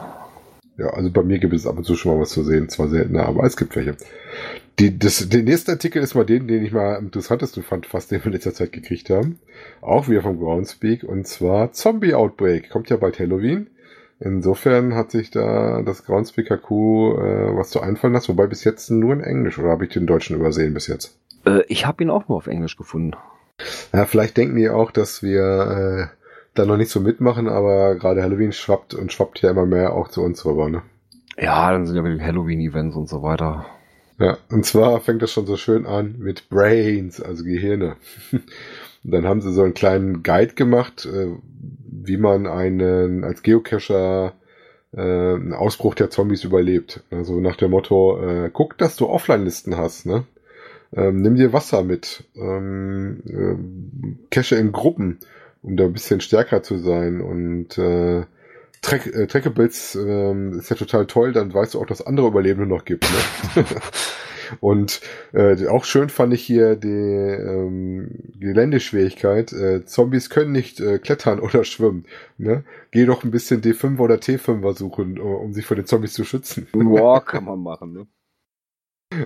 Ja, 0.77 0.89
also 0.91 1.11
bei 1.11 1.23
mir 1.23 1.39
gibt 1.39 1.53
es 1.53 1.67
ab 1.67 1.77
und 1.77 1.85
zu 1.85 1.95
schon 1.95 2.15
mal 2.15 2.23
was 2.23 2.31
zu 2.31 2.43
sehen, 2.43 2.69
zwar 2.71 2.89
seltener, 2.89 3.27
aber 3.27 3.45
es 3.45 3.57
gibt 3.57 3.77
welche. 3.77 3.97
Die, 4.79 4.99
das, 4.99 5.29
der 5.29 5.43
nächste 5.43 5.73
Artikel 5.73 6.03
ist 6.03 6.15
mal 6.15 6.25
den, 6.25 6.49
den 6.49 6.65
ich 6.65 6.73
mal 6.73 6.97
am 6.97 7.07
interessantesten 7.07 7.63
fand, 7.63 7.85
fast 7.85 8.11
den 8.11 8.21
wir 8.21 8.27
in 8.27 8.33
letzter 8.33 8.55
Zeit 8.55 8.73
gekriegt 8.73 9.11
haben. 9.11 9.39
Auch 9.83 10.09
wieder 10.09 10.23
vom 10.23 10.39
Groundspeak, 10.39 11.05
und 11.05 11.27
zwar 11.27 11.73
Zombie 11.73 12.15
Outbreak. 12.15 12.71
Kommt 12.71 12.89
ja 12.89 12.97
bald 12.97 13.19
Halloween. 13.19 13.67
Insofern 14.21 14.95
hat 14.95 15.11
sich 15.11 15.31
da 15.31 15.83
das 15.83 16.05
Groundspeak 16.05 16.51
HQ 16.51 16.71
äh, 16.71 17.57
was 17.57 17.71
zu 17.71 17.81
einfallen 17.81 18.15
lassen, 18.15 18.29
wobei 18.29 18.47
bis 18.47 18.65
jetzt 18.65 18.91
nur 18.91 19.13
in 19.13 19.21
Englisch, 19.21 19.59
oder 19.59 19.71
habe 19.71 19.85
ich 19.85 19.93
den 19.93 20.07
Deutschen 20.07 20.37
übersehen 20.37 20.73
bis 20.73 20.87
jetzt? 20.87 21.19
Äh, 21.45 21.63
ich 21.69 21.87
habe 21.87 22.03
ihn 22.03 22.11
auch 22.11 22.29
nur 22.29 22.39
auf 22.39 22.47
Englisch 22.47 22.77
gefunden. 22.77 23.13
Ja, 23.93 24.07
vielleicht 24.07 24.37
denken 24.37 24.57
die 24.57 24.71
auch, 24.71 24.91
dass 24.91 25.23
wir 25.23 26.11
äh, 26.13 26.20
da 26.55 26.67
noch 26.67 26.77
nicht 26.77 26.91
so 26.91 27.01
mitmachen, 27.01 27.49
aber 27.49 27.95
gerade 27.97 28.23
Halloween 28.23 28.53
schwappt 28.53 28.95
und 28.95 29.13
schwappt 29.13 29.41
ja 29.41 29.51
immer 29.51 29.67
mehr 29.67 29.95
auch 29.95 30.09
zu 30.09 30.23
uns 30.23 30.45
rüber, 30.45 30.69
ne? 30.69 30.83
Ja, 31.39 31.71
dann 31.73 31.87
sind 31.87 31.97
ja 31.97 32.05
wieder 32.05 32.17
die 32.17 32.23
Halloween-Events 32.23 32.97
und 32.97 33.09
so 33.09 33.23
weiter. 33.23 33.67
Ja, 34.19 34.37
und 34.51 34.67
zwar 34.67 35.01
fängt 35.01 35.23
das 35.23 35.33
schon 35.33 35.47
so 35.47 35.57
schön 35.57 35.87
an 35.87 36.17
mit 36.19 36.51
Brains, 36.51 37.23
also 37.23 37.45
Gehirne. 37.45 37.97
Und 39.03 39.13
dann 39.13 39.27
haben 39.27 39.41
sie 39.41 39.51
so 39.51 39.63
einen 39.63 39.73
kleinen 39.73 40.23
Guide 40.23 40.53
gemacht, 40.53 41.07
äh, 41.07 41.29
wie 42.03 42.19
man 42.19 42.47
einen 42.47 43.25
als 43.25 43.43
Geocacher 43.43 44.35
äh, 44.93 45.01
einen 45.01 45.55
Ausbruch 45.55 45.95
der 45.95 46.11
Zombies 46.11 46.45
überlebt. 46.45 47.03
Also 47.11 47.41
nach 47.41 47.57
dem 47.57 47.71
Motto, 47.71 48.21
äh, 48.23 48.51
guck, 48.53 48.77
dass 48.79 48.97
du 48.97 49.09
Offline-Listen 49.09 49.77
hast, 49.77 50.07
ne? 50.07 50.27
Ähm, 50.93 51.23
nimm 51.23 51.37
dir 51.37 51.53
Wasser 51.53 51.85
mit, 51.85 52.25
ähm, 52.35 53.23
äh, 53.27 54.27
cache 54.31 54.57
in 54.57 54.73
Gruppen, 54.73 55.21
um 55.63 55.77
da 55.77 55.85
ein 55.85 55.93
bisschen 55.93 56.21
stärker 56.21 56.63
zu 56.63 56.79
sein 56.79 57.21
und 57.21 57.79
äh, 57.79 58.25
Track, 58.83 59.07
äh, 59.07 59.27
Trackables 59.27 59.95
ähm, 59.95 60.59
ist 60.59 60.71
ja 60.71 60.77
total 60.77 61.07
toll, 61.07 61.33
dann 61.33 61.53
weißt 61.53 61.75
du 61.75 61.81
auch, 61.81 61.87
dass 61.87 62.01
andere 62.07 62.29
Überlebende 62.29 62.67
noch 62.67 62.85
gibt. 62.85 63.07
Ne? 63.57 63.65
Und 64.59 65.01
äh, 65.33 65.67
auch 65.69 65.85
schön 65.85 66.09
fand 66.09 66.35
ich 66.35 66.43
hier 66.43 66.75
die 66.75 66.89
ähm, 66.89 68.11
Geländeschwierigkeit. 68.39 69.53
Äh, 69.53 69.85
Zombies 69.85 70.31
können 70.31 70.53
nicht 70.53 70.81
äh, 70.81 70.99
klettern 70.99 71.39
oder 71.41 71.65
schwimmen. 71.65 72.07
Ne? 72.37 72.65
Geh 72.91 73.07
doch 73.07 73.23
ein 73.23 73.31
bisschen 73.31 73.61
D5 73.61 73.99
oder 73.99 74.17
T5 74.17 74.77
suchen, 74.77 75.17
äh, 75.19 75.21
um 75.21 75.53
sich 75.53 75.67
vor 75.67 75.77
den 75.77 75.87
Zombies 75.87 76.15
zu 76.15 76.25
schützen. 76.25 76.67
Ja, 76.75 77.21
kann 77.25 77.45
man 77.45 77.61
machen, 77.61 77.93
ne? 77.93 78.07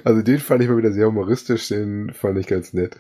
Also 0.02 0.22
den 0.22 0.38
fand 0.38 0.62
ich 0.62 0.68
mal 0.68 0.78
wieder 0.78 0.92
sehr 0.92 1.06
humoristisch, 1.06 1.68
den 1.68 2.12
fand 2.14 2.38
ich 2.38 2.46
ganz 2.46 2.72
nett. 2.72 2.96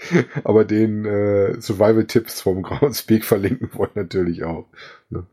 Aber 0.44 0.64
den 0.64 1.04
äh, 1.04 1.60
Survival-Tipps 1.60 2.40
vom 2.40 2.62
Groundspeak 2.62 3.24
verlinken 3.24 3.70
wollen 3.74 3.90
natürlich 3.94 4.44
auch. 4.44 4.66
Ne? 5.10 5.26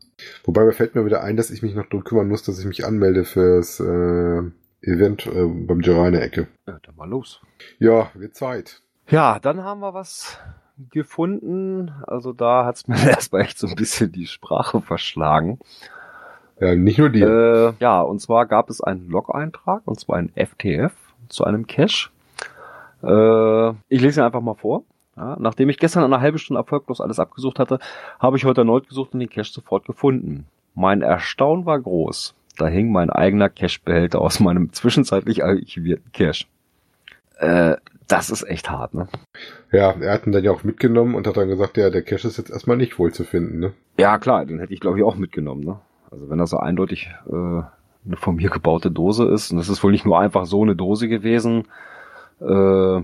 Wobei 0.44 0.66
mir 0.66 0.74
fällt 0.74 0.96
mir 0.96 1.06
wieder 1.06 1.24
ein, 1.24 1.38
dass 1.38 1.52
ich 1.52 1.62
mich 1.62 1.76
noch 1.76 1.88
drum 1.88 2.04
kümmern 2.04 2.28
muss, 2.28 2.44
dass 2.44 2.60
ich 2.60 2.66
mich 2.66 2.86
anmelde 2.86 3.24
fürs 3.24 3.80
äh, 3.80 4.42
Event 4.82 5.28
äh, 5.28 5.46
beim 5.46 5.80
Gerane-Ecke. 5.80 6.48
Ja, 6.68 6.80
dann 6.84 6.96
mal 6.96 7.10
los. 7.10 7.42
Ja, 7.80 8.12
wird 8.14 8.36
Zeit. 8.36 8.82
Ja, 9.10 9.40
dann 9.40 9.64
haben 9.64 9.80
wir 9.80 9.94
was 9.94 10.40
gefunden. 10.92 11.92
Also 12.06 12.34
da 12.34 12.66
hat's 12.66 12.88
mir 12.88 12.96
erstmal 13.10 13.42
echt 13.42 13.60
so 13.60 13.68
ein 13.68 13.76
bisschen 13.76 14.12
die 14.12 14.28
Sprache 14.28 14.82
verschlagen. 14.82 15.60
Ja, 16.60 16.76
nicht 16.76 16.98
nur 16.98 17.10
dir. 17.10 17.76
Äh, 17.80 17.84
ja, 17.84 18.02
und 18.02 18.20
zwar 18.20 18.48
gab 18.48 18.70
es 18.70 18.82
einen 18.82 19.10
Log-Eintrag, 19.10 19.84
und 19.86 20.00
zwar 20.00 20.18
ein 20.18 20.32
FTF 20.36 20.94
zu 21.30 21.44
einem 21.44 21.68
Cache. 21.68 22.10
Äh, 23.04 23.70
ich 23.90 24.02
lese 24.02 24.22
ihn 24.22 24.26
einfach 24.26 24.42
mal 24.42 24.56
vor. 24.56 24.84
Ja, 25.16 25.36
nachdem 25.40 25.70
ich 25.70 25.80
gestern 25.80 26.04
eine 26.04 26.22
halbe 26.22 26.38
Stunde 26.38 26.60
erfolglos 26.60 27.02
alles 27.02 27.20
abgesucht 27.20 27.58
hatte, 27.58 27.80
habe 28.20 28.38
ich 28.38 28.46
heute 28.46 28.62
erneut 28.62 28.88
gesucht 28.88 29.14
und 29.14 29.20
den 29.20 29.30
Cache 29.30 29.52
sofort 29.52 29.86
gefunden. 29.86 30.46
Mein 30.76 31.02
Erstaunen 31.02 31.66
war 31.66 31.80
groß. 31.80 32.36
Da 32.58 32.68
hing 32.68 32.92
mein 32.92 33.10
eigener 33.10 33.50
Cache-Behälter 33.50 34.22
aus 34.22 34.40
meinem 34.40 34.72
zwischenzeitlich 34.74 35.44
archivierten 35.44 36.12
Cache. 36.12 36.46
Äh, 37.40 37.78
das 38.08 38.30
ist 38.30 38.44
echt 38.44 38.70
hart, 38.70 38.94
ne? 38.94 39.08
ja, 39.72 39.92
er 40.00 40.14
hat 40.14 40.26
ihn 40.26 40.32
dann 40.32 40.44
ja 40.44 40.52
auch 40.52 40.64
mitgenommen 40.64 41.16
und 41.16 41.28
hat 41.28 41.38
dann 41.38 41.50
gesagt, 41.50 41.78
ja, 41.78 41.90
der 41.90 42.02
Cache 42.02 42.28
ist 42.28 42.38
jetzt 42.38 42.50
erstmal 42.50 42.78
nicht 42.78 42.98
wohl 42.98 43.12
zu 43.12 43.24
finden. 43.24 43.60
Ne? 43.60 43.74
Ja, 43.98 44.18
klar, 44.18 44.46
den 44.46 44.60
hätte 44.60 44.74
ich 44.74 44.80
glaube 44.80 44.98
ich 44.98 45.04
auch 45.04 45.16
mitgenommen, 45.16 45.64
ne? 45.64 45.80
Also 46.10 46.30
wenn 46.30 46.38
das 46.38 46.52
so 46.52 46.58
eindeutig 46.58 47.10
äh, 47.28 47.32
eine 47.34 48.16
von 48.16 48.36
mir 48.36 48.50
gebaute 48.50 48.92
Dose 48.92 49.26
ist, 49.26 49.52
und 49.52 49.58
das 49.58 49.68
ist 49.68 49.84
wohl 49.84 49.92
nicht 49.92 50.06
nur 50.06 50.18
einfach 50.18 50.46
so 50.46 50.62
eine 50.62 50.76
Dose 50.76 51.10
gewesen, 51.10 51.66
äh, 52.42 53.02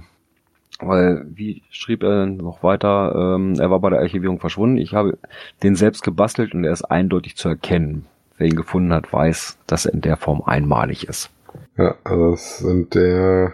weil, 0.80 1.26
wie 1.34 1.64
schrieb 1.70 2.04
er 2.04 2.26
denn 2.26 2.38
noch 2.38 2.64
weiter, 2.64 3.36
ähm, 3.36 3.56
er 3.60 3.70
war 3.72 3.80
bei 3.80 3.90
der 3.92 4.00
Archivierung 4.00 4.40
verschwunden. 4.40 4.78
Ich 4.78 4.94
habe 4.94 5.18
den 5.62 5.76
selbst 5.76 6.04
gebastelt 6.04 6.54
und 6.54 6.64
er 6.66 6.74
ist 6.74 6.84
eindeutig 6.84 7.36
zu 7.38 7.50
erkennen. 7.50 8.06
Wer 8.38 8.48
ihn 8.48 8.56
gefunden 8.56 8.94
hat, 8.94 9.14
weiß, 9.14 9.60
dass 9.68 9.86
er 9.86 9.94
in 9.94 10.02
der 10.02 10.18
Form 10.18 10.42
einmalig 10.46 11.08
ist. 11.08 11.30
Ja, 11.78 11.96
also 12.04 12.32
das 12.32 12.60
sind 12.60 12.96
der, 12.96 13.54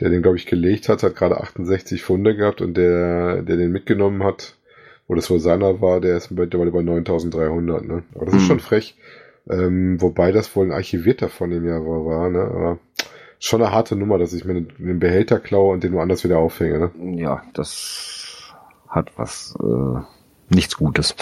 der 0.00 0.10
den, 0.10 0.22
glaube 0.22 0.36
ich, 0.36 0.46
gelegt 0.46 0.88
hat, 0.88 1.02
hat 1.02 1.16
gerade 1.16 1.40
68 1.40 2.02
Funde 2.02 2.36
gehabt 2.36 2.60
und 2.60 2.76
der, 2.76 3.42
der 3.42 3.56
den 3.56 3.72
mitgenommen 3.72 4.24
hat, 4.24 4.56
wo 5.08 5.14
das 5.14 5.30
wohl 5.30 5.40
seiner 5.40 5.80
war, 5.80 6.00
der 6.00 6.16
ist 6.16 6.30
mittlerweile 6.30 6.72
bei 6.72 6.82
9300, 6.82 7.84
ne? 7.86 8.02
Aber 8.14 8.26
das 8.26 8.36
ist 8.36 8.42
Hm. 8.42 8.48
schon 8.48 8.60
frech. 8.60 8.96
Ähm, 9.48 10.00
wobei 10.00 10.32
das 10.32 10.54
wohl 10.56 10.66
ein 10.66 10.72
archivierter 10.72 11.28
von 11.28 11.50
dem 11.50 11.66
Jahr 11.66 11.82
war, 11.86 12.06
war, 12.06 12.30
ne? 12.30 12.40
Aber 12.42 12.78
schon 13.44 13.62
eine 13.62 13.72
harte 13.72 13.94
Nummer, 13.94 14.16
dass 14.18 14.32
ich 14.32 14.44
mir 14.44 14.54
den, 14.54 14.98
Behälter 14.98 15.38
klaue 15.38 15.74
und 15.74 15.84
den 15.84 15.92
woanders 15.92 16.24
wieder 16.24 16.38
aufhänge, 16.38 16.78
ne? 16.78 17.20
Ja, 17.20 17.42
das 17.52 18.54
hat 18.88 19.12
was 19.16 19.54
äh, 19.62 20.54
nichts 20.54 20.76
Gutes. 20.76 21.14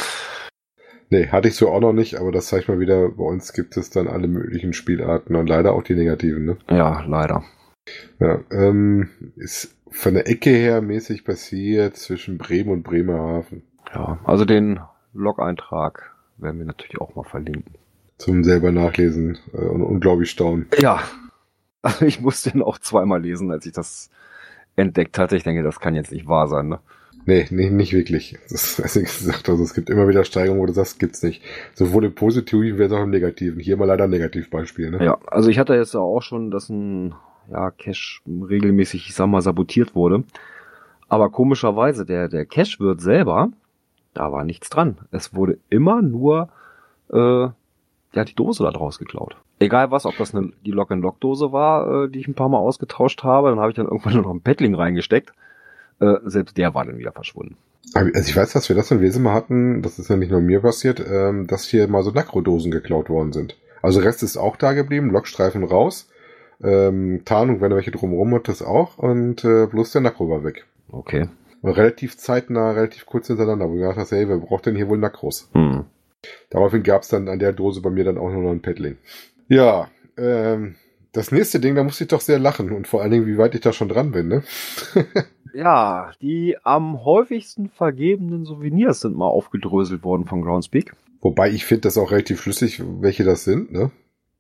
Nee, 1.11 1.29
hatte 1.29 1.49
ich 1.49 1.57
so 1.57 1.69
auch 1.69 1.81
noch 1.81 1.93
nicht, 1.93 2.17
aber 2.21 2.31
das 2.31 2.47
zeigt 2.47 2.69
mal 2.69 2.79
wieder, 2.79 3.09
bei 3.09 3.25
uns 3.25 3.53
gibt 3.53 3.77
es 3.77 3.91
dann 3.91 4.07
alle 4.07 4.29
möglichen 4.29 4.73
Spielarten 4.73 5.35
und 5.35 5.49
leider 5.49 5.73
auch 5.73 5.83
die 5.83 5.95
negativen, 5.95 6.45
ne? 6.45 6.57
Ja, 6.71 7.03
leider. 7.07 7.43
Ja, 8.21 8.39
ähm, 8.53 9.11
ist 9.35 9.77
von 9.91 10.15
der 10.15 10.29
Ecke 10.29 10.51
her 10.51 10.81
mäßig 10.81 11.25
passiert 11.25 11.97
zwischen 11.97 12.39
Bremen 12.39 12.71
und 12.71 12.83
Bremerhaven. 12.85 13.65
Ja, 13.93 14.21
also 14.25 14.45
den 14.45 14.79
Log-Eintrag 15.13 16.15
werden 16.39 16.59
wir 16.59 16.67
natürlich 16.67 17.01
auch 17.01 17.17
mal 17.17 17.25
verlinken. 17.25 17.75
Zum 18.19 18.45
selber 18.45 18.71
nachlesen 18.71 19.39
äh, 19.53 19.57
und 19.57 19.83
unglaublich 19.83 20.31
staunen. 20.31 20.69
Ja, 20.79 21.03
also 21.83 22.05
ich 22.07 22.21
musste 22.21 22.51
ihn 22.51 22.63
auch 22.63 22.79
zweimal 22.79 23.21
lesen, 23.21 23.51
als 23.51 23.67
ich 23.67 23.73
das 23.73 24.11
entdeckt 24.77 25.19
hatte. 25.19 25.37
Ich 25.37 25.43
denke, 25.43 25.63
das 25.63 25.81
kann 25.81 25.95
jetzt 25.95 26.13
nicht 26.13 26.27
wahr 26.27 26.49
sein. 26.49 26.69
Ne? 26.69 26.79
Nee, 27.25 27.47
nee, 27.51 27.71
nicht 27.71 27.93
wirklich. 27.93 28.39
Das 28.51 28.79
ist, 28.79 28.95
wie 28.97 29.03
gesagt, 29.03 29.49
also 29.49 29.63
es 29.63 29.75
gibt 29.75 29.91
immer 29.91 30.09
wieder 30.09 30.25
Steigerungen, 30.25 30.63
wo 30.63 30.67
du 30.67 30.73
sagst, 30.73 30.99
gibt's 30.99 31.23
nicht. 31.23 31.43
Sowohl 31.75 32.05
im 32.05 32.15
Positiven 32.15 32.79
wie 32.79 32.95
auch 32.95 33.03
im 33.03 33.11
Negativen. 33.11 33.61
Hier 33.61 33.77
mal 33.77 33.85
leider 33.85 34.05
ein 34.05 34.11
Negativbeispiel, 34.11 34.91
ne? 34.91 35.05
Ja, 35.05 35.19
also 35.27 35.51
ich 35.51 35.59
hatte 35.59 35.75
jetzt 35.75 35.95
ja 35.95 36.01
auch 36.01 36.23
schon, 36.23 36.51
dass 36.51 36.69
ein 36.69 37.15
ja, 37.51 37.71
Cache 37.71 38.21
regelmäßig, 38.27 39.09
ich 39.09 39.15
sag 39.15 39.27
mal, 39.27 39.43
sabotiert 39.43 39.95
wurde. 39.95 40.25
Aber 41.09 41.31
komischerweise, 41.31 42.07
der, 42.07 42.29
der 42.29 42.47
Cache-Wirt 42.47 43.01
selber, 43.01 43.51
da 44.15 44.33
war 44.33 44.45
nichts 44.45 44.71
dran. 44.71 44.99
Es 45.11 45.35
wurde 45.35 45.59
immer 45.69 46.01
nur 46.01 46.49
äh, 47.13 47.49
ja, 48.15 48.25
die 48.25 48.35
Dose 48.35 48.65
da 48.65 48.71
draus 48.71 48.99
geklaut. 48.99 49.37
Egal 49.63 49.91
was, 49.91 50.07
ob 50.07 50.17
das 50.17 50.35
eine, 50.35 50.51
die 50.67 50.73
Lock-and-Lock-Dose 50.73 51.53
war, 51.53 52.05
äh, 52.05 52.09
die 52.09 52.21
ich 52.21 52.29
ein 52.29 52.35
paar 52.35 52.49
Mal 52.49 52.59
ausgetauscht 52.59 53.23
habe, 53.23 53.51
dann 53.51 53.61
habe 53.61 53.71
ich 53.71 53.77
dann 53.77 53.87
irgendwann 53.87 54.13
nur 54.15 54.23
noch 54.23 54.35
ein 54.35 54.41
Paddling 54.41 54.75
reingesteckt. 54.75 55.33
Äh, 56.01 56.17
selbst 56.25 56.59
der 56.59 56.75
war 56.75 56.85
dann 56.85 56.99
wieder 56.99 57.13
verschwunden. 57.13 57.57
Also 57.95 58.31
ich 58.31 58.37
weiß, 58.37 58.53
dass 58.53 58.69
wir 58.69 58.77
das 58.77 58.91
in 58.91 59.01
Wesen 59.01 59.23
mal 59.23 59.35
hatten, 59.35 59.83
das 59.83 59.99
ist 59.99 60.09
ja 60.09 60.17
nicht 60.17 60.31
nur 60.31 60.41
mir 60.41 60.61
passiert, 60.61 61.05
ähm, 61.07 61.47
dass 61.47 61.65
hier 61.65 61.87
mal 61.89 62.03
so 62.03 62.11
Nakrodosen 62.11 62.71
geklaut 62.71 63.11
worden 63.11 63.33
sind. 63.33 63.57
Also 63.83 64.01
Rest 64.01 64.23
ist 64.23 64.37
auch 64.37 64.57
da 64.57 64.73
geblieben, 64.73 65.11
Lokstreifen 65.11 65.65
raus. 65.65 66.09
Ähm, 66.63 67.23
Tarnung, 67.25 67.61
wenn 67.61 67.73
er 67.73 67.77
welche 67.77 67.91
drumherum 67.91 68.35
hat, 68.35 68.49
das 68.49 68.63
auch. 68.63 68.99
Und 68.99 69.45
äh, 69.45 69.67
bloß 69.67 69.93
der 69.93 70.01
Nakro 70.01 70.31
war 70.31 70.45
weg. 70.45 70.65
Okay. 70.91 71.29
Und 71.61 71.73
relativ 71.73 72.17
zeitnah, 72.17 72.73
relativ 72.73 73.07
kurz 73.07 73.27
hintereinander, 73.27 73.69
wo 73.69 73.75
du 73.75 73.81
gedacht 73.81 73.97
hast, 73.97 74.13
hey, 74.13 74.29
wer 74.29 74.39
braucht 74.39 74.67
denn 74.67 74.77
hier 74.77 74.89
wohl 74.89 74.99
Nakros? 74.99 75.49
Hm. 75.53 75.85
Daraufhin 76.51 76.83
gab 76.83 77.03
es 77.03 77.09
dann 77.09 77.29
an 77.29 77.39
der 77.39 77.53
Dose 77.53 77.81
bei 77.81 77.91
mir 77.91 78.05
dann 78.05 78.19
auch 78.19 78.31
nur 78.31 78.43
noch 78.43 78.51
ein 78.51 78.63
Paddling. 78.63 78.97
Ja, 79.53 79.89
ähm, 80.17 80.77
das 81.13 81.31
nächste 81.31 81.61
Ding, 81.61 81.75
da 81.75 81.85
musste 81.85 82.05
ich 82.05 82.09
doch 82.09 82.23
sehr 82.23 82.39
lachen 82.39 82.73
und 82.73 82.89
vor 82.89 83.03
allen 83.03 83.11
Dingen, 83.11 83.27
wie 83.27 83.37
weit 83.37 83.55
ich 83.55 83.61
da 83.61 83.75
schon 83.75 83.91
dran 83.91 84.11
bin, 84.13 84.29
ne? 84.29 84.43
Ja, 85.55 86.13
die 86.23 86.57
am 86.63 87.05
häufigsten 87.05 87.69
vergebenen 87.69 88.47
Souvenirs 88.47 89.01
sind 89.01 89.15
mal 89.15 89.27
aufgedröselt 89.27 90.03
worden 90.03 90.25
von 90.25 90.41
Groundspeak. 90.41 90.97
Wobei 91.21 91.51
ich 91.51 91.67
finde 91.67 91.83
das 91.83 91.99
auch 91.99 92.11
relativ 92.11 92.41
schlüssig, 92.41 92.83
welche 93.03 93.25
das 93.25 93.45
sind, 93.45 93.71
ne? 93.71 93.91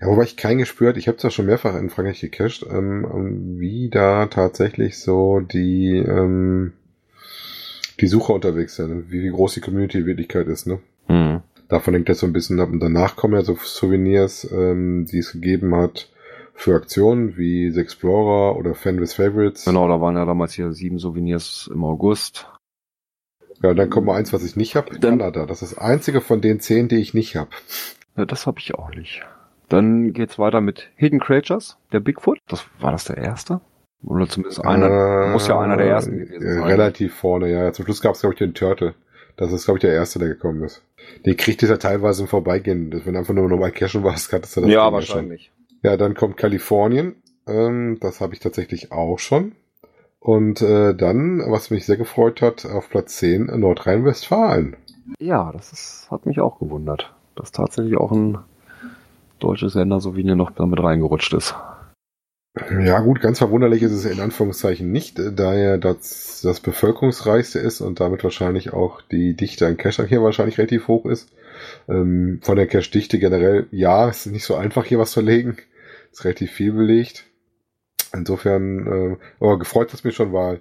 Ja, 0.00 0.09
wobei 0.09 0.24
ich 0.24 0.37
kein 0.37 0.59
Gespür 0.59 0.90
hatte, 0.90 0.98
ich 0.98 1.09
habe 1.09 1.18
zwar 1.18 1.30
schon 1.30 1.46
mehrfach 1.46 1.74
in 1.76 1.90
Frankreich 1.90 2.20
gecached, 2.20 2.66
ähm, 2.70 3.56
wie 3.59 3.88
da 3.88 4.26
tatsächlich 4.26 4.98
so 4.98 5.40
die, 5.40 5.96
ähm, 5.96 6.72
die 8.00 8.06
Sucher 8.06 8.35
unterwegs 8.35 8.76
sind, 8.76 9.11
wie, 9.11 9.22
wie 9.22 9.30
groß 9.30 9.54
die 9.54 9.61
Community 9.61 9.98
in 9.98 10.06
Wirklichkeit 10.06 10.48
ist, 10.48 10.66
ne? 10.66 10.80
Hm. 11.06 11.40
Davon 11.68 11.94
hängt 11.94 12.09
das 12.09 12.20
so 12.20 12.26
ein 12.26 12.32
bisschen 12.32 12.61
ab. 12.61 12.70
Und 12.70 12.80
danach 12.80 13.16
kommen 13.16 13.35
ja 13.35 13.42
so 13.42 13.56
Souvenirs, 13.56 14.48
ähm, 14.52 15.06
die 15.11 15.18
es 15.18 15.32
gegeben 15.32 15.74
hat 15.74 16.11
für 16.54 16.74
Aktionen 16.74 17.37
wie 17.37 17.70
The 17.70 17.80
Explorer 17.80 18.56
oder 18.56 18.74
Fan 18.74 19.00
with 19.00 19.14
Favorites. 19.14 19.64
Genau, 19.64 19.88
da 19.88 20.00
waren 20.00 20.16
ja 20.16 20.24
damals 20.24 20.54
hier 20.54 20.72
sieben 20.72 20.98
Souvenirs 20.98 21.68
im 21.72 21.85
August. 21.85 22.46
Ja, 23.62 23.74
dann 23.74 23.90
kommt 23.90 24.06
mal 24.06 24.16
eins, 24.16 24.32
was 24.32 24.44
ich 24.44 24.56
nicht 24.56 24.76
habe. 24.76 24.98
Kanada. 24.98 25.46
Das 25.46 25.62
ist 25.62 25.72
das 25.72 25.78
einzige 25.78 26.20
von 26.20 26.40
den 26.40 26.61
zehn, 26.61 26.88
die 26.88 26.96
ich 26.96 27.14
nicht 27.14 27.37
habe. 27.37 27.50
Ja, 28.16 28.26
das 28.26 28.46
habe 28.46 28.59
ich 28.59 28.74
auch 28.74 28.90
nicht. 28.90 29.22
Dann 29.68 30.12
geht's 30.12 30.38
weiter 30.38 30.61
mit 30.61 30.88
Hidden 30.96 31.20
Creatures, 31.20 31.76
der 31.92 32.00
Bigfoot. 32.00 32.38
Das 32.48 32.64
war 32.81 32.92
das 32.92 33.05
der 33.05 33.18
erste? 33.18 33.61
Oder 34.05 34.29
zumindest 34.29 34.64
einer, 34.64 35.29
muss 35.33 35.48
ja 35.48 35.59
einer 35.59 35.76
der 35.76 35.87
ersten 35.88 36.18
gewesen 36.18 36.46
äh, 36.46 36.55
sein. 36.55 36.62
Relativ 36.64 37.14
vorne, 37.14 37.50
ja. 37.50 37.72
Zum 37.72 37.85
Schluss 37.87 38.00
gab 38.02 38.14
es, 38.14 38.20
glaube 38.20 38.35
ich, 38.35 38.38
den 38.38 38.55
Turtle. 38.55 38.94
Das 39.37 39.52
ist, 39.52 39.64
glaube 39.64 39.79
ich, 39.79 39.83
der 39.83 39.92
erste, 39.94 40.18
der 40.18 40.29
gekommen 40.29 40.62
ist. 40.62 40.83
Den 41.24 41.37
kriegt 41.37 41.62
es 41.62 41.68
ja 41.70 41.76
teilweise 41.76 42.22
im 42.22 42.29
Vorbeigehen. 42.29 42.90
Das- 42.90 43.05
Wenn 43.05 43.14
du 43.14 43.18
einfach 43.18 43.35
nur 43.35 43.48
normal 43.48 43.72
cashen 43.72 44.05
warst, 44.05 44.33
hattest 44.33 44.57
du 44.57 44.61
das 44.62 44.70
ja, 44.70 44.92
wahrscheinlich. 44.92 45.52
schon. 45.57 45.66
Ja, 45.90 45.96
dann 45.96 46.14
kommt 46.14 46.37
Kalifornien. 46.37 47.16
Ähm, 47.46 47.98
das 48.00 48.20
habe 48.20 48.35
ich 48.35 48.40
tatsächlich 48.40 48.92
auch 48.92 49.18
schon. 49.18 49.52
Und 50.20 50.62
äh, 50.62 50.94
dann, 50.94 51.42
was 51.50 51.70
mich 51.70 51.87
sehr 51.87 51.96
gefreut 51.96 52.42
hat, 52.42 52.64
auf 52.66 52.88
Platz 52.88 53.16
10 53.18 53.46
Nordrhein-Westfalen. 53.46 54.76
Ja, 55.18 55.52
das 55.52 55.72
ist, 55.72 56.09
hat 56.11 56.26
mich 56.26 56.40
auch 56.40 56.59
gewundert, 56.59 57.14
dass 57.37 57.52
tatsächlich 57.52 57.96
auch 57.96 58.11
ein 58.12 58.38
deutsches 59.38 59.75
Ländersouvenir 59.75 60.37
noch 60.37 60.51
damit 60.51 60.83
reingerutscht 60.83 61.33
ist. 61.35 61.55
Ja 62.83 63.01
gut, 63.01 63.20
ganz 63.20 63.38
verwunderlich 63.38 63.83
ist 63.83 63.92
es 63.92 64.07
in 64.07 64.18
Anführungszeichen 64.18 64.90
nicht, 64.90 65.18
äh, 65.18 65.33
da 65.33 65.53
er 65.53 65.77
das, 65.77 66.40
das 66.42 66.61
bevölkerungsreichste 66.61 67.59
ist 67.59 67.83
und 67.83 68.01
damit 68.01 68.25
wahrscheinlich 68.25 68.72
auch 68.72 69.03
die 69.03 69.35
Dichte 69.35 69.66
an 69.66 69.77
Cachern 69.77 70.07
hier 70.07 70.22
wahrscheinlich 70.22 70.57
relativ 70.57 70.88
hoch 70.88 71.05
ist. 71.05 71.31
Ähm, 71.87 72.40
von 72.42 72.57
der 72.57 72.66
Cache-Dichte 72.66 73.18
generell, 73.18 73.66
ja, 73.70 74.09
es 74.09 74.25
ist 74.25 74.33
nicht 74.33 74.44
so 74.44 74.55
einfach 74.55 74.87
hier 74.87 74.99
was 74.99 75.12
zu 75.12 75.20
legen. 75.20 75.59
Ist 76.12 76.25
relativ 76.25 76.51
viel 76.51 76.72
belegt. 76.72 77.27
Insofern, 78.14 78.87
äh, 78.87 79.16
aber 79.38 79.59
gefreut 79.59 79.92
es 79.92 80.05
mich 80.05 80.14
schon, 80.14 80.33
weil 80.33 80.61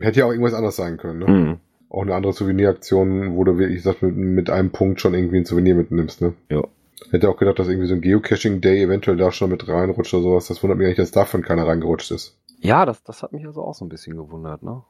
hätte 0.00 0.20
ja 0.20 0.26
auch 0.26 0.30
irgendwas 0.30 0.54
anderes 0.54 0.76
sein 0.76 0.96
können. 0.96 1.18
Ne? 1.18 1.26
Hm. 1.26 1.60
Auch 1.90 2.02
eine 2.02 2.14
andere 2.14 2.32
Souveniraktion, 2.32 3.36
wo 3.36 3.44
du 3.44 3.58
wirklich 3.58 3.84
mit, 4.00 4.16
mit 4.16 4.50
einem 4.50 4.70
Punkt 4.70 5.00
schon 5.00 5.12
irgendwie 5.12 5.38
ein 5.38 5.44
Souvenir 5.44 5.74
mitnimmst. 5.74 6.22
Ne? 6.22 6.34
Ja. 6.48 6.66
Hätte 7.10 7.28
auch 7.28 7.36
gedacht, 7.36 7.58
dass 7.58 7.68
irgendwie 7.68 7.88
so 7.88 7.94
ein 7.94 8.00
Geocaching-Day 8.00 8.82
eventuell 8.82 9.16
da 9.16 9.32
schon 9.32 9.50
mit 9.50 9.66
reinrutscht 9.66 10.14
oder 10.14 10.22
sowas. 10.22 10.48
Das 10.48 10.62
wundert 10.62 10.78
mich 10.78 10.86
eigentlich, 10.86 10.98
dass 10.98 11.10
davon 11.10 11.42
keiner 11.42 11.66
reingerutscht 11.66 12.10
ist. 12.10 12.38
Ja, 12.60 12.84
das, 12.84 13.02
das 13.02 13.22
hat 13.22 13.32
mich 13.32 13.46
also 13.46 13.62
auch 13.62 13.74
so 13.74 13.84
ein 13.84 13.88
bisschen 13.88 14.16
gewundert, 14.16 14.62
ne? 14.62 14.82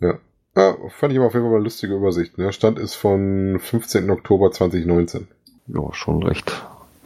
Ja. 0.00 0.18
ja 0.56 0.76
fand 0.90 1.12
ich 1.12 1.18
aber 1.18 1.28
auf 1.28 1.34
jeden 1.34 1.44
Fall 1.44 1.50
mal 1.50 1.56
eine 1.56 1.64
lustige 1.64 1.94
Übersicht. 1.94 2.38
Ne? 2.38 2.52
Stand 2.52 2.78
ist 2.78 2.94
von 2.94 3.58
15. 3.58 4.10
Oktober 4.10 4.52
2019. 4.52 5.28
Ja, 5.68 5.92
schon 5.92 6.22
recht 6.22 6.52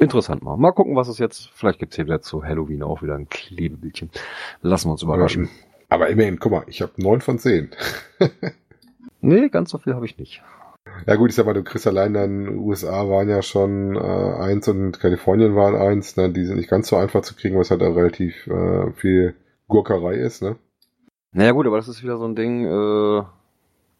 interessant 0.02 0.42
mal. 0.42 0.56
Mal 0.56 0.72
gucken, 0.72 0.96
was 0.96 1.08
es 1.08 1.18
jetzt, 1.18 1.50
vielleicht 1.54 1.78
gibt's 1.78 1.96
hier 1.96 2.04
wieder 2.04 2.20
zu 2.20 2.44
Halloween 2.44 2.82
auch 2.82 3.02
wieder 3.02 3.14
ein 3.14 3.28
Klebebildchen. 3.28 4.10
Lassen 4.60 4.88
wir 4.88 4.92
uns 4.92 5.02
überraschen. 5.02 5.48
Aber 5.88 6.08
immerhin, 6.08 6.38
guck 6.38 6.52
mal, 6.52 6.64
ich 6.66 6.82
habe 6.82 6.92
neun 6.96 7.20
von 7.20 7.38
zehn. 7.38 7.70
Nee, 9.24 9.50
ganz 9.50 9.70
so 9.70 9.78
viel 9.78 9.94
habe 9.94 10.04
ich 10.04 10.18
nicht. 10.18 10.42
Ja 11.06 11.16
gut, 11.16 11.30
ich 11.30 11.36
sag 11.36 11.46
mal, 11.46 11.54
du 11.54 11.62
kriegst 11.62 11.86
allein 11.86 12.14
dann 12.14 12.58
USA 12.58 13.08
waren 13.08 13.28
ja 13.28 13.42
schon 13.42 13.96
äh, 13.96 13.98
eins 13.98 14.68
und 14.68 15.00
Kalifornien 15.00 15.54
waren 15.56 15.74
eins. 15.76 16.16
Ne? 16.16 16.30
Die 16.30 16.44
sind 16.44 16.56
nicht 16.56 16.70
ganz 16.70 16.88
so 16.88 16.96
einfach 16.96 17.22
zu 17.22 17.34
kriegen, 17.34 17.58
was 17.58 17.70
halt 17.70 17.82
auch 17.82 17.96
relativ 17.96 18.46
äh, 18.46 18.92
viel 18.92 19.34
Gurkerei 19.68 20.14
ist. 20.14 20.42
Ne? 20.42 20.56
Naja 21.32 21.52
gut, 21.52 21.66
aber 21.66 21.76
das 21.76 21.88
ist 21.88 22.02
wieder 22.02 22.18
so 22.18 22.24
ein 22.26 22.36
Ding, 22.36 22.66
äh, 22.66 23.22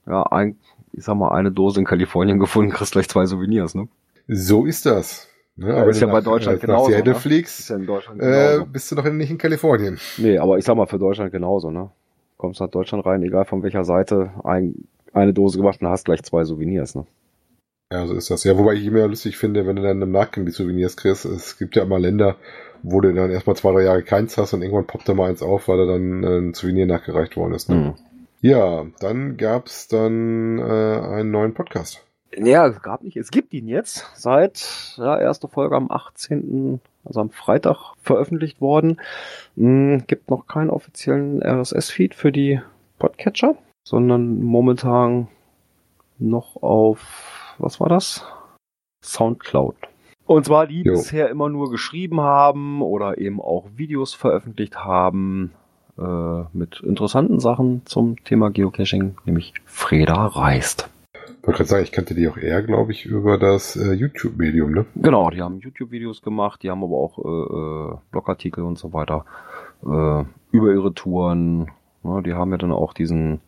ja, 0.07 0.23
ein, 0.31 0.57
ich 0.93 1.05
sag 1.05 1.17
mal, 1.17 1.31
eine 1.33 1.51
Dose 1.51 1.81
in 1.81 1.87
Kalifornien 1.87 2.39
gefunden, 2.41 2.71
kriegst 2.71 2.93
gleich 2.93 3.09
zwei 3.09 3.27
Souvenirs, 3.27 3.75
ne? 3.75 3.89
So 4.29 4.67
ist 4.67 4.87
das. 4.87 5.29
Ne? 5.57 5.69
Ja, 5.69 5.81
Aber 5.83 5.91
ist 5.91 6.01
wenn 6.01 6.09
ja 6.09 6.15
du 6.15 6.21
bei 6.21 6.31
Deutschland 6.31 6.59
äh, 6.59 6.61
genauso, 6.61 6.85
Nach 6.85 6.95
Seattle 6.95 7.13
ne? 7.15 7.19
fliegst, 7.19 7.61
Ist 7.61 7.69
ja 7.71 7.77
in 7.77 7.87
Deutschland 7.87 8.21
äh, 8.23 8.61
bist 8.71 8.91
du 8.91 8.97
doch 8.97 9.05
nicht 9.11 9.31
in 9.31 9.39
Kalifornien. 9.39 9.99
Nee, 10.19 10.39
aber 10.39 10.59
ich 10.59 10.65
sag 10.65 10.77
mal, 10.77 10.87
für 10.87 10.99
Deutschland 10.99 11.33
genauso, 11.33 11.71
ne? 11.71 11.91
Kommst 12.37 12.61
nach 12.61 12.71
Deutschland 12.71 13.07
rein, 13.07 13.23
egal 13.23 13.45
von 13.45 13.63
welcher 13.63 13.85
Seite, 13.85 14.31
ein, 14.45 14.89
eine 15.13 15.33
Dose 15.33 15.59
gemacht 15.59 15.81
und 15.81 15.89
hast 15.89 16.05
gleich 16.05 16.23
zwei 16.23 16.45
Souvenirs, 16.45 16.95
ne? 16.95 17.07
Ja, 17.93 18.07
so 18.07 18.15
ist 18.15 18.31
das. 18.31 18.45
Ja, 18.45 18.57
wobei 18.57 18.73
ich 18.75 18.87
immer 18.87 19.07
lustig 19.07 19.37
finde, 19.37 19.67
wenn 19.67 19.77
du 19.77 19.83
dann 19.83 20.01
im 20.01 20.13
Nachgang 20.13 20.47
die 20.47 20.53
Souvenirs 20.53 20.97
kriegst. 20.97 21.27
Es 21.27 21.59
gibt 21.59 21.77
ja 21.77 21.83
immer 21.83 21.99
Länder, 21.99 22.37
wo 22.83 23.03
du 23.03 23.13
dann 23.13 23.31
erstmal 23.31 23.57
zwei, 23.57 23.73
drei 23.73 23.83
Jahre 23.83 24.03
keins 24.03 24.39
hast 24.39 24.55
und 24.55 24.63
irgendwann 24.63 24.87
poppt 24.87 25.09
da 25.09 25.15
mal 25.15 25.29
eins 25.29 25.43
auf, 25.43 25.69
weil 25.69 25.77
da 25.77 25.85
dann 25.93 26.25
äh, 26.25 26.39
ein 26.39 26.55
Souvenir 26.55 26.87
nachgereicht 26.87 27.37
worden 27.37 27.53
ist. 27.53 27.69
Ne? 27.69 27.77
Hm. 27.77 27.95
Ja, 28.41 28.87
dann 29.01 29.37
gab's 29.37 29.89
dann 29.89 30.59
äh, 30.59 30.63
einen 30.63 31.31
neuen 31.31 31.53
Podcast. 31.53 32.03
Ja, 32.35 32.67
es 32.67 32.81
gab 32.81 33.03
nicht, 33.03 33.19
es 33.19 33.31
gibt 33.31 33.53
ihn 33.53 33.69
jetzt 33.69 34.07
seit, 34.15 34.95
ja, 34.97 35.21
erste 35.21 35.49
Folge 35.49 35.77
am 35.77 35.91
18., 35.91 36.81
also 37.05 37.21
am 37.21 37.31
Freitag 37.31 37.95
veröffentlicht 38.03 38.61
worden. 38.61 39.01
Hm, 39.57 40.05
gibt 40.07 40.31
noch 40.31 40.47
keinen 40.47 40.71
offiziellen 40.71 41.43
RSS-Feed 41.43 42.15
für 42.15 42.33
die 42.33 42.61
Podcatcher, 42.99 43.57
sondern 43.85 44.43
momentan 44.43 45.29
noch 46.19 46.63
auf, 46.63 47.55
was 47.59 47.81
war 47.81 47.89
das? 47.89 48.25
Soundcloud. 49.03 49.77
Und 50.27 50.45
zwar 50.47 50.67
die 50.67 50.83
Jo. 50.83 50.93
bisher 50.93 51.29
immer 51.31 51.49
nur 51.49 51.71
geschrieben 51.71 52.21
haben 52.21 52.81
oder 52.81 53.19
eben 53.19 53.41
auch 53.41 53.67
Videos 53.77 54.15
veröffentlicht 54.15 54.77
haben 54.77 55.53
äh, 55.99 56.43
mit 56.53 56.81
interessanten 56.81 57.41
Sachen 57.41 57.83
zum 57.85 58.23
Thema 58.25 58.51
Geocaching, 58.51 59.17
nämlich 59.25 59.53
Freda 59.65 60.27
reist. 60.27 60.89
Ich 61.15 61.47
wollte 61.49 61.59
gerade 61.59 61.69
sagen, 61.69 61.83
ich 61.83 61.93
kannte 61.93 62.15
die 62.15 62.29
auch 62.29 62.37
eher, 62.37 62.63
glaube 62.63 62.93
ich, 62.93 63.05
über 63.05 63.37
das 63.37 63.75
äh, 63.75 63.93
YouTube-Medium, 63.95 64.71
ne? 64.71 64.87
Genau, 64.95 65.29
die 65.31 65.43
haben 65.43 65.59
YouTube-Videos 65.59 66.23
gemacht, 66.23 66.63
die 66.63 66.71
haben 66.71 66.85
aber 66.85 66.97
auch 66.97 67.19
äh, 67.19 67.93
äh, 67.95 67.99
Blogartikel 68.13 68.63
und 68.63 68.79
so 68.79 68.93
weiter 68.93 69.25
äh, 69.83 70.25
über 70.53 70.73
ihre 70.73 70.95
Touren. 70.95 71.67
Ne, 72.05 72.23
die 72.25 72.35
haben 72.35 72.53
ja 72.53 72.59
dann 72.59 72.71
auch 72.71 72.95
diesen 72.95 73.41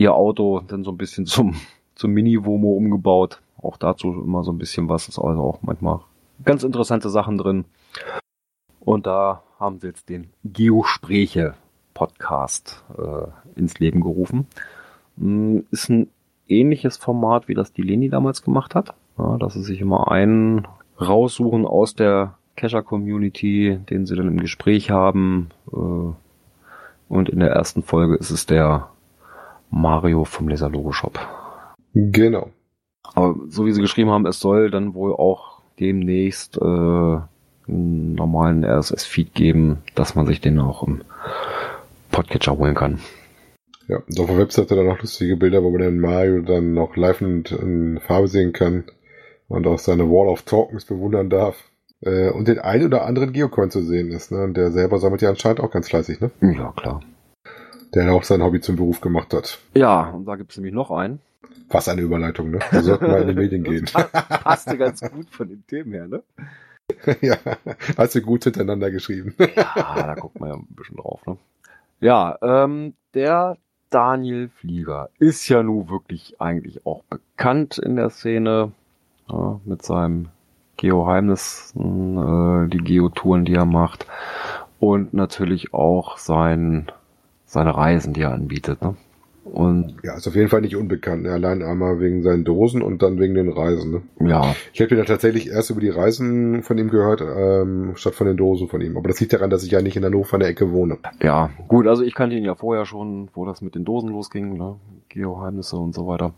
ihr 0.00 0.14
Auto 0.14 0.62
dann 0.66 0.82
so 0.82 0.90
ein 0.90 0.96
bisschen 0.96 1.26
zum 1.26 1.54
zum 1.94 2.12
Mini-Womo 2.12 2.72
umgebaut, 2.72 3.42
auch 3.60 3.76
dazu 3.76 4.10
immer 4.12 4.42
so 4.42 4.50
ein 4.50 4.58
bisschen 4.58 4.88
was. 4.88 5.08
Ist 5.08 5.18
also 5.18 5.42
auch 5.42 5.58
manchmal 5.60 6.00
ganz 6.44 6.64
interessante 6.64 7.10
Sachen 7.10 7.36
drin. 7.36 7.66
Und 8.80 9.06
da 9.06 9.42
haben 9.58 9.78
sie 9.78 9.88
jetzt 9.88 10.08
den 10.08 10.30
Geospräche 10.42 11.54
Podcast 11.92 12.82
äh, 12.96 13.58
ins 13.58 13.78
Leben 13.78 14.00
gerufen. 14.00 14.46
Mm, 15.16 15.58
ist 15.70 15.90
ein 15.90 16.08
ähnliches 16.48 16.96
Format, 16.96 17.48
wie 17.48 17.54
das 17.54 17.74
die 17.74 17.82
Leni 17.82 18.08
damals 18.08 18.42
gemacht 18.42 18.74
hat. 18.74 18.94
Ja, 19.18 19.36
dass 19.36 19.52
sie 19.52 19.62
sich 19.62 19.82
immer 19.82 20.10
einen 20.10 20.66
raussuchen 20.98 21.66
aus 21.66 21.94
der 21.94 22.38
Cacher-Community, 22.56 23.80
den 23.90 24.06
sie 24.06 24.16
dann 24.16 24.28
im 24.28 24.40
Gespräch 24.40 24.90
haben. 24.90 25.50
Äh, 25.70 26.14
und 27.10 27.28
in 27.28 27.40
der 27.40 27.50
ersten 27.50 27.82
Folge 27.82 28.14
ist 28.14 28.30
es 28.30 28.46
der 28.46 28.88
Mario 29.70 30.24
vom 30.24 30.48
Laser 30.48 30.68
Logo 30.68 30.92
Shop. 30.92 31.18
Genau. 31.94 32.50
Aber 33.02 33.36
so 33.48 33.66
wie 33.66 33.72
sie 33.72 33.80
geschrieben 33.80 34.10
haben, 34.10 34.26
es 34.26 34.40
soll 34.40 34.70
dann 34.70 34.94
wohl 34.94 35.12
auch 35.14 35.62
demnächst 35.78 36.58
äh, 36.58 36.60
einen 36.60 38.14
normalen 38.14 38.64
RSS-Feed 38.64 39.34
geben, 39.34 39.78
dass 39.94 40.14
man 40.14 40.26
sich 40.26 40.40
den 40.40 40.58
auch 40.58 40.86
im 40.86 41.02
Podcatcher 42.10 42.56
holen 42.56 42.74
kann. 42.74 43.00
Ja, 43.88 43.98
und 44.08 44.20
auf 44.20 44.26
der 44.26 44.38
Webseite 44.38 44.76
dann 44.76 44.86
noch 44.86 45.00
lustige 45.00 45.36
Bilder, 45.36 45.64
wo 45.64 45.70
man 45.70 45.80
den 45.80 45.98
Mario 45.98 46.42
dann 46.42 46.74
noch 46.74 46.96
live 46.96 47.22
und 47.22 47.50
in 47.50 47.98
Farbe 48.00 48.28
sehen 48.28 48.52
kann 48.52 48.84
und 49.48 49.66
auch 49.66 49.78
seine 49.78 50.08
Wall 50.08 50.28
of 50.28 50.42
Tokens 50.42 50.84
bewundern 50.84 51.28
darf. 51.28 51.56
Äh, 52.02 52.30
und 52.30 52.46
den 52.46 52.58
ein 52.58 52.84
oder 52.84 53.04
anderen 53.04 53.32
Geocoin 53.32 53.70
zu 53.70 53.82
sehen 53.82 54.10
ist, 54.10 54.30
ne? 54.30 54.44
Und 54.44 54.56
der 54.56 54.70
selber 54.70 54.98
sammelt 54.98 55.22
ja 55.22 55.28
anscheinend 55.28 55.60
auch 55.60 55.70
ganz 55.70 55.88
fleißig, 55.88 56.20
ne? 56.20 56.30
Ja, 56.40 56.72
klar. 56.76 57.00
Der 57.94 58.12
auch 58.12 58.24
sein 58.24 58.42
Hobby 58.42 58.60
zum 58.60 58.76
Beruf 58.76 59.00
gemacht 59.00 59.34
hat. 59.34 59.58
Ja, 59.74 60.10
und 60.10 60.26
da 60.26 60.36
gibt 60.36 60.52
es 60.52 60.56
nämlich 60.58 60.74
noch 60.74 60.90
einen. 60.90 61.20
Was 61.68 61.88
eine 61.88 62.00
Überleitung, 62.00 62.50
ne? 62.50 62.60
Wir 62.70 62.82
sollten 62.82 63.06
mal 63.06 63.22
in 63.22 63.28
die 63.28 63.34
Medien 63.34 63.64
gehen. 63.64 63.86
Passte 63.86 64.76
ganz 64.78 65.00
gut 65.00 65.28
von 65.30 65.48
den 65.48 65.66
Themen 65.66 65.92
her, 65.92 66.08
ne? 66.08 66.22
ja, 67.20 67.36
hast 67.96 68.14
du 68.14 68.20
gut 68.20 68.44
hintereinander 68.44 68.90
geschrieben. 68.90 69.34
ja, 69.38 69.72
da 69.74 70.14
guckt 70.14 70.40
man 70.40 70.50
ja 70.50 70.56
ein 70.56 70.66
bisschen 70.70 70.96
drauf, 70.96 71.24
ne? 71.26 71.36
Ja, 72.00 72.38
ähm, 72.42 72.94
der 73.14 73.56
Daniel 73.90 74.48
Flieger 74.48 75.10
ist 75.18 75.48
ja 75.48 75.62
nun 75.62 75.90
wirklich 75.90 76.40
eigentlich 76.40 76.86
auch 76.86 77.02
bekannt 77.04 77.78
in 77.78 77.96
der 77.96 78.10
Szene 78.10 78.72
ja, 79.28 79.60
mit 79.64 79.82
seinem 79.82 80.28
Geoheimnissen, 80.76 82.66
äh, 82.66 82.68
die 82.68 82.78
Geotouren, 82.78 83.44
die 83.44 83.54
er 83.54 83.66
macht 83.66 84.06
und 84.78 85.12
natürlich 85.12 85.74
auch 85.74 86.16
sein, 86.16 86.90
seine 87.50 87.76
Reisen, 87.76 88.12
die 88.12 88.22
er 88.22 88.32
anbietet. 88.32 88.80
Ne? 88.80 88.94
Und 89.42 89.96
ja, 90.04 90.14
ist 90.16 90.28
auf 90.28 90.36
jeden 90.36 90.48
Fall 90.48 90.60
nicht 90.60 90.76
unbekannt. 90.76 91.24
Ne? 91.24 91.32
Allein 91.32 91.62
einmal 91.62 91.98
wegen 91.98 92.22
seinen 92.22 92.44
Dosen 92.44 92.80
und 92.80 93.02
dann 93.02 93.18
wegen 93.18 93.34
den 93.34 93.50
Reisen. 93.50 94.02
Ne? 94.18 94.28
ja, 94.28 94.54
Ich 94.72 94.80
habe 94.80 94.94
ja 94.94 95.04
tatsächlich 95.04 95.48
erst 95.48 95.70
über 95.70 95.80
die 95.80 95.88
Reisen 95.88 96.62
von 96.62 96.78
ihm 96.78 96.90
gehört, 96.90 97.22
ähm, 97.22 97.92
statt 97.96 98.14
von 98.14 98.28
den 98.28 98.36
Dosen 98.36 98.68
von 98.68 98.80
ihm. 98.80 98.96
Aber 98.96 99.08
das 99.08 99.18
liegt 99.18 99.32
daran, 99.32 99.50
dass 99.50 99.64
ich 99.64 99.72
ja 99.72 99.82
nicht 99.82 99.96
in 99.96 100.04
Hannover 100.04 100.34
in 100.34 100.40
der 100.40 100.48
Ecke 100.48 100.70
wohne. 100.70 100.98
ja, 101.20 101.50
gut, 101.66 101.88
also 101.88 102.04
ich 102.04 102.14
kannte 102.14 102.36
ihn 102.36 102.44
ja 102.44 102.54
vorher 102.54 102.84
schon, 102.84 103.30
wo 103.34 103.44
das 103.44 103.62
mit 103.62 103.74
den 103.74 103.84
Dosen 103.84 104.10
losging, 104.10 104.56
ne? 104.56 104.76
Geoheimnisse 105.08 105.76
und 105.76 105.92
so 105.92 106.06
weiter. 106.06 106.34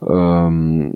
Ähm, 0.00 0.94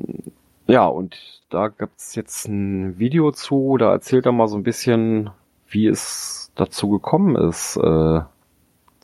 ja, 0.66 0.87
und 0.87 1.42
da 1.51 1.68
gibt's 1.68 2.14
jetzt 2.14 2.49
ein 2.49 2.99
Video 2.99 3.31
zu, 3.33 3.77
da 3.77 3.92
erzählt 3.92 4.25
er 4.25 4.33
mal 4.33 4.49
so 4.49 4.57
ein 4.57 4.62
bisschen, 4.62 5.29
wie 5.68 5.87
es 5.87 6.51
dazu 6.55 6.88
gekommen 6.88 7.37
ist, 7.37 7.77
äh, 7.77 8.20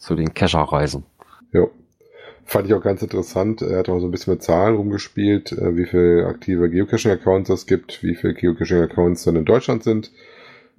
zu 0.07 0.15
den 0.15 0.33
Kescher-Reisen. 0.33 1.05
Ja. 1.53 1.67
Fand 2.45 2.69
ich 2.69 2.75
auch 2.75 2.83
ganz 2.83 3.03
interessant. 3.03 3.61
Er 3.61 3.79
hat 3.79 3.89
auch 3.89 3.99
so 3.99 4.07
ein 4.07 4.13
bisschen 4.13 4.35
mit 4.35 4.43
Zahlen 4.43 4.77
rumgespielt, 4.77 5.51
äh, 5.51 5.77
wie 5.77 5.85
viele 5.85 6.27
aktive 6.27 6.71
Geocaching-Accounts 6.71 7.51
es 7.51 7.67
gibt, 7.67 8.05
wie 8.05 8.15
viele 8.15 8.35
Geocaching-Accounts 8.35 9.25
dann 9.25 9.35
in 9.35 9.45
Deutschland 9.45 9.83
sind, 9.83 10.13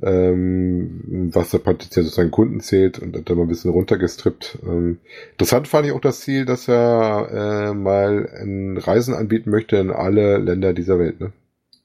ähm, 0.02 1.30
was 1.34 1.50
da 1.50 1.58
potenziell 1.58 2.06
sozusagen 2.06 2.32
Kunden 2.32 2.62
zählt 2.62 3.00
und 3.00 3.18
hat 3.18 3.30
da 3.30 3.36
mal 3.36 3.42
ein 3.42 3.50
bisschen 3.50 3.72
runtergestrippt. 3.72 4.60
Ähm, 4.66 5.00
interessant 5.32 5.68
fand 5.68 5.88
ich 5.88 5.92
auch 5.92 6.00
das 6.00 6.22
Ziel, 6.22 6.46
dass 6.46 6.70
er 6.70 7.28
äh, 7.32 7.74
mal 7.74 8.30
ein 8.42 8.78
Reisen 8.78 9.14
anbieten 9.14 9.50
möchte 9.50 9.76
in 9.76 9.92
alle 9.92 10.38
Länder 10.38 10.72
dieser 10.72 11.00
Welt. 11.00 11.20
Ne? 11.20 11.34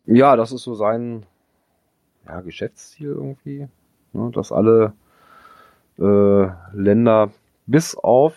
Ja, 0.07 0.37
das 0.37 0.53
ist 0.53 0.63
so 0.63 0.77
sein 0.77 1.27
ja, 2.25 2.41
Geschäftsziel 2.41 3.09
irgendwie, 3.09 3.67
ne, 4.13 4.31
dass 4.33 4.53
alle 4.53 4.93
äh, 5.99 6.47
Länder 6.73 7.31
bis 7.67 7.95
auf, 7.95 8.35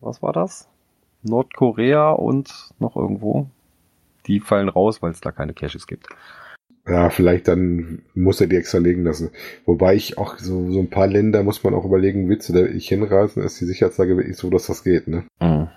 was 0.00 0.22
war 0.22 0.32
das? 0.32 0.68
Nordkorea 1.22 2.10
und 2.10 2.70
noch 2.78 2.96
irgendwo, 2.96 3.48
die 4.26 4.40
fallen 4.40 4.68
raus, 4.68 5.02
weil 5.02 5.12
es 5.12 5.20
da 5.20 5.32
keine 5.32 5.54
Caches 5.54 5.86
gibt. 5.86 6.08
Ja, 6.86 7.08
vielleicht 7.08 7.48
dann 7.48 8.02
muss 8.14 8.40
er 8.42 8.46
die 8.46 8.56
extra 8.56 8.78
legen 8.78 9.04
lassen. 9.04 9.30
Wobei 9.64 9.94
ich 9.94 10.18
auch 10.18 10.36
so, 10.36 10.70
so 10.70 10.80
ein 10.80 10.90
paar 10.90 11.06
Länder 11.06 11.42
muss 11.42 11.64
man 11.64 11.72
auch 11.72 11.86
überlegen, 11.86 12.28
willst 12.28 12.48
du 12.50 12.52
da 12.52 12.66
ich 12.66 12.88
hinreisen, 12.88 13.42
ist 13.42 13.58
die 13.60 13.64
Sicherheitslage 13.64 14.16
wirklich 14.18 14.36
so, 14.36 14.50
dass 14.50 14.66
das 14.66 14.84
geht, 14.84 15.08
ne? 15.08 15.24
Mhm. 15.40 15.68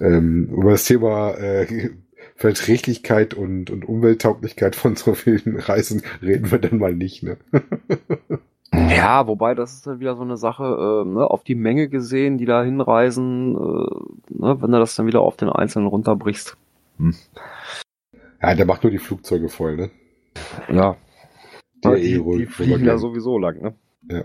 Ähm, 0.00 0.48
über 0.50 0.72
das 0.72 0.84
Thema 0.84 1.34
äh, 1.34 1.90
Verträglichkeit 2.34 3.32
und, 3.34 3.70
und 3.70 3.84
Umwelttauglichkeit 3.88 4.74
von 4.74 4.96
so 4.96 5.14
vielen 5.14 5.56
Reisen 5.56 6.02
reden 6.20 6.50
wir 6.50 6.58
dann 6.58 6.78
mal 6.78 6.94
nicht, 6.94 7.22
ne? 7.22 7.36
Ja, 8.76 9.26
wobei 9.26 9.54
das 9.54 9.74
ist 9.74 9.86
dann 9.86 10.00
wieder 10.00 10.16
so 10.16 10.22
eine 10.22 10.36
Sache, 10.36 10.64
äh, 10.64 11.08
ne, 11.08 11.30
auf 11.30 11.42
die 11.44 11.54
Menge 11.54 11.88
gesehen, 11.88 12.38
die 12.38 12.44
da 12.44 12.62
hinreisen, 12.62 13.54
äh, 13.54 14.34
ne, 14.34 14.60
wenn 14.60 14.72
du 14.72 14.78
das 14.78 14.94
dann 14.94 15.06
wieder 15.06 15.20
auf 15.20 15.36
den 15.36 15.48
Einzelnen 15.48 15.88
runterbrichst. 15.88 16.56
ja, 18.42 18.54
der 18.54 18.66
macht 18.66 18.82
nur 18.82 18.90
die 18.90 18.98
Flugzeuge 18.98 19.48
voll, 19.48 19.76
ne? 19.76 19.90
Ja, 20.68 20.96
Der 21.82 21.96
die, 21.96 22.22
wohl 22.22 22.38
die 22.38 22.46
fliegen 22.46 22.84
ja 22.84 22.98
sowieso 22.98 23.38
lang, 23.38 23.60
ne? 23.60 23.74
Ja. 24.10 24.24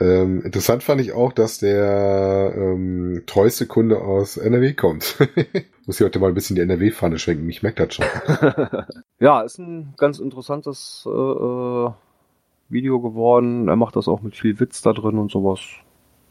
Ähm, 0.00 0.42
interessant 0.42 0.82
fand 0.82 1.00
ich 1.00 1.12
auch, 1.12 1.32
dass 1.32 1.58
der 1.58 2.52
ähm, 2.56 3.22
treueste 3.26 3.66
Kunde 3.66 4.00
aus 4.00 4.36
NRW 4.36 4.74
kommt. 4.74 5.16
Muss 5.86 6.00
ich 6.00 6.04
heute 6.04 6.18
mal 6.18 6.28
ein 6.28 6.34
bisschen 6.34 6.56
die 6.56 6.62
NRW-Pfanne 6.62 7.18
schwenken, 7.18 7.48
ich 7.48 7.62
merke 7.62 7.86
das 7.86 7.94
schon. 7.94 8.06
ja, 9.20 9.42
ist 9.42 9.58
ein 9.58 9.94
ganz 9.96 10.18
interessantes 10.18 11.04
äh, 11.06 11.10
äh, 11.10 11.90
Video 12.68 13.00
geworden. 13.00 13.68
Er 13.68 13.76
macht 13.76 13.96
das 13.96 14.08
auch 14.08 14.22
mit 14.22 14.36
viel 14.36 14.58
Witz 14.60 14.82
da 14.82 14.92
drin 14.92 15.18
und 15.18 15.30
sowas. 15.30 15.60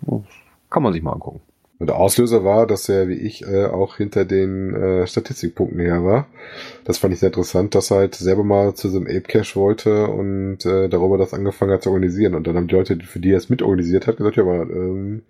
Ja, 0.07 0.21
Kann 0.69 0.83
man 0.83 0.93
sich 0.93 1.01
mal 1.01 1.13
angucken. 1.13 1.41
Und 1.79 1.87
der 1.87 1.97
Auslöser 1.97 2.45
war, 2.45 2.65
dass 2.65 2.87
er 2.87 3.09
wie 3.09 3.15
ich 3.15 3.45
äh, 3.45 3.65
auch 3.65 3.97
hinter 3.97 4.23
den 4.25 4.73
äh, 4.73 5.05
Statistikpunkten 5.07 5.79
her 5.79 6.03
war. 6.05 6.27
Das 6.85 6.97
fand 6.97 7.13
ich 7.13 7.19
sehr 7.19 7.27
interessant, 7.27 7.75
dass 7.75 7.91
er 7.91 7.97
halt 7.97 8.15
selber 8.15 8.43
mal 8.43 8.73
zu 8.73 8.89
so 8.89 8.97
einem 8.97 9.07
Ape 9.07 9.21
Cache 9.21 9.55
wollte 9.59 10.07
und 10.07 10.65
äh, 10.65 10.87
darüber 10.87 11.17
das 11.17 11.33
angefangen 11.33 11.71
hat 11.73 11.83
zu 11.83 11.89
organisieren. 11.89 12.35
Und 12.35 12.47
dann 12.47 12.55
haben 12.55 12.67
die 12.67 12.75
Leute, 12.75 12.97
für 13.01 13.19
die 13.19 13.31
er 13.31 13.37
es 13.37 13.49
mitorganisiert 13.49 14.07
hat, 14.07 14.17
gesagt, 14.17 14.37
ja, 14.37 14.43
aber 14.43 14.61
ähm, 14.61 15.23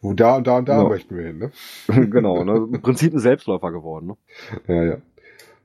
wo 0.00 0.12
da 0.12 0.36
und 0.36 0.46
da 0.46 0.58
und 0.58 0.68
da 0.68 0.82
Ja. 0.82 0.88
möchten 0.88 1.16
wir 1.16 1.24
hin, 1.24 1.38
ne? 1.38 1.50
genau, 2.10 2.44
ne? 2.44 2.68
Im 2.72 2.82
Prinzip 2.82 3.12
ein 3.14 3.18
Selbstläufer 3.18 3.72
geworden, 3.72 4.06
ne? 4.06 4.16
Ja, 4.68 4.84
ja. 4.84 4.96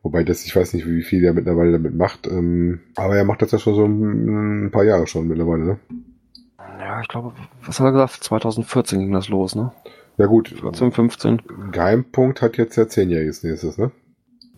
Wobei 0.03 0.23
das, 0.23 0.45
ich 0.45 0.55
weiß 0.55 0.73
nicht, 0.73 0.87
wie 0.87 1.03
viel 1.03 1.23
er 1.23 1.33
mittlerweile 1.33 1.73
damit 1.73 1.95
macht. 1.95 2.27
Ähm, 2.27 2.79
aber 2.95 3.15
er 3.15 3.23
macht 3.23 3.41
das 3.41 3.51
ja 3.51 3.59
schon 3.59 3.75
so 3.75 3.85
ein, 3.85 4.65
ein 4.65 4.71
paar 4.71 4.83
Jahre 4.83 5.05
schon 5.05 5.27
mittlerweile, 5.27 5.65
ne? 5.65 5.79
Ja, 6.79 7.01
ich 7.01 7.07
glaube, 7.07 7.33
was 7.65 7.79
hat 7.79 7.85
er 7.85 7.91
gesagt? 7.91 8.23
2014 8.23 8.99
ging 8.99 9.11
das 9.11 9.29
los, 9.29 9.55
ne? 9.55 9.71
Ja 10.17 10.25
gut, 10.25 10.49
14, 10.49 10.91
15. 10.91 11.41
Geheimpunkt 11.71 12.41
hat 12.41 12.57
jetzt 12.57 12.75
ja 12.75 12.87
zehnjähriges 12.87 13.43
nächstes, 13.43 13.77
ne? 13.77 13.91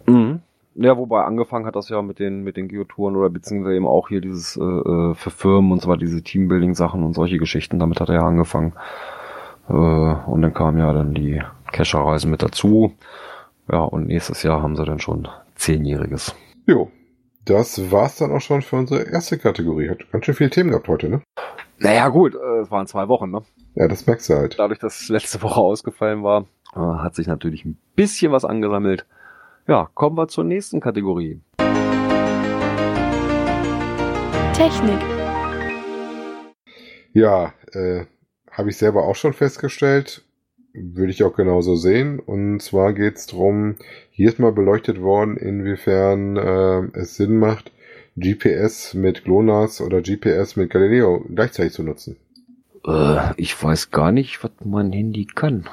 Mhm. 0.08 0.42
Ja, 0.76 0.98
wobei 0.98 1.24
angefangen 1.24 1.66
hat 1.66 1.76
das 1.76 1.90
ja 1.90 2.02
mit 2.02 2.18
den 2.18 2.44
mit 2.44 2.58
den 2.58 2.68
Geotouren 2.68 3.16
oder 3.16 3.30
beziehungsweise 3.30 3.76
eben 3.76 3.86
auch 3.86 4.10
hier 4.10 4.22
dieses 4.22 4.58
äh, 4.58 4.62
äh, 4.64 5.14
für 5.14 5.30
Firmen 5.30 5.72
und 5.72 5.82
so 5.82 5.90
weiter, 5.90 6.00
diese 6.00 6.24
Teambuilding-Sachen 6.24 7.04
und 7.04 7.14
solche 7.14 7.38
Geschichten. 7.38 7.78
Damit 7.78 8.00
hat 8.00 8.10
er 8.10 8.16
ja 8.16 8.26
angefangen. 8.26 8.74
Äh, 9.70 9.74
und 9.74 10.42
dann 10.42 10.54
kamen 10.54 10.80
ja 10.80 10.92
dann 10.92 11.14
die 11.14 11.42
Cacher-Reisen 11.72 12.32
mit 12.32 12.42
dazu. 12.42 12.94
Ja, 13.72 13.80
und 13.80 14.08
nächstes 14.08 14.44
Jahr 14.44 14.62
haben 14.62 14.76
sie 14.76 14.86
dann 14.86 15.00
schon 15.00 15.28
zehnjähriges. 15.56 16.36
Jo. 16.66 16.92
Das 17.46 17.92
war's 17.92 18.18
dann 18.18 18.32
auch 18.32 18.40
schon 18.40 18.62
für 18.62 18.78
unsere 18.78 19.04
erste 19.04 19.38
Kategorie. 19.38 19.90
Hat 19.90 20.10
ganz 20.12 20.26
schön 20.26 20.36
viele 20.36 20.50
Themen 20.50 20.70
gehabt 20.70 20.88
heute, 20.88 21.10
ne? 21.10 21.22
Naja, 21.78 22.08
gut, 22.08 22.36
äh, 22.36 22.60
es 22.62 22.72
waren 22.72 22.88
zwei 22.88 23.10
Wochen, 23.10 23.32
ne? 23.32 23.42
Ja, 23.76 23.88
das 23.90 24.08
merkst 24.08 24.30
du 24.30 24.36
halt. 24.36 24.60
Dadurch, 24.60 24.80
dass 24.80 25.10
letzte 25.10 25.42
Woche 25.42 25.60
ausgefallen 25.60 26.24
war, 26.24 26.46
äh, 26.74 26.80
hat 26.80 27.16
sich 27.16 27.28
natürlich 27.28 27.66
ein 27.66 27.78
bisschen 27.96 28.32
was 28.32 28.46
angesammelt. 28.46 29.06
Ja, 29.68 29.90
kommen 29.94 30.18
wir 30.18 30.30
zur 30.30 30.46
nächsten 30.46 30.80
Kategorie. 30.80 31.42
Technik, 34.54 35.00
Ja, 37.14 37.54
äh, 37.74 38.06
habe 38.52 38.70
ich 38.70 38.78
selber 38.78 39.04
auch 39.04 39.16
schon 39.16 39.34
festgestellt. 39.34 40.23
Würde 40.74 41.12
ich 41.12 41.24
auch 41.24 41.36
genauso 41.36 41.76
sehen. 41.76 42.20
Und 42.20 42.62
zwar 42.62 42.94
geht's 42.94 43.28
drum, 43.28 43.76
hier 44.10 44.30
ist 44.30 44.40
mal 44.40 44.52
beleuchtet 44.52 45.00
worden, 45.00 45.38
inwiefern 45.38 46.36
äh, 46.36 47.00
es 47.00 47.16
Sinn 47.16 47.38
macht, 47.38 47.72
GPS 48.16 48.94
mit 48.94 49.24
GLONASS 49.24 49.82
oder 49.82 50.02
GPS 50.02 50.56
mit 50.56 50.72
Galileo 50.72 51.26
gleichzeitig 51.34 51.74
zu 51.74 51.84
nutzen. 51.84 52.18
Äh, 52.86 53.34
ich 53.38 53.62
weiß 53.62 53.92
gar 53.92 54.12
nicht, 54.12 54.44
was 54.44 54.52
mein 54.64 54.92
Handy 54.92 55.26
kann. 55.26 55.70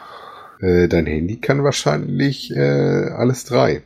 Äh, 0.60 0.88
dein 0.88 1.06
Handy 1.06 1.38
kann 1.38 1.64
wahrscheinlich 1.64 2.54
äh, 2.54 2.60
alles 2.60 3.44
drei. 3.44 3.82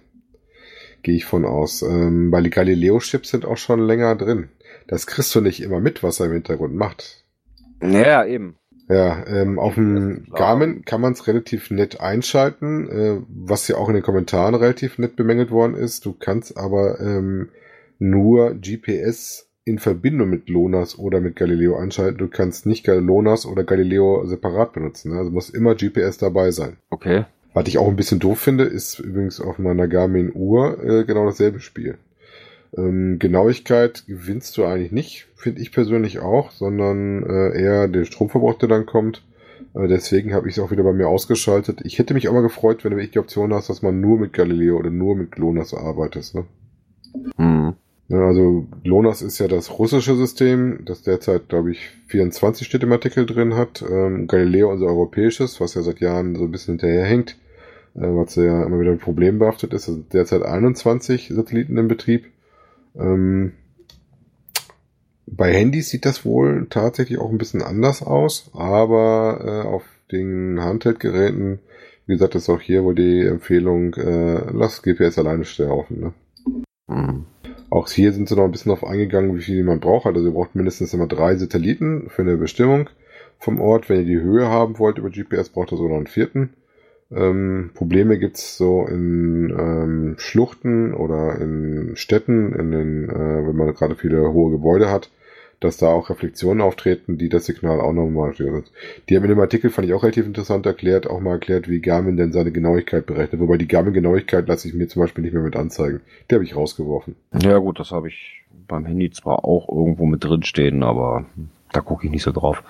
Gehe 1.03 1.14
ich 1.14 1.24
von 1.24 1.44
aus. 1.44 1.83
Ähm, 1.83 2.33
weil 2.33 2.42
die 2.42 2.50
Galileo-Chips 2.50 3.31
sind 3.31 3.44
auch 3.44 3.59
schon 3.59 3.81
länger 3.81 4.16
drin. 4.16 4.48
Das 4.88 5.07
kriegst 5.07 5.35
du 5.35 5.40
nicht 5.40 5.62
immer 5.62 5.81
mit, 5.81 6.03
was 6.03 6.20
er 6.20 6.27
im 6.27 6.33
Hintergrund 6.33 6.74
macht. 6.74 7.24
Ja, 7.83 8.24
eben. 8.24 8.57
Ja, 8.88 9.27
ähm, 9.27 9.59
auf 9.59 9.75
dem. 9.77 10.27
Garmin 10.33 10.85
kann 10.85 11.01
man 11.01 11.12
es 11.12 11.27
relativ 11.27 11.70
nett 11.70 12.01
einschalten, 12.01 12.88
äh, 12.88 13.20
was 13.29 13.66
ja 13.68 13.77
auch 13.77 13.88
in 13.88 13.94
den 13.94 14.03
Kommentaren 14.03 14.55
relativ 14.55 14.99
nett 14.99 15.16
bemängelt 15.16 15.51
worden 15.51 15.75
ist. 15.75 16.05
Du 16.05 16.12
kannst 16.12 16.57
aber 16.57 17.01
ähm, 17.01 17.49
nur 17.99 18.55
GPS 18.55 19.49
in 19.64 19.79
Verbindung 19.79 20.29
mit 20.29 20.51
LONAS 20.51 20.99
oder 20.99 21.20
mit 21.20 21.37
Galileo 21.37 21.77
einschalten. 21.77 22.18
Du 22.18 22.29
kannst 22.29 22.66
nicht 22.66 22.87
LONAS 22.87 23.47
oder 23.47 23.64
Galileo 23.64 24.27
separat 24.27 24.75
benutzen. 24.75 25.12
ne? 25.12 25.18
Also 25.18 25.31
muss 25.31 25.49
immer 25.49 25.75
GPS 25.75 26.18
dabei 26.18 26.51
sein. 26.51 26.77
Okay. 26.90 27.25
Was 27.55 27.68
ich 27.68 27.79
auch 27.79 27.88
ein 27.88 27.97
bisschen 27.97 28.18
doof 28.18 28.40
finde, 28.40 28.64
ist 28.64 28.99
übrigens 28.99 29.40
auf 29.40 29.59
meiner 29.59 29.88
Garmin 29.88 30.33
Uhr 30.35 30.83
äh, 30.85 31.05
genau 31.05 31.25
dasselbe 31.25 31.61
Spiel. 31.61 31.97
Ähm, 32.77 33.19
Genauigkeit 33.19 34.05
gewinnst 34.07 34.57
du 34.57 34.65
eigentlich 34.65 34.93
nicht, 34.93 35.27
finde 35.37 35.61
ich 35.61 35.73
persönlich 35.73 36.19
auch, 36.19 36.51
sondern 36.51 37.23
äh, 37.23 37.61
eher 37.61 37.89
den 37.89 38.05
Stromverbrauch, 38.05 38.59
der 38.59 38.69
dann 38.69 38.87
kommt. 38.87 39.23
Äh, 39.75 39.89
deswegen 39.89 40.35
habe 40.35 40.49
ich 40.49 40.57
es 40.57 40.63
auch 40.63 40.71
wieder 40.71 40.83
bei 40.83 40.93
mir 40.93 41.09
ausgeschaltet. 41.09 41.81
Ich 41.85 41.99
hätte 41.99 42.15
mich 42.15 42.29
aber 42.29 42.43
gefreut, 42.43 42.85
wenn 42.85 42.91
du 42.91 42.97
wirklich 42.97 43.13
die 43.13 43.19
Option 43.19 43.53
hast, 43.55 43.69
dass 43.69 43.83
man 43.83 44.01
nur 44.01 44.19
mit 44.19 44.33
Galileo 44.33 44.79
oder 44.79 44.91
nur 44.91 45.17
mit 45.17 45.33
GLONASS 45.33 45.75
arbeitet. 45.75 46.33
Ne? 46.35 46.45
Hm. 47.37 47.75
Ja, 48.09 48.27
also 48.27 48.67
GLONASS 48.83 49.23
ist 49.23 49.39
ja 49.39 49.49
das 49.49 49.79
russische 49.79 50.15
System, 50.15 50.81
das 50.85 51.03
derzeit, 51.03 51.49
glaube 51.49 51.73
ich, 51.73 51.89
24 52.09 52.67
steht 52.67 52.83
im 52.83 52.93
Artikel 52.93 53.25
drin 53.25 53.55
hat. 53.55 53.83
Ähm, 53.89 54.27
Galileo 54.27 54.71
unser 54.71 54.87
europäisches, 54.87 55.61
was 55.61 55.75
ja 55.75 55.83
seit 55.83 56.01
Jahren 56.01 56.37
so 56.37 56.45
ein 56.45 56.51
bisschen 56.51 56.79
hinterherhängt, 56.79 57.39
äh, 57.95 58.01
was 58.01 58.35
ja 58.35 58.65
immer 58.65 58.79
wieder 58.79 58.91
ein 58.91 58.99
Problem 58.99 59.39
behaftet 59.39 59.73
ist. 59.73 59.89
Also 59.89 60.05
derzeit 60.13 60.43
21 60.43 61.31
Satelliten 61.35 61.79
im 61.79 61.89
Betrieb. 61.89 62.27
Ähm, 62.98 63.52
bei 65.26 65.52
Handys 65.52 65.88
sieht 65.88 66.04
das 66.04 66.24
wohl 66.24 66.66
tatsächlich 66.70 67.18
auch 67.18 67.30
ein 67.30 67.38
bisschen 67.38 67.62
anders 67.62 68.02
aus, 68.02 68.50
aber 68.54 69.40
äh, 69.44 69.66
auf 69.66 69.85
den 70.12 70.61
Handheld-Geräten, 70.61 71.61
wie 72.07 72.12
gesagt, 72.12 72.35
ist 72.35 72.48
auch 72.48 72.61
hier 72.61 72.85
wohl 72.85 72.94
die 72.94 73.22
Empfehlung, 73.22 73.94
äh, 73.94 74.50
lass 74.52 74.83
GPS 74.83 75.18
alleine 75.18 75.44
sterben. 75.44 76.00
Ne? 76.00 76.12
Hm. 76.88 77.26
Auch 77.70 77.88
hier 77.88 78.12
sind 78.12 78.28
sie 78.28 78.37
noch 78.37 78.44
ein 78.44 78.52
bisschen 78.52 78.70
darauf 78.70 78.88
eingegangen, 78.88 79.37
wie 79.37 79.42
viel 79.42 79.64
man 79.64 79.80
braucht. 79.80 80.07
Also 80.07 80.24
ihr 80.24 80.33
braucht 80.33 80.54
mindestens 80.54 80.94
immer 80.94 81.09
drei 81.09 81.35
Satelliten 81.35 82.09
für 82.09 82.22
eine 82.22 82.37
Bestimmung 82.37 82.90
vom 83.38 83.61
Ort. 83.61 83.88
Wenn 83.88 84.00
ihr 84.00 84.07
die 84.07 84.20
Höhe 84.20 84.48
haben 84.48 84.78
wollt 84.78 84.98
über 84.98 85.11
GPS, 85.11 85.48
braucht 85.48 85.72
ihr 85.72 85.76
sogar 85.76 85.90
noch 85.90 85.96
einen 85.96 86.07
vierten. 86.07 86.54
Ähm, 87.11 87.71
Probleme 87.75 88.19
gibt's 88.19 88.57
so 88.57 88.87
in 88.87 89.51
ähm, 89.51 90.14
Schluchten 90.19 90.95
oder 90.95 91.38
in 91.40 91.93
Städten, 91.97 92.53
in 92.53 92.71
den, 92.71 93.09
äh, 93.09 93.47
wenn 93.47 93.57
man 93.57 93.75
gerade 93.75 93.95
viele 93.95 94.33
hohe 94.33 94.51
Gebäude 94.51 94.90
hat, 94.90 95.11
dass 95.61 95.77
da 95.77 95.88
auch 95.88 96.11
Reflexionen 96.11 96.61
auftreten, 96.61 97.17
die 97.19 97.29
das 97.29 97.47
Signal 97.47 97.81
auch 97.81 97.93
nochmal 97.93 98.35
stören. 98.35 98.64
Die 99.09 99.17
haben 99.17 99.25
in 99.25 99.31
dem 99.31 99.40
Artikel, 99.40 99.71
fand 99.71 99.87
ich 99.87 99.95
auch 99.95 100.03
relativ 100.03 100.27
interessant 100.27 100.67
erklärt, 100.67 101.09
auch 101.09 101.21
mal 101.21 101.33
erklärt, 101.33 101.69
wie 101.69 101.81
Garmin 101.81 102.17
denn 102.17 102.33
seine 102.33 102.53
Genauigkeit 102.53 103.07
berechnet. 103.07 103.40
Wobei 103.40 103.57
die 103.57 103.69
Garmin-Genauigkeit 103.69 104.47
lasse 104.47 104.69
ich 104.69 104.75
mir 104.75 104.88
zum 104.88 105.01
Beispiel 105.01 105.25
nicht 105.25 105.33
mehr 105.33 105.43
mit 105.43 105.57
anzeigen. 105.57 106.01
Die 106.31 106.35
habe 106.35 106.45
ich 106.45 106.57
rausgeworfen. 106.57 107.17
Ja 107.43 107.59
gut, 107.59 107.81
das 107.81 107.93
habe 107.93 108.09
ich 108.09 108.43
beim 108.69 108.85
Handy 108.85 109.11
zwar 109.11 109.45
auch 109.45 109.69
irgendwo 109.69 110.07
mit 110.07 110.25
drin 110.25 110.43
stehen, 110.43 110.83
aber 110.83 111.25
da 111.73 111.81
gucke 111.81 112.07
ich 112.07 112.12
nicht 112.12 112.23
so 112.23 112.33
drauf. 112.33 112.62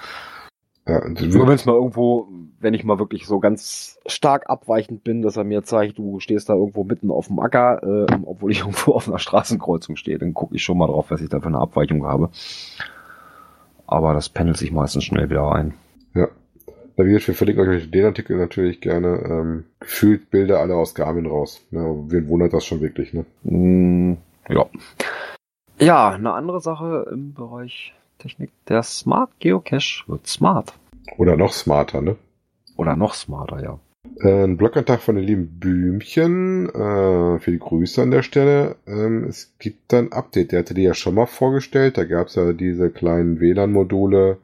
Ja, 0.87 1.09
Nur 1.09 1.47
wenn 1.47 1.55
es 1.55 1.65
mal 1.65 1.75
irgendwo, 1.75 2.29
wenn 2.61 2.75
ich 2.75 2.85
mal 2.85 2.99
wirklich 2.99 3.27
so 3.27 3.41
ganz 3.41 3.99
stark 4.05 4.51
abweichend 4.51 5.03
bin, 5.03 5.23
dass 5.23 5.39
er 5.39 5.45
mir 5.45 5.63
zeigt, 5.63 5.97
du 5.97 6.21
stehst 6.21 6.51
da 6.51 6.55
irgendwo 6.55 6.85
mitten 6.85 7.11
auf 7.11 7.29
dem 7.29 7.39
Acker, 7.39 7.83
äh, 7.83 8.17
obwohl 8.27 8.53
ich 8.53 8.59
irgendwo 8.61 8.93
auf 8.93 9.09
einer 9.09 9.19
Straßenkreuzung 9.19 9.97
stehe, 9.97 10.19
dann 10.19 10.35
gucke 10.35 10.55
ich 10.55 10.63
schon 10.63 10.77
mal 10.77 10.87
drauf, 10.87 11.11
was 11.11 11.23
ich 11.23 11.31
da 11.31 11.41
für 11.41 11.47
eine 11.47 11.59
Abweichung 11.59 12.05
habe. 12.05 12.29
Aber 13.87 14.13
das 14.13 14.29
pendelt 14.29 14.59
sich 14.59 14.73
meistens 14.73 15.05
schnell 15.05 15.31
wieder 15.31 15.53
ein. 15.53 15.75
Ja. 16.15 16.29
Da 16.97 17.05
wie 17.05 17.09
gesagt, 17.09 17.29
wir 17.29 17.35
verlinken 17.35 17.69
euch 17.69 17.91
den 17.91 18.05
Artikel 18.05 18.37
natürlich 18.37 18.81
gerne. 18.81 19.23
Ähm, 19.25 19.65
gefühlt 19.81 20.31
Bilder 20.31 20.61
alle 20.61 20.77
aus 20.77 20.95
Garmin 20.95 21.27
raus. 21.27 21.67
Ja, 21.71 21.81
wen 21.81 22.29
wundert 22.29 22.53
das 22.53 22.65
schon 22.67 22.81
wirklich, 22.81 23.13
ne? 23.15 23.25
Mm, 23.43 24.19
ja. 24.49 24.67
Ja, 25.79 26.11
eine 26.11 26.33
andere 26.35 26.61
Sache 26.61 27.07
im 27.11 27.35
Bereich 27.35 27.95
Technik. 28.19 28.51
Der 28.69 28.83
Smart 28.83 29.31
Geocache 29.39 30.05
wird 30.07 30.27
smart. 30.27 30.73
Oder 31.19 31.37
noch 31.37 31.53
smarter, 31.53 32.01
ne? 32.01 32.17
Oder 32.77 32.97
noch 32.97 33.15
smarter, 33.15 33.63
ja. 33.63 33.79
Äh, 34.21 34.45
ein 34.45 34.57
Blogantrag 34.57 35.01
von 35.01 35.17
den 35.17 35.25
lieben 35.25 35.59
Blümchen. 35.59 36.69
Äh, 36.69 37.39
die 37.47 37.59
Grüße 37.59 38.03
an 38.03 38.11
der 38.11 38.23
Stelle. 38.23 38.77
Ähm, 38.87 39.25
es 39.25 39.53
gibt 39.59 39.93
ein 39.95 40.13
Update. 40.13 40.53
Der 40.53 40.61
hatte 40.61 40.75
die 40.75 40.83
ja 40.83 40.95
schon 40.95 41.15
mal 41.15 41.27
vorgestellt. 41.27 41.99
Da 41.99 42.05
gab 42.05 42.29
es 42.29 42.35
ja 42.35 42.53
diese 42.53 42.91
kleinen 42.91 43.41
WLAN-Module, 43.41 44.39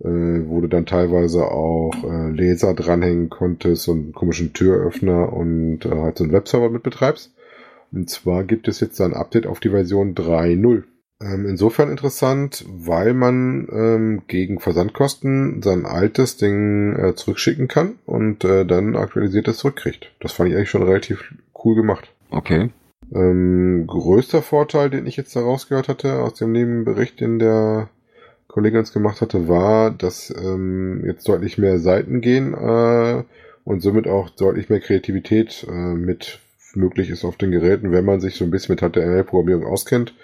äh, 0.00 0.06
wo 0.06 0.60
du 0.60 0.68
dann 0.68 0.86
teilweise 0.86 1.44
auch 1.44 1.94
äh, 2.04 2.30
Laser 2.30 2.74
dranhängen 2.74 3.30
konntest 3.30 3.88
und 3.88 3.98
einen 3.98 4.12
komischen 4.12 4.52
Türöffner 4.52 5.32
und 5.32 5.84
äh, 5.84 5.90
halt 5.90 6.18
so 6.18 6.24
einen 6.24 6.32
Webserver 6.32 6.70
mit 6.70 6.82
betreibst. 6.82 7.32
Und 7.92 8.10
zwar 8.10 8.44
gibt 8.44 8.68
es 8.68 8.80
jetzt 8.80 9.00
ein 9.00 9.14
Update 9.14 9.46
auf 9.46 9.60
die 9.60 9.70
Version 9.70 10.14
3.0. 10.14 10.82
Ähm, 11.20 11.46
insofern 11.46 11.90
interessant, 11.90 12.64
weil 12.68 13.14
man 13.14 13.68
ähm, 13.72 14.22
gegen 14.26 14.60
Versandkosten 14.60 15.62
sein 15.62 15.86
altes 15.86 16.36
Ding 16.36 16.94
äh, 16.94 17.14
zurückschicken 17.14 17.68
kann 17.68 17.94
und 18.04 18.44
äh, 18.44 18.66
dann 18.66 18.96
aktualisiertes 18.96 19.58
zurückkriegt. 19.58 20.12
Das 20.20 20.32
fand 20.32 20.50
ich 20.50 20.56
eigentlich 20.56 20.70
schon 20.70 20.82
relativ 20.82 21.32
cool 21.64 21.74
gemacht. 21.74 22.12
Okay. 22.30 22.70
Ähm, 23.14 23.86
größter 23.86 24.42
Vorteil, 24.42 24.90
den 24.90 25.06
ich 25.06 25.16
jetzt 25.16 25.34
da 25.36 25.40
rausgehört 25.40 25.88
hatte 25.88 26.20
aus 26.20 26.34
dem 26.34 26.52
Nebenbericht, 26.52 27.20
den 27.20 27.38
der 27.38 27.88
Kollege 28.48 28.78
uns 28.78 28.92
gemacht 28.92 29.20
hatte, 29.20 29.48
war, 29.48 29.90
dass 29.90 30.34
ähm, 30.36 31.02
jetzt 31.06 31.26
deutlich 31.28 31.56
mehr 31.56 31.78
Seiten 31.78 32.20
gehen 32.20 32.52
äh, 32.52 33.22
und 33.64 33.80
somit 33.80 34.06
auch 34.06 34.28
deutlich 34.30 34.68
mehr 34.68 34.80
Kreativität 34.80 35.66
äh, 35.68 35.72
mit 35.72 36.40
möglich 36.74 37.10
ist 37.10 37.24
auf 37.24 37.36
den 37.36 37.52
Geräten, 37.52 37.92
wenn 37.92 38.04
man 38.04 38.20
sich 38.20 38.34
so 38.34 38.44
ein 38.44 38.50
bisschen 38.50 38.74
mit 38.74 38.80
HTML-Programmierung 38.80 39.64
auskennt. 39.64 40.14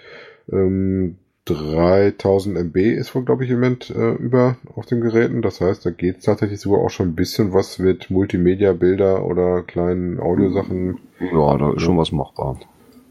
Ähm, 0.51 1.17
3000 1.45 2.57
MB 2.57 2.77
ist 2.77 3.13
wohl, 3.13 3.25
glaube 3.25 3.43
ich, 3.43 3.49
im 3.49 3.57
Moment 3.57 3.89
äh, 3.89 4.13
über 4.13 4.55
auf 4.75 4.85
den 4.85 5.01
Geräten. 5.01 5.41
Das 5.41 5.59
heißt, 5.59 5.85
da 5.85 5.91
geht 5.91 6.19
es 6.19 6.25
tatsächlich 6.25 6.61
sogar 6.61 6.79
auch 6.79 6.89
schon 6.89 7.09
ein 7.09 7.15
bisschen 7.15 7.53
was 7.53 7.79
mit 7.79 8.09
Multimedia-Bilder 8.09 9.25
oder 9.25 9.61
kleinen 9.63 10.19
Audiosachen. 10.19 10.99
Ja, 11.19 11.57
da 11.57 11.73
ist 11.73 11.81
schon 11.81 11.97
was 11.97 12.13
machbar. 12.13 12.59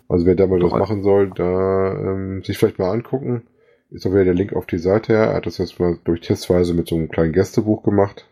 Also 0.09 0.27
wer 0.27 0.35
da 0.35 0.47
mal 0.47 0.63
was 0.63 0.73
machen 0.73 1.03
soll, 1.03 1.31
da 1.35 1.93
ähm, 1.95 2.43
sich 2.43 2.57
vielleicht 2.57 2.79
mal 2.79 2.91
angucken. 2.91 3.43
Ist 3.91 4.07
auch 4.07 4.13
wieder 4.13 4.25
der 4.25 4.35
Link 4.35 4.55
auf 4.55 4.65
die 4.65 4.79
Seite 4.79 5.13
her. 5.13 5.25
Er 5.25 5.35
hat 5.37 5.47
das 5.47 5.59
jetzt 5.59 5.79
mal 5.79 5.99
durch 6.05 6.23
testweise 6.23 6.73
mit 6.73 6.89
so 6.89 6.97
einem 6.97 7.11
kleinen 7.11 7.33
Gästebuch 7.33 7.83
gemacht. 7.83 8.27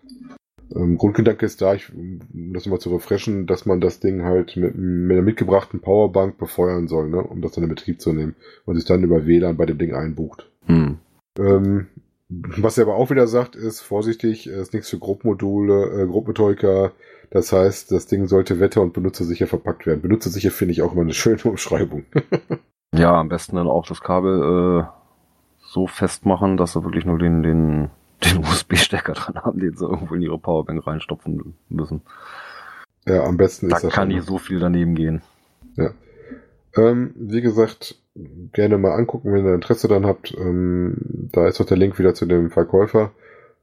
Ähm, 0.75 0.99
Grundgedanke 0.99 1.45
ist 1.47 1.61
da, 1.63 1.75
ich, 1.75 1.93
um 1.93 2.53
das 2.53 2.67
mal 2.67 2.79
zu 2.79 2.95
refreshen, 2.95 3.47
dass 3.47 3.67
man 3.67 3.81
das 3.81 4.01
Ding 4.01 4.23
halt 4.23 4.57
mit, 4.57 4.77
mit 4.77 5.17
einer 5.17 5.25
mitgebrachten 5.25 5.81
Powerbank 5.81 6.39
befeuern 6.39 6.89
soll, 6.89 7.09
ne, 7.09 7.23
um 7.23 7.43
das 7.43 7.53
dann 7.53 7.65
in 7.65 7.71
Betrieb 7.71 8.01
zu 8.01 8.13
nehmen 8.13 8.37
und 8.65 8.77
sich 8.77 8.85
dann 8.85 9.03
über 9.03 9.27
WLAN 9.27 9.57
bei 9.57 9.67
dem 9.67 9.79
Ding 9.79 9.95
einbucht. 9.95 10.49
Hm. 10.67 10.99
Ähm, 11.39 11.87
was 12.29 12.79
er 12.79 12.85
aber 12.85 12.95
auch 12.95 13.11
wieder 13.11 13.27
sagt, 13.27 13.57
ist 13.57 13.81
vorsichtig, 13.81 14.47
ist 14.47 14.73
nichts 14.73 14.89
für 14.89 14.99
Grobmodule, 14.99 16.03
äh, 16.03 16.07
Grobmethoiker. 16.07 16.93
Das 17.31 17.53
heißt, 17.53 17.91
das 17.91 18.07
Ding 18.07 18.27
sollte 18.27 18.61
wetter- 18.61 18.83
und 18.83 18.93
benutzersicher 18.93 19.49
verpackt 19.49 19.87
werden. 19.87 20.03
Benutzersicher 20.03 20.51
finde 20.51 20.73
ich 20.73 20.83
auch 20.83 20.93
immer 20.93 21.03
eine 21.03 21.13
schöne 21.15 21.43
Umschreibung. 21.45 22.05
Ja, 22.95 23.15
am 23.15 23.29
besten 23.29 23.57
dann 23.57 23.69
auch 23.69 23.87
das 23.87 24.01
Kabel 24.01 24.83
äh, 24.83 24.85
so 25.61 25.87
festmachen, 25.87 26.57
dass 26.57 26.73
sie 26.73 26.85
wirklich 26.85 27.05
nur 27.05 27.19
den, 27.19 27.43
den, 27.43 27.91
den 28.21 28.39
USB-Stecker 28.39 29.13
dran 29.13 29.37
haben, 29.37 29.61
den 29.61 29.77
sie 29.77 29.85
irgendwo 29.85 30.15
in 30.15 30.23
ihre 30.23 30.39
Powerbank 30.39 30.87
reinstopfen 30.87 31.55
müssen. 31.69 32.03
ja, 33.07 33.25
am 33.25 33.37
besten 33.37 33.69
Da 33.69 33.77
ist 33.77 33.85
das 33.85 33.93
kann 33.93 34.09
schon- 34.11 34.17
nicht 34.17 34.27
so 34.27 34.39
viel 34.39 34.59
daneben 34.61 34.95
gehen. 34.95 35.23
Ähm, 36.77 37.13
wie 37.17 37.41
gesagt, 37.41 37.97
gerne 38.53 38.79
mal 38.79 38.93
angucken, 38.93 39.33
wenn 39.33 39.45
ihr 39.45 39.55
Interesse 39.55 39.89
dann 39.89 40.07
habt. 40.07 40.33
Ähm, 40.39 41.29
da 41.33 41.49
ist 41.49 41.61
auch 41.61 41.67
der 41.67 41.77
Link 41.77 41.99
wieder 41.99 42.15
zu 42.15 42.27
dem 42.27 42.51
Verkäufer. 42.51 43.11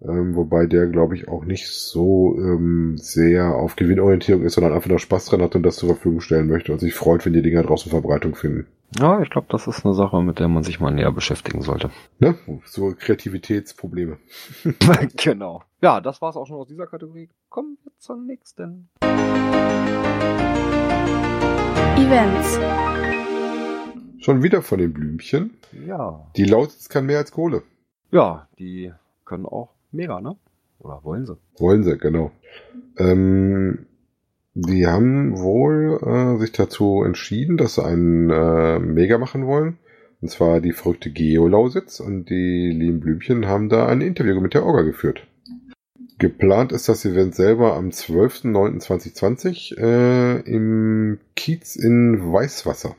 Ähm, 0.02 0.36
wobei 0.36 0.66
der, 0.66 0.88
glaube 0.88 1.16
ich, 1.16 1.28
auch 1.30 1.46
nicht 1.46 1.68
so 1.70 2.36
ähm, 2.38 2.98
sehr 2.98 3.56
auf 3.56 3.78
Gewinnorientierung 3.78 4.44
ist, 4.44 4.54
sondern 4.56 4.74
einfach 4.74 4.90
nur 4.90 5.00
Spaß 5.00 5.26
dran 5.26 5.42
hat 5.42 5.56
und 5.56 5.64
das 5.64 5.78
zur 5.78 5.90
Verfügung 5.90 6.20
stellen 6.20 6.48
möchte 6.48 6.72
und 6.74 6.80
sich 6.80 6.94
freut, 6.94 7.26
wenn 7.26 7.34
die 7.34 7.42
Dinger 7.42 7.64
draußen 7.64 7.90
Verbreitung 7.90 8.36
finden. 8.36 8.68
Ja, 8.96 9.22
ich 9.22 9.30
glaube, 9.30 9.48
das 9.50 9.68
ist 9.68 9.86
eine 9.86 9.94
Sache, 9.94 10.22
mit 10.22 10.40
der 10.40 10.48
man 10.48 10.64
sich 10.64 10.80
mal 10.80 10.92
näher 10.92 11.12
beschäftigen 11.12 11.62
sollte. 11.62 11.90
Ne? 12.20 12.36
So 12.66 12.94
Kreativitätsprobleme. 12.98 14.18
genau. 15.18 15.64
Ja, 15.82 16.00
das 16.00 16.22
war's 16.22 16.38
auch 16.38 16.48
schon 16.48 16.56
aus 16.58 16.68
dieser 16.68 16.88
Kategorie. 16.88 17.30
Kommen 17.50 17.78
wir 17.84 17.92
zur 17.98 18.16
nächsten. 18.18 18.90
Events. 21.98 22.60
Schon 24.24 24.42
wieder 24.42 24.62
von 24.62 24.80
den 24.80 24.94
Blümchen. 24.94 25.58
Ja. 25.86 26.26
Die 26.38 26.46
Lausitz 26.46 26.88
kann 26.88 27.06
mehr 27.06 27.18
als 27.18 27.32
Kohle. 27.32 27.64
Ja, 28.12 28.48
die 28.58 28.94
können 29.26 29.46
auch 29.46 29.74
mega, 29.92 30.22
ne? 30.22 30.38
Oder 30.80 31.04
wollen 31.04 31.26
sie? 31.26 31.38
Wollen 31.58 31.84
sie, 31.84 31.98
genau. 31.98 32.32
Ähm, 32.98 33.86
die 34.60 34.88
haben 34.88 35.38
wohl 35.38 36.00
äh, 36.02 36.40
sich 36.40 36.52
dazu 36.52 37.04
entschieden, 37.04 37.58
dass 37.58 37.76
sie 37.76 37.86
einen 37.86 38.32
äh, 38.32 38.80
Mega 38.80 39.20
machen 39.20 39.46
wollen. 39.46 39.78
Und 40.20 40.30
zwar 40.32 40.62
die 40.62 40.72
verrückte 40.72 41.12
Geolausitz 41.12 42.00
und 42.00 42.32
die 42.32 42.72
lieben 42.72 43.00
Blümchen 43.00 43.46
haben 43.46 43.70
da 43.70 43.86
ein 43.88 44.02
Interview 44.02 44.42
mit 44.42 44.56
der 44.56 44.66
Orga 44.66 44.82
geführt. 44.82 45.28
Geplant 46.18 46.72
ist 46.72 46.90
das 46.90 47.06
Event 47.06 47.36
selber 47.36 47.76
am 47.76 47.90
12.09.2020 47.90 49.78
äh, 49.78 50.40
im 50.52 51.20
Kiez 51.36 51.76
in 51.76 52.34
Weißwasser. 52.34 52.96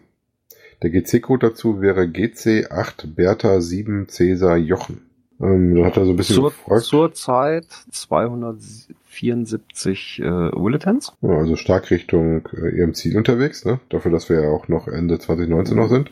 Der 0.84 0.90
GC-Code 0.90 1.48
dazu 1.48 1.80
wäre 1.80 2.02
GC8 2.02 3.16
Bertha 3.16 3.60
7 3.60 4.06
Cäsar 4.08 4.56
Jochen. 4.56 5.02
Ähm, 5.40 5.84
hat 5.84 5.96
er 5.96 6.04
so 6.04 6.12
ein 6.12 6.16
bisschen 6.16 6.36
zur, 6.36 6.52
zur 6.82 7.12
Zeit 7.14 7.66
200, 7.90 8.60
74 9.08 10.20
äh, 10.20 10.24
Willetans. 10.24 11.12
Ja, 11.22 11.30
also 11.30 11.56
stark 11.56 11.90
Richtung 11.90 12.46
äh, 12.52 12.76
ihrem 12.76 12.94
Ziel 12.94 13.16
unterwegs, 13.16 13.64
ne? 13.64 13.80
Dafür, 13.88 14.12
dass 14.12 14.28
wir 14.28 14.42
ja 14.42 14.50
auch 14.50 14.68
noch 14.68 14.86
Ende 14.86 15.18
2019 15.18 15.76
noch 15.76 15.88
sind. 15.88 16.10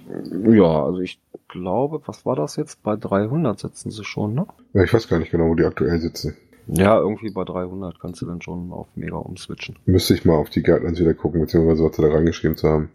Ja, 0.48 0.84
also 0.84 1.00
ich 1.00 1.20
glaube, 1.48 2.00
was 2.06 2.24
war 2.24 2.36
das 2.36 2.56
jetzt? 2.56 2.82
Bei 2.82 2.96
300 2.96 3.58
sitzen 3.58 3.90
sie 3.90 4.04
schon, 4.04 4.34
ne? 4.34 4.46
Ja, 4.72 4.82
ich 4.82 4.92
weiß 4.92 5.08
gar 5.08 5.18
nicht 5.18 5.30
genau, 5.30 5.48
wo 5.48 5.54
die 5.54 5.64
aktuell 5.64 6.00
sitzen. 6.00 6.36
Ja, 6.68 6.98
irgendwie 6.98 7.30
bei 7.30 7.44
300 7.44 8.00
kannst 8.00 8.22
du 8.22 8.26
dann 8.26 8.42
schon 8.42 8.72
auf 8.72 8.88
Mega 8.96 9.16
umswitchen. 9.16 9.78
Müsste 9.84 10.14
ich 10.14 10.24
mal 10.24 10.36
auf 10.36 10.50
die 10.50 10.62
Guidelines 10.62 10.98
wieder 10.98 11.14
gucken, 11.14 11.40
beziehungsweise 11.40 11.84
was 11.84 11.96
sie 11.96 12.02
da 12.02 12.08
reingeschrieben 12.08 12.56
zu 12.56 12.68
haben. 12.68 12.88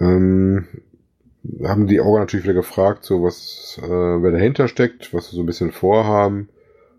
Ähm, 0.00 0.66
haben 1.64 1.86
die 1.86 2.00
auch 2.00 2.18
natürlich 2.18 2.44
wieder 2.44 2.54
gefragt, 2.54 3.04
so 3.04 3.22
was, 3.22 3.80
äh, 3.82 3.88
wer 3.88 4.30
dahinter 4.30 4.68
steckt, 4.68 5.12
was 5.12 5.30
sie 5.30 5.36
so 5.36 5.42
ein 5.42 5.46
bisschen 5.46 5.72
vorhaben 5.72 6.48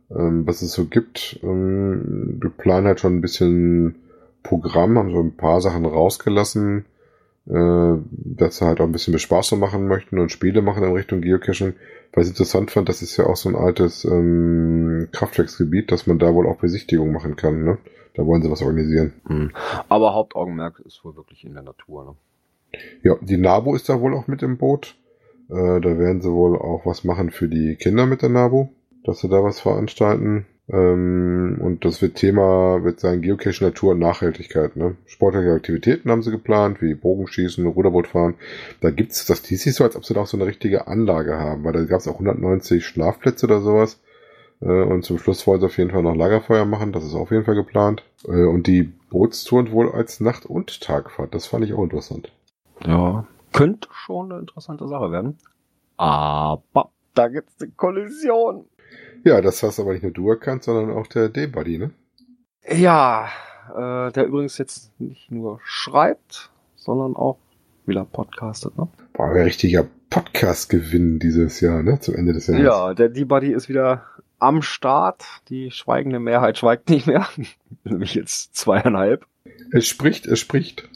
ähm, 0.10 0.48
was 0.48 0.62
es 0.62 0.74
so 0.74 0.86
gibt. 0.86 1.40
Ähm, 1.44 2.40
wir 2.42 2.50
planen 2.50 2.88
halt 2.88 3.00
schon 3.00 3.18
ein 3.18 3.22
bisschen 3.22 3.96
Programm, 4.44 4.98
haben 4.98 5.12
so 5.12 5.20
ein 5.20 5.36
paar 5.36 5.62
Sachen 5.62 5.86
rausgelassen, 5.86 6.86
äh, 7.48 7.94
dass 8.10 8.58
sie 8.58 8.66
halt 8.66 8.82
auch 8.82 8.86
ein 8.86 8.92
bisschen 8.92 9.14
Bespaßung 9.14 9.60
machen 9.60 9.88
möchten 9.88 10.20
und 10.20 10.32
Spiele 10.32 10.62
machen 10.62 10.84
in 10.84 10.94
Richtung 10.94 11.22
Geocaching. 11.22 11.74
Weil 12.14 12.24
ich 12.24 12.30
interessant 12.30 12.72
fand, 12.72 12.88
das 12.88 13.02
ist 13.02 13.18
ja 13.18 13.26
auch 13.26 13.36
so 13.36 13.50
ein 13.50 13.56
altes 13.56 14.06
ähm, 14.06 15.10
Kraftwerksgebiet, 15.12 15.92
dass 15.92 16.08
man 16.08 16.20
da 16.20 16.34
wohl 16.34 16.48
auch 16.48 16.58
Besichtigung 16.58 17.12
machen 17.12 17.36
kann. 17.36 17.64
Ne? 17.64 17.78
Da 18.14 18.26
wollen 18.26 18.42
sie 18.42 18.50
was 18.50 18.62
organisieren. 18.62 19.14
Mhm. 19.28 19.52
Aber 19.90 20.14
Hauptaugenmerk 20.14 20.80
ist 20.80 21.04
wohl 21.04 21.16
wirklich 21.16 21.44
in 21.44 21.54
der 21.54 21.64
Natur, 21.64 22.06
ne? 22.06 22.16
Ja, 23.04 23.16
die 23.22 23.38
NABU 23.38 23.76
ist 23.76 23.88
da 23.88 24.02
wohl 24.02 24.14
auch 24.14 24.28
mit 24.28 24.44
im 24.44 24.58
Boot. 24.58 24.96
Äh, 25.50 25.80
da 25.80 25.98
werden 25.98 26.22
sie 26.22 26.32
wohl 26.32 26.58
auch 26.58 26.86
was 26.86 27.04
machen 27.04 27.32
für 27.32 27.48
die 27.48 27.76
Kinder 27.76 28.06
mit 28.06 28.22
der 28.22 28.30
NABU, 28.30 28.70
dass 29.06 29.20
sie 29.20 29.30
da 29.30 29.44
was 29.44 29.60
veranstalten. 29.60 30.46
Ähm, 30.68 31.60
und 31.62 31.86
das 31.86 32.02
wird 32.02 32.16
Thema, 32.16 32.84
wird 32.84 33.00
sein 33.00 33.22
Geocache, 33.22 33.64
Natur 33.64 33.92
und 33.92 34.00
Nachhaltigkeit. 34.00 34.76
Ne? 34.76 34.98
Sportliche 35.06 35.52
Aktivitäten 35.52 36.10
haben 36.10 36.24
sie 36.24 36.32
geplant, 36.32 36.82
wie 36.82 36.96
Bogenschießen, 36.96 37.66
Ruderbootfahren. 37.66 38.36
Da 38.82 38.90
gibt's, 38.90 39.26
das 39.26 39.46
hieß 39.46 39.76
so, 39.76 39.84
als 39.84 39.96
ob 39.96 40.06
sie 40.06 40.16
da 40.16 40.22
auch 40.22 40.28
so 40.28 40.38
eine 40.38 40.48
richtige 40.48 40.88
Anlage 40.88 41.38
haben, 41.38 41.64
weil 41.64 41.74
da 41.74 41.84
gab's 41.84 42.08
auch 42.08 42.14
190 42.14 42.86
Schlafplätze 42.86 43.46
oder 43.46 43.62
sowas. 43.62 44.02
Äh, 44.62 44.66
und 44.66 45.04
zum 45.04 45.20
Schluss 45.20 45.46
wollen 45.46 45.60
sie 45.60 45.68
auf 45.68 45.78
jeden 45.78 45.92
Fall 45.92 46.04
noch 46.04 46.16
Lagerfeuer 46.16 46.66
machen, 46.66 46.92
das 46.92 47.04
ist 47.04 47.14
auf 47.14 47.32
jeden 47.32 47.46
Fall 47.46 47.56
geplant. 47.56 48.04
Äh, 48.28 48.46
und 48.46 48.66
die 48.66 48.92
Bootstouren 49.12 49.72
wohl 49.72 49.92
als 49.92 50.20
Nacht- 50.20 50.48
und 50.48 50.82
Tagfahrt, 50.82 51.36
das 51.36 51.46
fand 51.46 51.64
ich 51.66 51.74
auch 51.74 51.84
interessant. 51.84 52.32
Ja, 52.86 53.26
könnte 53.54 53.88
schon 53.92 54.32
eine 54.32 54.42
interessante 54.42 54.88
Sache 54.88 55.12
werden. 55.12 55.38
Aber 55.98 56.92
da 57.14 57.28
gibt's 57.28 57.56
eine 57.62 57.72
Kollision. 57.72 58.66
Ja, 59.26 59.42
das 59.42 59.64
hast 59.64 59.80
aber 59.80 59.94
nicht 59.94 60.04
nur 60.04 60.12
du 60.12 60.30
erkannt, 60.30 60.64
sondern 60.64 60.96
auch 60.96 61.08
der 61.08 61.30
D-Buddy, 61.30 61.80
ne? 61.80 61.92
Ja, 62.70 63.28
äh, 63.70 64.12
der 64.12 64.28
übrigens 64.28 64.60
jetzt 64.60 64.92
nicht 65.02 65.32
nur 65.32 65.60
schreibt, 65.64 66.52
sondern 66.76 67.16
auch 67.16 67.40
wieder 67.88 68.06
podcastet, 68.06 68.78
ne? 68.78 68.88
War 69.16 69.32
ein 69.32 69.42
richtiger 69.42 69.88
Podcast-Gewinn 70.12 71.18
dieses 71.18 71.60
Jahr, 71.60 71.82
ne? 71.82 72.00
Zum 72.00 72.14
Ende 72.14 72.34
des 72.34 72.46
Jahres. 72.46 72.64
Ja, 72.64 72.94
der 72.94 73.10
D-Buddy 73.10 73.52
ist 73.52 73.68
wieder 73.68 74.04
am 74.38 74.62
Start. 74.62 75.26
Die 75.50 75.72
schweigende 75.72 76.20
Mehrheit 76.20 76.60
schweigt 76.60 76.92
nicht 76.92 77.08
mehr. 77.08 77.28
Nämlich 77.84 78.14
jetzt 78.14 78.56
zweieinhalb. 78.56 79.26
Es 79.72 79.88
spricht, 79.88 80.28
es 80.28 80.40
spricht. 80.40 80.88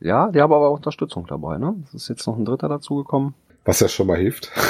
Ja, 0.00 0.30
die 0.30 0.40
haben 0.40 0.54
aber 0.54 0.68
auch 0.68 0.76
Unterstützung 0.76 1.26
dabei, 1.26 1.58
ne? 1.58 1.76
Es 1.88 1.92
ist 1.92 2.08
jetzt 2.08 2.26
noch 2.26 2.38
ein 2.38 2.46
Dritter 2.46 2.70
dazugekommen. 2.70 3.34
Was 3.66 3.80
ja 3.80 3.88
schon 3.88 4.06
mal 4.06 4.16
hilft. 4.16 4.50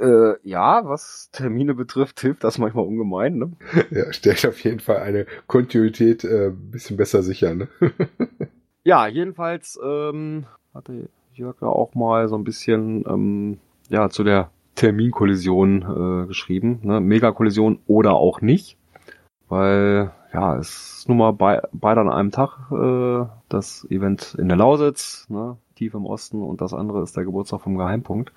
Äh, 0.00 0.34
ja, 0.42 0.82
was 0.84 1.30
Termine 1.32 1.74
betrifft, 1.74 2.20
hilft 2.20 2.42
das 2.42 2.58
manchmal 2.58 2.84
ungemein, 2.84 3.38
ne? 3.38 3.52
ja, 3.90 4.12
stellt 4.12 4.44
auf 4.46 4.58
jeden 4.64 4.80
Fall 4.80 4.98
eine 4.98 5.26
Kontinuität 5.46 6.24
äh, 6.24 6.48
ein 6.48 6.70
bisschen 6.70 6.96
besser 6.96 7.22
sicher, 7.22 7.54
ne? 7.54 7.68
Ja, 8.86 9.06
jedenfalls 9.06 9.80
ähm, 9.82 10.44
hatte 10.74 11.08
Jörg 11.32 11.56
ja 11.62 11.68
auch 11.68 11.94
mal 11.94 12.28
so 12.28 12.36
ein 12.36 12.44
bisschen 12.44 13.02
ähm, 13.08 13.58
ja 13.88 14.10
zu 14.10 14.24
der 14.24 14.50
Terminkollision 14.74 16.24
äh, 16.24 16.26
geschrieben, 16.26 16.80
ne? 16.82 17.00
Megakollision 17.00 17.78
oder 17.86 18.12
auch 18.12 18.42
nicht, 18.42 18.76
weil 19.48 20.10
ja 20.34 20.58
es 20.58 20.98
ist 20.98 21.08
nun 21.08 21.16
mal 21.16 21.32
bei, 21.32 21.62
beide 21.72 22.02
an 22.02 22.10
einem 22.10 22.30
Tag 22.30 22.70
äh, 22.72 23.26
das 23.48 23.86
Event 23.88 24.36
in 24.38 24.48
der 24.48 24.58
Lausitz, 24.58 25.26
ne? 25.30 25.56
tief 25.76 25.94
im 25.94 26.04
Osten 26.04 26.42
und 26.42 26.60
das 26.60 26.74
andere 26.74 27.02
ist 27.02 27.16
der 27.16 27.24
Geburtstag 27.24 27.62
vom 27.62 27.78
Geheimpunkt. 27.78 28.32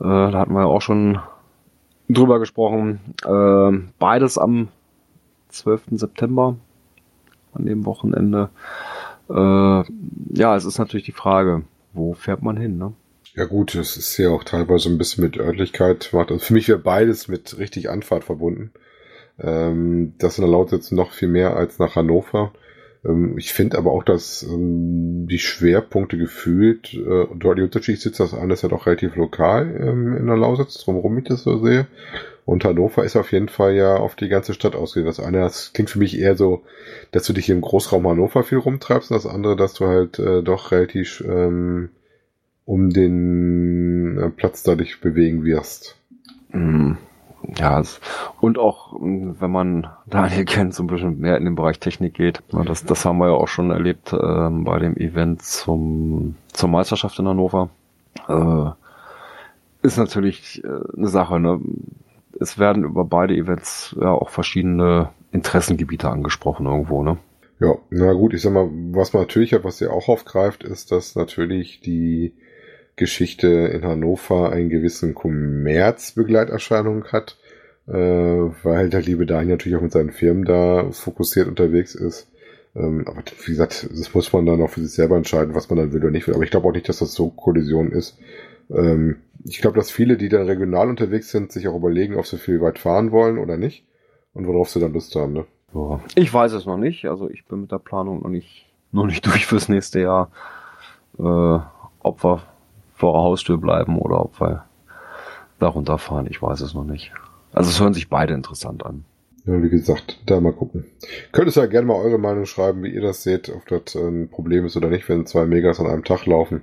Äh, 0.00 0.04
da 0.04 0.32
hatten 0.32 0.52
wir 0.52 0.60
ja 0.60 0.66
auch 0.66 0.82
schon 0.82 1.18
drüber 2.08 2.38
gesprochen. 2.38 3.00
Äh, 3.24 3.88
beides 3.98 4.38
am 4.38 4.68
12. 5.48 5.82
September 5.92 6.56
an 7.52 7.66
dem 7.66 7.84
Wochenende. 7.86 8.50
Äh, 9.28 9.34
ja, 9.34 10.56
es 10.56 10.64
ist 10.64 10.78
natürlich 10.78 11.06
die 11.06 11.12
Frage, 11.12 11.62
wo 11.92 12.14
fährt 12.14 12.42
man 12.42 12.56
hin, 12.56 12.78
ne? 12.78 12.92
Ja 13.34 13.44
gut, 13.44 13.74
es 13.74 13.98
ist 13.98 14.16
ja 14.16 14.30
auch 14.30 14.44
teilweise 14.44 14.88
ein 14.88 14.96
bisschen 14.96 15.22
mit 15.22 15.36
Örtlichkeit. 15.36 16.10
Also 16.14 16.38
für 16.38 16.54
mich 16.54 16.68
wäre 16.68 16.78
beides 16.78 17.28
mit 17.28 17.58
richtig 17.58 17.90
Anfahrt 17.90 18.24
verbunden. 18.24 18.72
Ähm, 19.38 20.14
das 20.18 20.36
der 20.36 20.48
Lausitz 20.48 20.90
noch 20.90 21.12
viel 21.12 21.28
mehr 21.28 21.54
als 21.54 21.78
nach 21.78 21.96
Hannover. 21.96 22.52
Ähm, 23.06 23.38
ich 23.38 23.52
finde 23.52 23.78
aber 23.78 23.92
auch, 23.92 24.02
dass 24.02 24.42
ähm, 24.42 25.26
die 25.28 25.38
Schwerpunkte 25.38 26.18
gefühlt 26.18 26.94
äh, 26.94 27.26
deutlich 27.34 27.64
unterschiedlich 27.64 28.02
sind. 28.02 28.18
Das 28.18 28.34
eine 28.34 28.54
ist 28.54 28.62
ja 28.62 28.68
doch 28.68 28.86
relativ 28.86 29.16
lokal 29.16 29.76
ähm, 29.80 30.16
in 30.16 30.26
der 30.26 30.36
Lausitz, 30.36 30.78
drumherum, 30.78 31.18
ich 31.18 31.24
das 31.24 31.42
so 31.42 31.62
sehe. 31.62 31.86
Und 32.44 32.64
Hannover 32.64 33.04
ist 33.04 33.16
auf 33.16 33.32
jeden 33.32 33.48
Fall 33.48 33.74
ja 33.74 33.96
auf 33.96 34.14
die 34.14 34.28
ganze 34.28 34.54
Stadt 34.54 34.76
ausgelegt. 34.76 35.08
Das 35.08 35.18
eine, 35.18 35.40
das 35.40 35.72
klingt 35.72 35.90
für 35.90 35.98
mich 35.98 36.18
eher 36.18 36.36
so, 36.36 36.62
dass 37.10 37.26
du 37.26 37.32
dich 37.32 37.50
im 37.50 37.60
Großraum 37.60 38.06
Hannover 38.06 38.44
viel 38.44 38.58
rumtreibst. 38.58 39.10
Und 39.10 39.16
das 39.16 39.26
andere, 39.26 39.56
dass 39.56 39.74
du 39.74 39.86
halt 39.86 40.18
äh, 40.20 40.42
doch 40.42 40.70
relativ 40.70 41.24
ähm, 41.26 41.90
um 42.64 42.90
den 42.90 44.18
äh, 44.18 44.30
Platz 44.30 44.62
da 44.62 44.76
dich 44.76 45.00
bewegen 45.00 45.44
wirst. 45.44 45.96
Mm, 46.52 46.92
Ja, 47.54 47.82
und 48.40 48.58
auch, 48.58 48.98
mm, 48.98 49.32
wenn 49.38 49.50
man 49.50 49.86
Daniel 50.06 50.44
kennt, 50.44 50.74
so 50.74 50.82
ein 50.82 50.88
bisschen 50.88 51.20
mehr 51.20 51.36
in 51.36 51.44
den 51.44 51.54
Bereich 51.54 51.78
Technik 51.78 52.14
geht. 52.14 52.42
Das, 52.50 52.84
das 52.84 53.04
haben 53.04 53.18
wir 53.18 53.28
ja 53.28 53.34
auch 53.34 53.48
schon 53.48 53.70
erlebt 53.70 54.12
ähm, 54.12 54.64
bei 54.64 54.78
dem 54.78 54.96
Event 54.96 55.42
zum, 55.42 56.36
zur 56.52 56.68
Meisterschaft 56.68 57.18
in 57.18 57.28
Hannover. 57.28 57.70
Äh, 58.28 58.70
ist 59.82 59.98
natürlich 59.98 60.62
äh, 60.64 60.68
eine 60.96 61.08
Sache, 61.08 61.38
ne? 61.38 61.60
Es 62.38 62.58
werden 62.58 62.84
über 62.84 63.04
beide 63.04 63.34
Events 63.34 63.96
ja 63.98 64.10
auch 64.10 64.28
verschiedene 64.28 65.10
Interessengebiete 65.32 66.10
angesprochen 66.10 66.66
irgendwo, 66.66 67.02
ne? 67.02 67.18
Ja, 67.60 67.76
na 67.88 68.12
gut, 68.12 68.34
ich 68.34 68.42
sag 68.42 68.52
mal, 68.52 68.68
was 68.92 69.14
man 69.14 69.22
natürlich 69.22 69.54
hat, 69.54 69.64
was 69.64 69.80
ihr 69.80 69.90
auch 69.90 70.08
aufgreift, 70.08 70.62
ist, 70.62 70.92
dass 70.92 71.14
natürlich 71.14 71.80
die 71.80 72.34
Geschichte 72.96 73.48
in 73.48 73.84
Hannover 73.84 74.50
einen 74.50 74.70
gewissen 74.70 75.14
Kommerzbegleiterscheinung 75.14 77.04
hat, 77.12 77.38
äh, 77.86 77.92
weil 77.92 78.88
der 78.88 79.02
liebe 79.02 79.26
Daniel 79.26 79.52
natürlich 79.52 79.76
auch 79.76 79.82
mit 79.82 79.92
seinen 79.92 80.10
Firmen 80.10 80.44
da 80.44 80.90
fokussiert 80.90 81.46
unterwegs 81.46 81.94
ist. 81.94 82.30
Ähm, 82.74 83.04
aber 83.06 83.22
wie 83.44 83.52
gesagt, 83.52 83.88
das 83.90 84.14
muss 84.14 84.32
man 84.32 84.46
dann 84.46 84.62
auch 84.62 84.70
für 84.70 84.80
sich 84.80 84.92
selber 84.92 85.16
entscheiden, 85.16 85.54
was 85.54 85.70
man 85.70 85.78
dann 85.78 85.92
will 85.92 86.02
oder 86.02 86.10
nicht 86.10 86.26
will. 86.26 86.34
Aber 86.34 86.44
ich 86.44 86.50
glaube 86.50 86.68
auch 86.68 86.72
nicht, 86.72 86.88
dass 86.88 86.98
das 86.98 87.12
so 87.12 87.30
Kollision 87.30 87.92
ist. 87.92 88.18
Ähm, 88.70 89.16
ich 89.44 89.60
glaube, 89.60 89.76
dass 89.76 89.90
viele, 89.90 90.16
die 90.16 90.28
dann 90.28 90.46
regional 90.46 90.88
unterwegs 90.88 91.30
sind, 91.30 91.52
sich 91.52 91.68
auch 91.68 91.76
überlegen, 91.76 92.16
ob 92.16 92.26
sie 92.26 92.38
viel 92.38 92.60
weit 92.60 92.78
fahren 92.78 93.12
wollen 93.12 93.38
oder 93.38 93.56
nicht 93.56 93.84
und 94.32 94.46
worauf 94.46 94.70
sie 94.70 94.80
dann 94.80 94.92
Lust 94.92 95.14
haben. 95.14 95.32
Ne? 95.32 95.46
Ich 96.14 96.32
weiß 96.32 96.52
es 96.52 96.66
noch 96.66 96.76
nicht. 96.76 97.06
Also 97.06 97.28
ich 97.30 97.46
bin 97.46 97.60
mit 97.60 97.72
der 97.72 97.78
Planung 97.78 98.22
noch 98.22 98.30
nicht, 98.30 98.66
noch 98.92 99.06
nicht 99.06 99.24
durch 99.26 99.46
fürs 99.46 99.68
nächste 99.68 100.00
Jahr. 100.00 100.30
Äh, 101.18 101.58
ob 102.00 102.24
wir 102.24 102.42
vor 102.96 103.12
der 103.12 103.22
Haustür 103.22 103.58
bleiben 103.58 103.98
oder 103.98 104.20
ob 104.24 104.40
wir 104.40 104.64
da 105.58 105.68
runterfahren, 105.68 106.26
ich 106.28 106.42
weiß 106.42 106.60
es 106.60 106.74
noch 106.74 106.84
nicht. 106.84 107.12
Also 107.52 107.70
es 107.70 107.80
hören 107.80 107.94
sich 107.94 108.08
beide 108.10 108.34
interessant 108.34 108.84
an. 108.84 109.04
Ja, 109.44 109.62
wie 109.62 109.70
gesagt, 109.70 110.18
da 110.26 110.40
mal 110.40 110.52
gucken. 110.52 110.84
Könntest 111.32 111.56
ja 111.56 111.66
gerne 111.66 111.86
mal 111.86 111.94
eure 111.94 112.18
Meinung 112.18 112.46
schreiben, 112.46 112.82
wie 112.82 112.90
ihr 112.90 113.00
das 113.00 113.22
seht, 113.22 113.48
ob 113.48 113.66
das 113.68 113.94
ein 113.94 114.28
Problem 114.28 114.64
ist 114.66 114.76
oder 114.76 114.88
nicht, 114.88 115.08
wenn 115.08 115.24
zwei 115.24 115.46
Megas 115.46 115.78
an 115.78 115.86
einem 115.86 116.02
Tag 116.04 116.26
laufen 116.26 116.62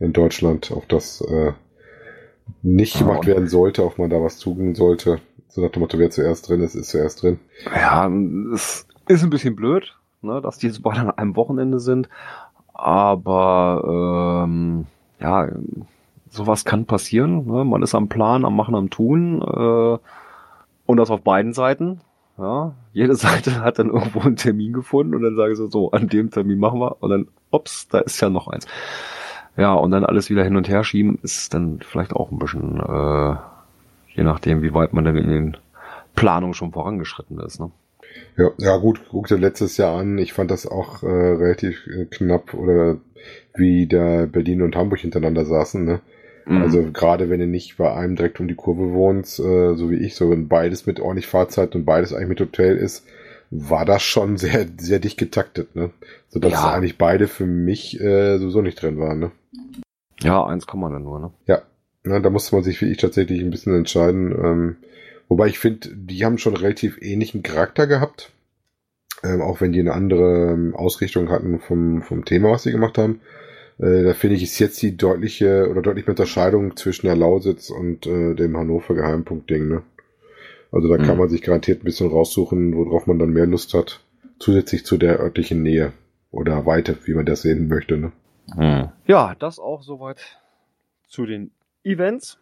in 0.00 0.12
Deutschland, 0.14 0.70
ob 0.72 0.88
das 0.88 1.20
äh, 1.20 1.52
nicht 2.62 2.94
Ja, 2.94 3.00
gemacht 3.02 3.20
und- 3.20 3.26
werden 3.26 3.48
sollte, 3.48 3.84
ob 3.84 3.98
man 3.98 4.08
da 4.10 4.20
was 4.22 4.38
tun 4.38 4.74
sollte. 4.74 5.18
So 5.48 5.60
nach 5.60 5.70
dem 5.70 5.80
Motto, 5.80 5.98
wer 5.98 6.10
zuerst 6.10 6.48
drin 6.48 6.62
ist, 6.62 6.74
ist 6.74 6.88
zuerst 6.90 7.22
drin. 7.22 7.38
Ja, 7.74 8.10
es 8.54 8.86
ist 9.08 9.22
ein 9.22 9.30
bisschen 9.30 9.54
blöd, 9.54 9.94
ne, 10.22 10.40
dass 10.40 10.56
die 10.56 10.70
beide 10.80 11.00
an 11.00 11.10
einem 11.10 11.36
Wochenende 11.36 11.78
sind. 11.78 12.08
Aber 12.72 14.42
ähm, 14.46 14.86
ja, 15.22 15.48
sowas 16.28 16.64
kann 16.64 16.86
passieren. 16.86 17.46
Ne? 17.46 17.64
Man 17.64 17.82
ist 17.82 17.94
am 17.94 18.08
Plan, 18.08 18.44
am 18.44 18.56
Machen, 18.56 18.74
am 18.74 18.90
Tun. 18.90 19.42
Äh, 19.42 19.98
und 20.86 20.96
das 20.96 21.10
auf 21.10 21.22
beiden 21.22 21.52
Seiten. 21.52 22.00
Ja, 22.38 22.74
jede 22.92 23.14
Seite 23.16 23.62
hat 23.62 23.78
dann 23.78 23.90
irgendwo 23.90 24.20
einen 24.20 24.36
Termin 24.36 24.72
gefunden 24.72 25.14
und 25.14 25.22
dann 25.22 25.36
sagen 25.36 25.54
sie 25.54 25.70
so, 25.70 25.90
an 25.92 26.08
dem 26.08 26.30
Termin 26.30 26.58
machen 26.58 26.80
wir 26.80 26.96
und 27.00 27.10
dann, 27.10 27.28
ups, 27.50 27.88
da 27.88 27.98
ist 27.98 28.20
ja 28.20 28.30
noch 28.30 28.48
eins. 28.48 28.66
Ja, 29.56 29.74
und 29.74 29.90
dann 29.90 30.04
alles 30.04 30.30
wieder 30.30 30.44
hin 30.44 30.56
und 30.56 30.68
her 30.68 30.82
schieben 30.82 31.18
ist 31.22 31.52
dann 31.52 31.80
vielleicht 31.80 32.14
auch 32.14 32.30
ein 32.30 32.38
bisschen, 32.38 32.80
äh, 32.80 33.36
je 34.14 34.24
nachdem, 34.24 34.62
wie 34.62 34.72
weit 34.72 34.94
man 34.94 35.04
denn 35.04 35.16
in 35.16 35.28
den 35.28 35.56
Planungen 36.14 36.54
schon 36.54 36.72
vorangeschritten 36.72 37.38
ist. 37.40 37.60
Ne? 37.60 37.70
Ja, 38.36 38.50
ja 38.58 38.76
gut, 38.76 39.00
guck 39.10 39.28
dir 39.28 39.38
letztes 39.38 39.76
Jahr 39.76 39.98
an. 39.98 40.18
Ich 40.18 40.32
fand 40.32 40.50
das 40.50 40.66
auch 40.66 41.02
äh, 41.02 41.06
relativ 41.06 41.86
äh, 41.86 42.06
knapp 42.06 42.54
oder 42.54 42.98
wie 43.54 43.86
da 43.86 44.26
Berlin 44.26 44.62
und 44.62 44.76
Hamburg 44.76 45.00
hintereinander 45.00 45.44
saßen. 45.44 45.84
Ne? 45.84 46.00
Mhm. 46.46 46.62
Also 46.62 46.82
gerade 46.92 47.30
wenn 47.30 47.40
du 47.40 47.46
nicht 47.46 47.76
bei 47.76 47.92
einem 47.92 48.16
direkt 48.16 48.40
um 48.40 48.48
die 48.48 48.54
Kurve 48.54 48.92
wohnst, 48.92 49.38
äh, 49.38 49.74
so 49.74 49.90
wie 49.90 49.96
ich, 49.96 50.14
so 50.14 50.30
wenn 50.30 50.48
beides 50.48 50.86
mit 50.86 51.00
ordentlich 51.00 51.26
Fahrzeit 51.26 51.74
und 51.74 51.84
beides 51.84 52.12
eigentlich 52.12 52.28
mit 52.28 52.40
Hotel 52.40 52.76
ist, 52.76 53.06
war 53.50 53.84
das 53.84 54.02
schon 54.02 54.36
sehr, 54.38 54.66
sehr 54.78 54.98
dicht 54.98 55.18
getaktet, 55.18 55.76
ne? 55.76 55.90
Sodass 56.28 56.52
Ja. 56.52 56.72
eigentlich 56.72 56.98
beide 56.98 57.28
für 57.28 57.46
mich 57.46 58.00
äh, 58.00 58.38
sowieso 58.38 58.62
nicht 58.62 58.80
drin 58.80 58.98
waren, 58.98 59.18
ne? 59.18 59.30
Ja, 60.22 60.44
eins 60.46 60.66
kann 60.66 60.80
man 60.80 60.92
dann 60.92 61.02
nur, 61.02 61.20
ne? 61.20 61.30
Ja, 61.46 61.62
ne, 62.04 62.20
da 62.20 62.30
musste 62.30 62.54
man 62.54 62.64
sich 62.64 62.80
wie 62.80 62.90
ich 62.90 62.98
tatsächlich 62.98 63.40
ein 63.40 63.50
bisschen 63.50 63.74
entscheiden. 63.74 64.32
Ähm, 64.32 64.76
wobei 65.32 65.46
ich 65.48 65.58
finde, 65.58 65.88
die 65.94 66.24
haben 66.26 66.36
schon 66.36 66.54
relativ 66.54 66.98
ähnlichen 67.00 67.42
Charakter 67.42 67.86
gehabt. 67.86 68.32
Ähm, 69.24 69.40
auch 69.40 69.62
wenn 69.62 69.72
die 69.72 69.80
eine 69.80 69.94
andere 69.94 70.52
ähm, 70.52 70.74
Ausrichtung 70.74 71.30
hatten 71.30 71.58
vom, 71.58 72.02
vom 72.02 72.26
Thema, 72.26 72.50
was 72.50 72.64
sie 72.64 72.70
gemacht 72.70 72.98
haben. 72.98 73.20
Äh, 73.78 74.02
da 74.02 74.12
finde 74.12 74.36
ich, 74.36 74.42
ist 74.42 74.58
jetzt 74.58 74.82
die 74.82 74.96
deutliche 74.96 75.70
oder 75.70 75.80
deutliche 75.80 76.10
Unterscheidung 76.10 76.76
zwischen 76.76 77.06
der 77.06 77.16
Lausitz 77.16 77.70
und 77.70 78.06
äh, 78.06 78.34
dem 78.34 78.56
Hannover 78.56 78.94
Geheimpunkt-Ding, 78.94 79.68
ne? 79.68 79.82
Also 80.70 80.88
da 80.88 80.98
kann 80.98 81.14
Mhm. 81.14 81.20
man 81.20 81.28
sich 81.28 81.40
garantiert 81.42 81.80
ein 81.82 81.84
bisschen 81.84 82.10
raussuchen, 82.10 82.74
worauf 82.76 83.06
man 83.06 83.18
dann 83.18 83.30
mehr 83.30 83.46
Lust 83.46 83.74
hat. 83.74 84.00
Zusätzlich 84.38 84.84
zu 84.84 84.98
der 84.98 85.18
örtlichen 85.20 85.62
Nähe 85.62 85.92
oder 86.30 86.66
Weite, 86.66 86.98
wie 87.04 87.14
man 87.14 87.26
das 87.26 87.42
sehen 87.42 87.68
möchte, 87.68 87.96
ne? 87.96 88.12
Ja, 89.06 89.34
das 89.38 89.58
auch 89.58 89.82
soweit 89.82 90.40
zu 91.06 91.26
den 91.26 91.52
Events. 91.84 92.38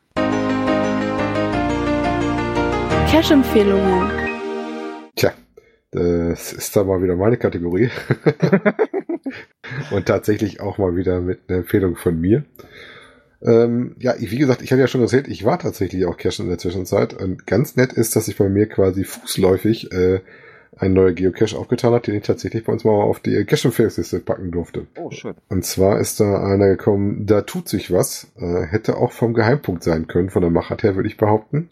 Cash-Empfehlungen. 3.11 4.11
Tja, 5.17 5.33
das 5.91 6.53
ist 6.53 6.77
dann 6.77 6.87
mal 6.87 7.03
wieder 7.03 7.17
meine 7.17 7.37
Kategorie. 7.37 7.91
Und 9.91 10.07
tatsächlich 10.07 10.61
auch 10.61 10.79
mal 10.79 10.95
wieder 10.97 11.21
mit 11.21 11.41
einer 11.49 11.59
Empfehlung 11.59 11.97
von 11.97 12.21
mir. 12.21 12.45
Ähm, 13.43 13.97
ja, 13.99 14.15
ich- 14.19 14.31
wie 14.31 14.39
gesagt, 14.39 14.63
ich 14.63 14.71
hatte 14.71 14.81
ja 14.81 14.87
schon 14.87 15.01
erzählt, 15.01 15.27
ich 15.29 15.45
war 15.45 15.59
tatsächlich 15.59 16.05
auch 16.07 16.17
Cache 16.17 16.43
in 16.43 16.49
der 16.49 16.59
Zwischenzeit. 16.59 17.15
Und 17.15 17.47
ganz 17.47 17.77
nett 17.77 17.93
ist, 17.93 18.15
dass 18.15 18.27
sich 18.27 18.37
bei 18.37 18.49
mir 18.49 18.67
quasi 18.69 19.05
fußläufig 19.05 19.91
äh, 19.93 20.21
ein 20.77 20.93
neuer 20.93 21.13
Geocache 21.13 21.57
aufgetan 21.59 21.93
hat, 21.93 22.07
den 22.07 22.15
ich 22.15 22.23
tatsächlich 22.23 22.65
bei 22.65 22.73
uns 22.73 22.85
mal 22.85 22.93
auf 22.93 23.19
die 23.21 23.45
Cache-Empfehlungsliste 23.45 24.21
packen 24.21 24.51
durfte. 24.53 24.87
Oh, 24.99 25.11
schön. 25.11 25.35
Und 25.49 25.65
zwar 25.65 25.99
ist 25.99 26.21
da 26.21 26.45
einer 26.45 26.69
gekommen, 26.69 27.27
da 27.27 27.41
tut 27.43 27.69
sich 27.69 27.93
was. 27.93 28.31
Äh, 28.39 28.67
hätte 28.67 28.97
auch 28.97 29.13
vom 29.13 29.35
Geheimpunkt 29.35 29.83
sein 29.83 30.07
können, 30.07 30.31
von 30.31 30.43
der 30.43 30.51
Machart 30.53 30.83
her 30.85 30.95
würde 30.95 31.09
ich 31.09 31.17
behaupten. 31.17 31.71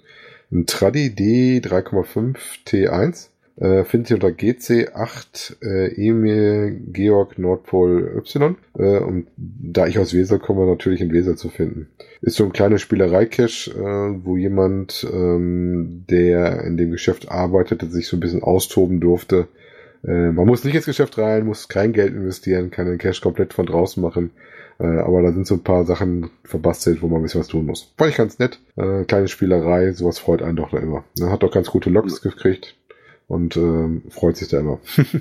Ein 0.50 0.66
Tradi 0.66 1.08
D3,5 1.08 2.36
T1. 2.66 3.28
Äh, 3.56 3.84
findet 3.84 4.10
ihr 4.10 4.16
unter 4.16 4.28
GC8 4.28 5.56
äh, 5.62 5.92
Emil 5.96 6.80
Georg 6.92 7.38
Nordpol 7.38 8.14
Y. 8.16 8.56
Äh, 8.78 8.98
und 8.98 9.26
da 9.36 9.86
ich 9.88 9.98
aus 9.98 10.14
Wesel 10.14 10.38
komme, 10.38 10.64
natürlich 10.64 11.00
in 11.00 11.12
Wesel 11.12 11.36
zu 11.36 11.48
finden. 11.48 11.88
Ist 12.22 12.36
so 12.36 12.44
ein 12.44 12.52
kleiner 12.52 12.78
Spielerei-Cache, 12.78 13.72
äh, 13.72 14.24
wo 14.24 14.36
jemand, 14.36 15.06
ähm, 15.12 16.04
der 16.08 16.62
in 16.64 16.76
dem 16.76 16.92
Geschäft 16.92 17.30
arbeitete, 17.30 17.86
sich 17.88 18.06
so 18.06 18.16
ein 18.16 18.20
bisschen 18.20 18.44
austoben 18.44 19.00
durfte. 19.00 19.48
Äh, 20.04 20.32
man 20.32 20.46
muss 20.46 20.64
nicht 20.64 20.74
ins 20.74 20.86
Geschäft 20.86 21.18
rein, 21.18 21.46
muss 21.46 21.68
kein 21.68 21.92
Geld 21.92 22.14
investieren, 22.14 22.70
kann 22.70 22.86
den 22.86 22.98
Cash 22.98 23.20
komplett 23.20 23.54
von 23.54 23.66
draußen 23.66 24.02
machen. 24.02 24.30
Äh, 24.78 24.98
aber 24.98 25.22
da 25.22 25.32
sind 25.32 25.46
so 25.46 25.54
ein 25.54 25.64
paar 25.64 25.84
Sachen 25.84 26.30
verbastelt, 26.44 27.02
wo 27.02 27.08
man 27.08 27.20
ein 27.20 27.22
bisschen 27.22 27.40
was 27.40 27.48
tun 27.48 27.66
muss. 27.66 27.92
Fand 27.96 28.10
ich 28.10 28.16
ganz 28.16 28.38
nett. 28.38 28.60
Äh, 28.76 29.04
kleine 29.04 29.28
Spielerei, 29.28 29.92
sowas 29.92 30.18
freut 30.18 30.42
einen 30.42 30.56
doch 30.56 30.70
da 30.70 30.78
immer. 30.78 31.04
Ne, 31.18 31.30
hat 31.30 31.42
doch 31.42 31.50
ganz 31.52 31.68
gute 31.68 31.90
Loks 31.90 32.22
gekriegt 32.22 32.76
und 33.26 33.56
ähm, 33.56 34.02
freut 34.10 34.36
sich 34.36 34.48
da 34.48 34.60
immer. 34.60 34.78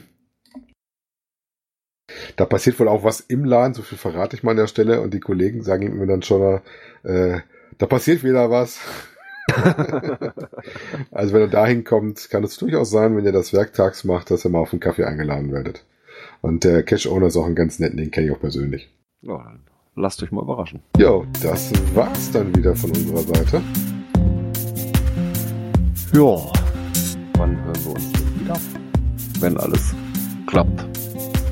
da 2.36 2.46
passiert 2.46 2.80
wohl 2.80 2.88
auch 2.88 3.04
was 3.04 3.20
im 3.20 3.46
Laden, 3.46 3.74
so 3.74 3.82
viel 3.82 3.98
verrate 3.98 4.36
ich 4.36 4.44
mal 4.44 4.52
an 4.52 4.58
der 4.58 4.68
Stelle 4.68 5.02
und 5.02 5.14
die 5.14 5.20
Kollegen 5.20 5.64
sagen 5.64 5.98
mir 5.98 6.08
dann 6.08 6.22
schon, 6.22 6.62
äh, 7.04 7.40
da 7.80 7.86
passiert 7.88 8.24
wieder 8.24 8.52
was. 8.52 8.80
also 11.12 11.34
wenn 11.34 11.42
ihr 11.42 11.48
dahin 11.48 11.84
kommt, 11.84 12.30
kann 12.30 12.44
es 12.44 12.58
durchaus 12.58 12.90
sein, 12.90 13.16
wenn 13.16 13.26
ihr 13.26 13.32
das 13.32 13.54
werktags 13.54 14.04
macht, 14.04 14.32
dass 14.32 14.46
ihr 14.46 14.50
mal 14.50 14.60
auf 14.60 14.74
einen 14.74 14.80
Kaffee 14.80 15.06
eingeladen 15.06 15.52
werdet. 15.52 15.86
Und 16.42 16.64
der 16.64 16.84
Cash-Owner 16.84 17.28
ist 17.28 17.38
auch 17.38 17.46
ein 17.46 17.56
ganz 17.56 17.80
netten, 17.80 17.98
den 17.98 18.12
kenne 18.12 18.28
ich 18.28 18.34
auch 18.34 18.40
persönlich. 18.40 18.90
Ja, 19.22 19.38
dann 19.38 19.62
lasst 19.96 20.22
euch 20.24 20.32
mal 20.32 20.44
überraschen. 20.44 20.82
Jo, 20.98 21.26
das 21.42 21.72
war's 21.96 22.32
dann 22.32 22.56
wieder 22.56 22.76
von 22.76 22.92
unserer 22.92 23.22
Seite. 23.22 23.62
Ja. 26.14 26.52
Wann 27.38 27.64
hören 27.64 27.86
wir 27.86 27.92
uns 27.92 28.12
denn 28.12 28.40
wieder? 28.40 28.60
Wenn 29.40 29.58
alles 29.58 29.94
klappt. 30.46 30.86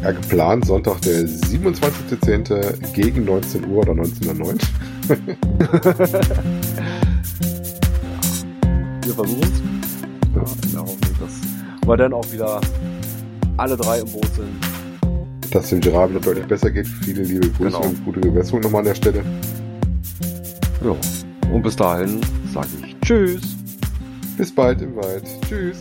Ja, 0.03 0.11
geplant 0.11 0.65
Sonntag 0.65 1.01
der 1.01 1.23
27.10. 1.25 2.93
gegen 2.93 3.25
19 3.25 3.67
Uhr 3.67 3.79
oder 3.79 3.93
19.09 3.93 4.61
Wir 9.05 9.13
versuchen 9.13 9.41
es. 9.43 10.35
Ja, 10.35 10.43
in 10.65 10.71
der 10.71 10.81
Hoffnung, 10.81 11.15
dass 11.19 11.87
wir 11.87 11.97
dann 11.97 12.13
auch 12.13 12.31
wieder 12.31 12.59
alle 13.57 13.77
drei 13.77 13.99
im 13.99 14.11
Boot 14.11 14.27
sind. 14.35 15.53
Dass 15.53 15.69
dem 15.69 15.79
Gerard 15.79 16.09
wieder 16.09 16.19
deutlich 16.19 16.45
besser 16.47 16.71
geht. 16.71 16.87
Viele 16.87 17.23
liebe 17.23 17.47
Grüße 17.49 17.77
Genau. 17.77 17.81
und 17.83 18.03
gute 18.03 18.19
Gewässerung 18.19 18.61
nochmal 18.61 18.79
an 18.79 18.85
der 18.85 18.95
Stelle. 18.95 19.23
Ja. 20.83 20.95
Und 21.53 21.61
bis 21.61 21.75
dahin 21.75 22.19
sage 22.51 22.67
ich 22.85 22.95
Tschüss. 23.01 23.41
Bis 24.37 24.53
bald 24.53 24.81
im 24.81 24.95
Wald. 24.95 25.23
Tschüss. 25.47 25.77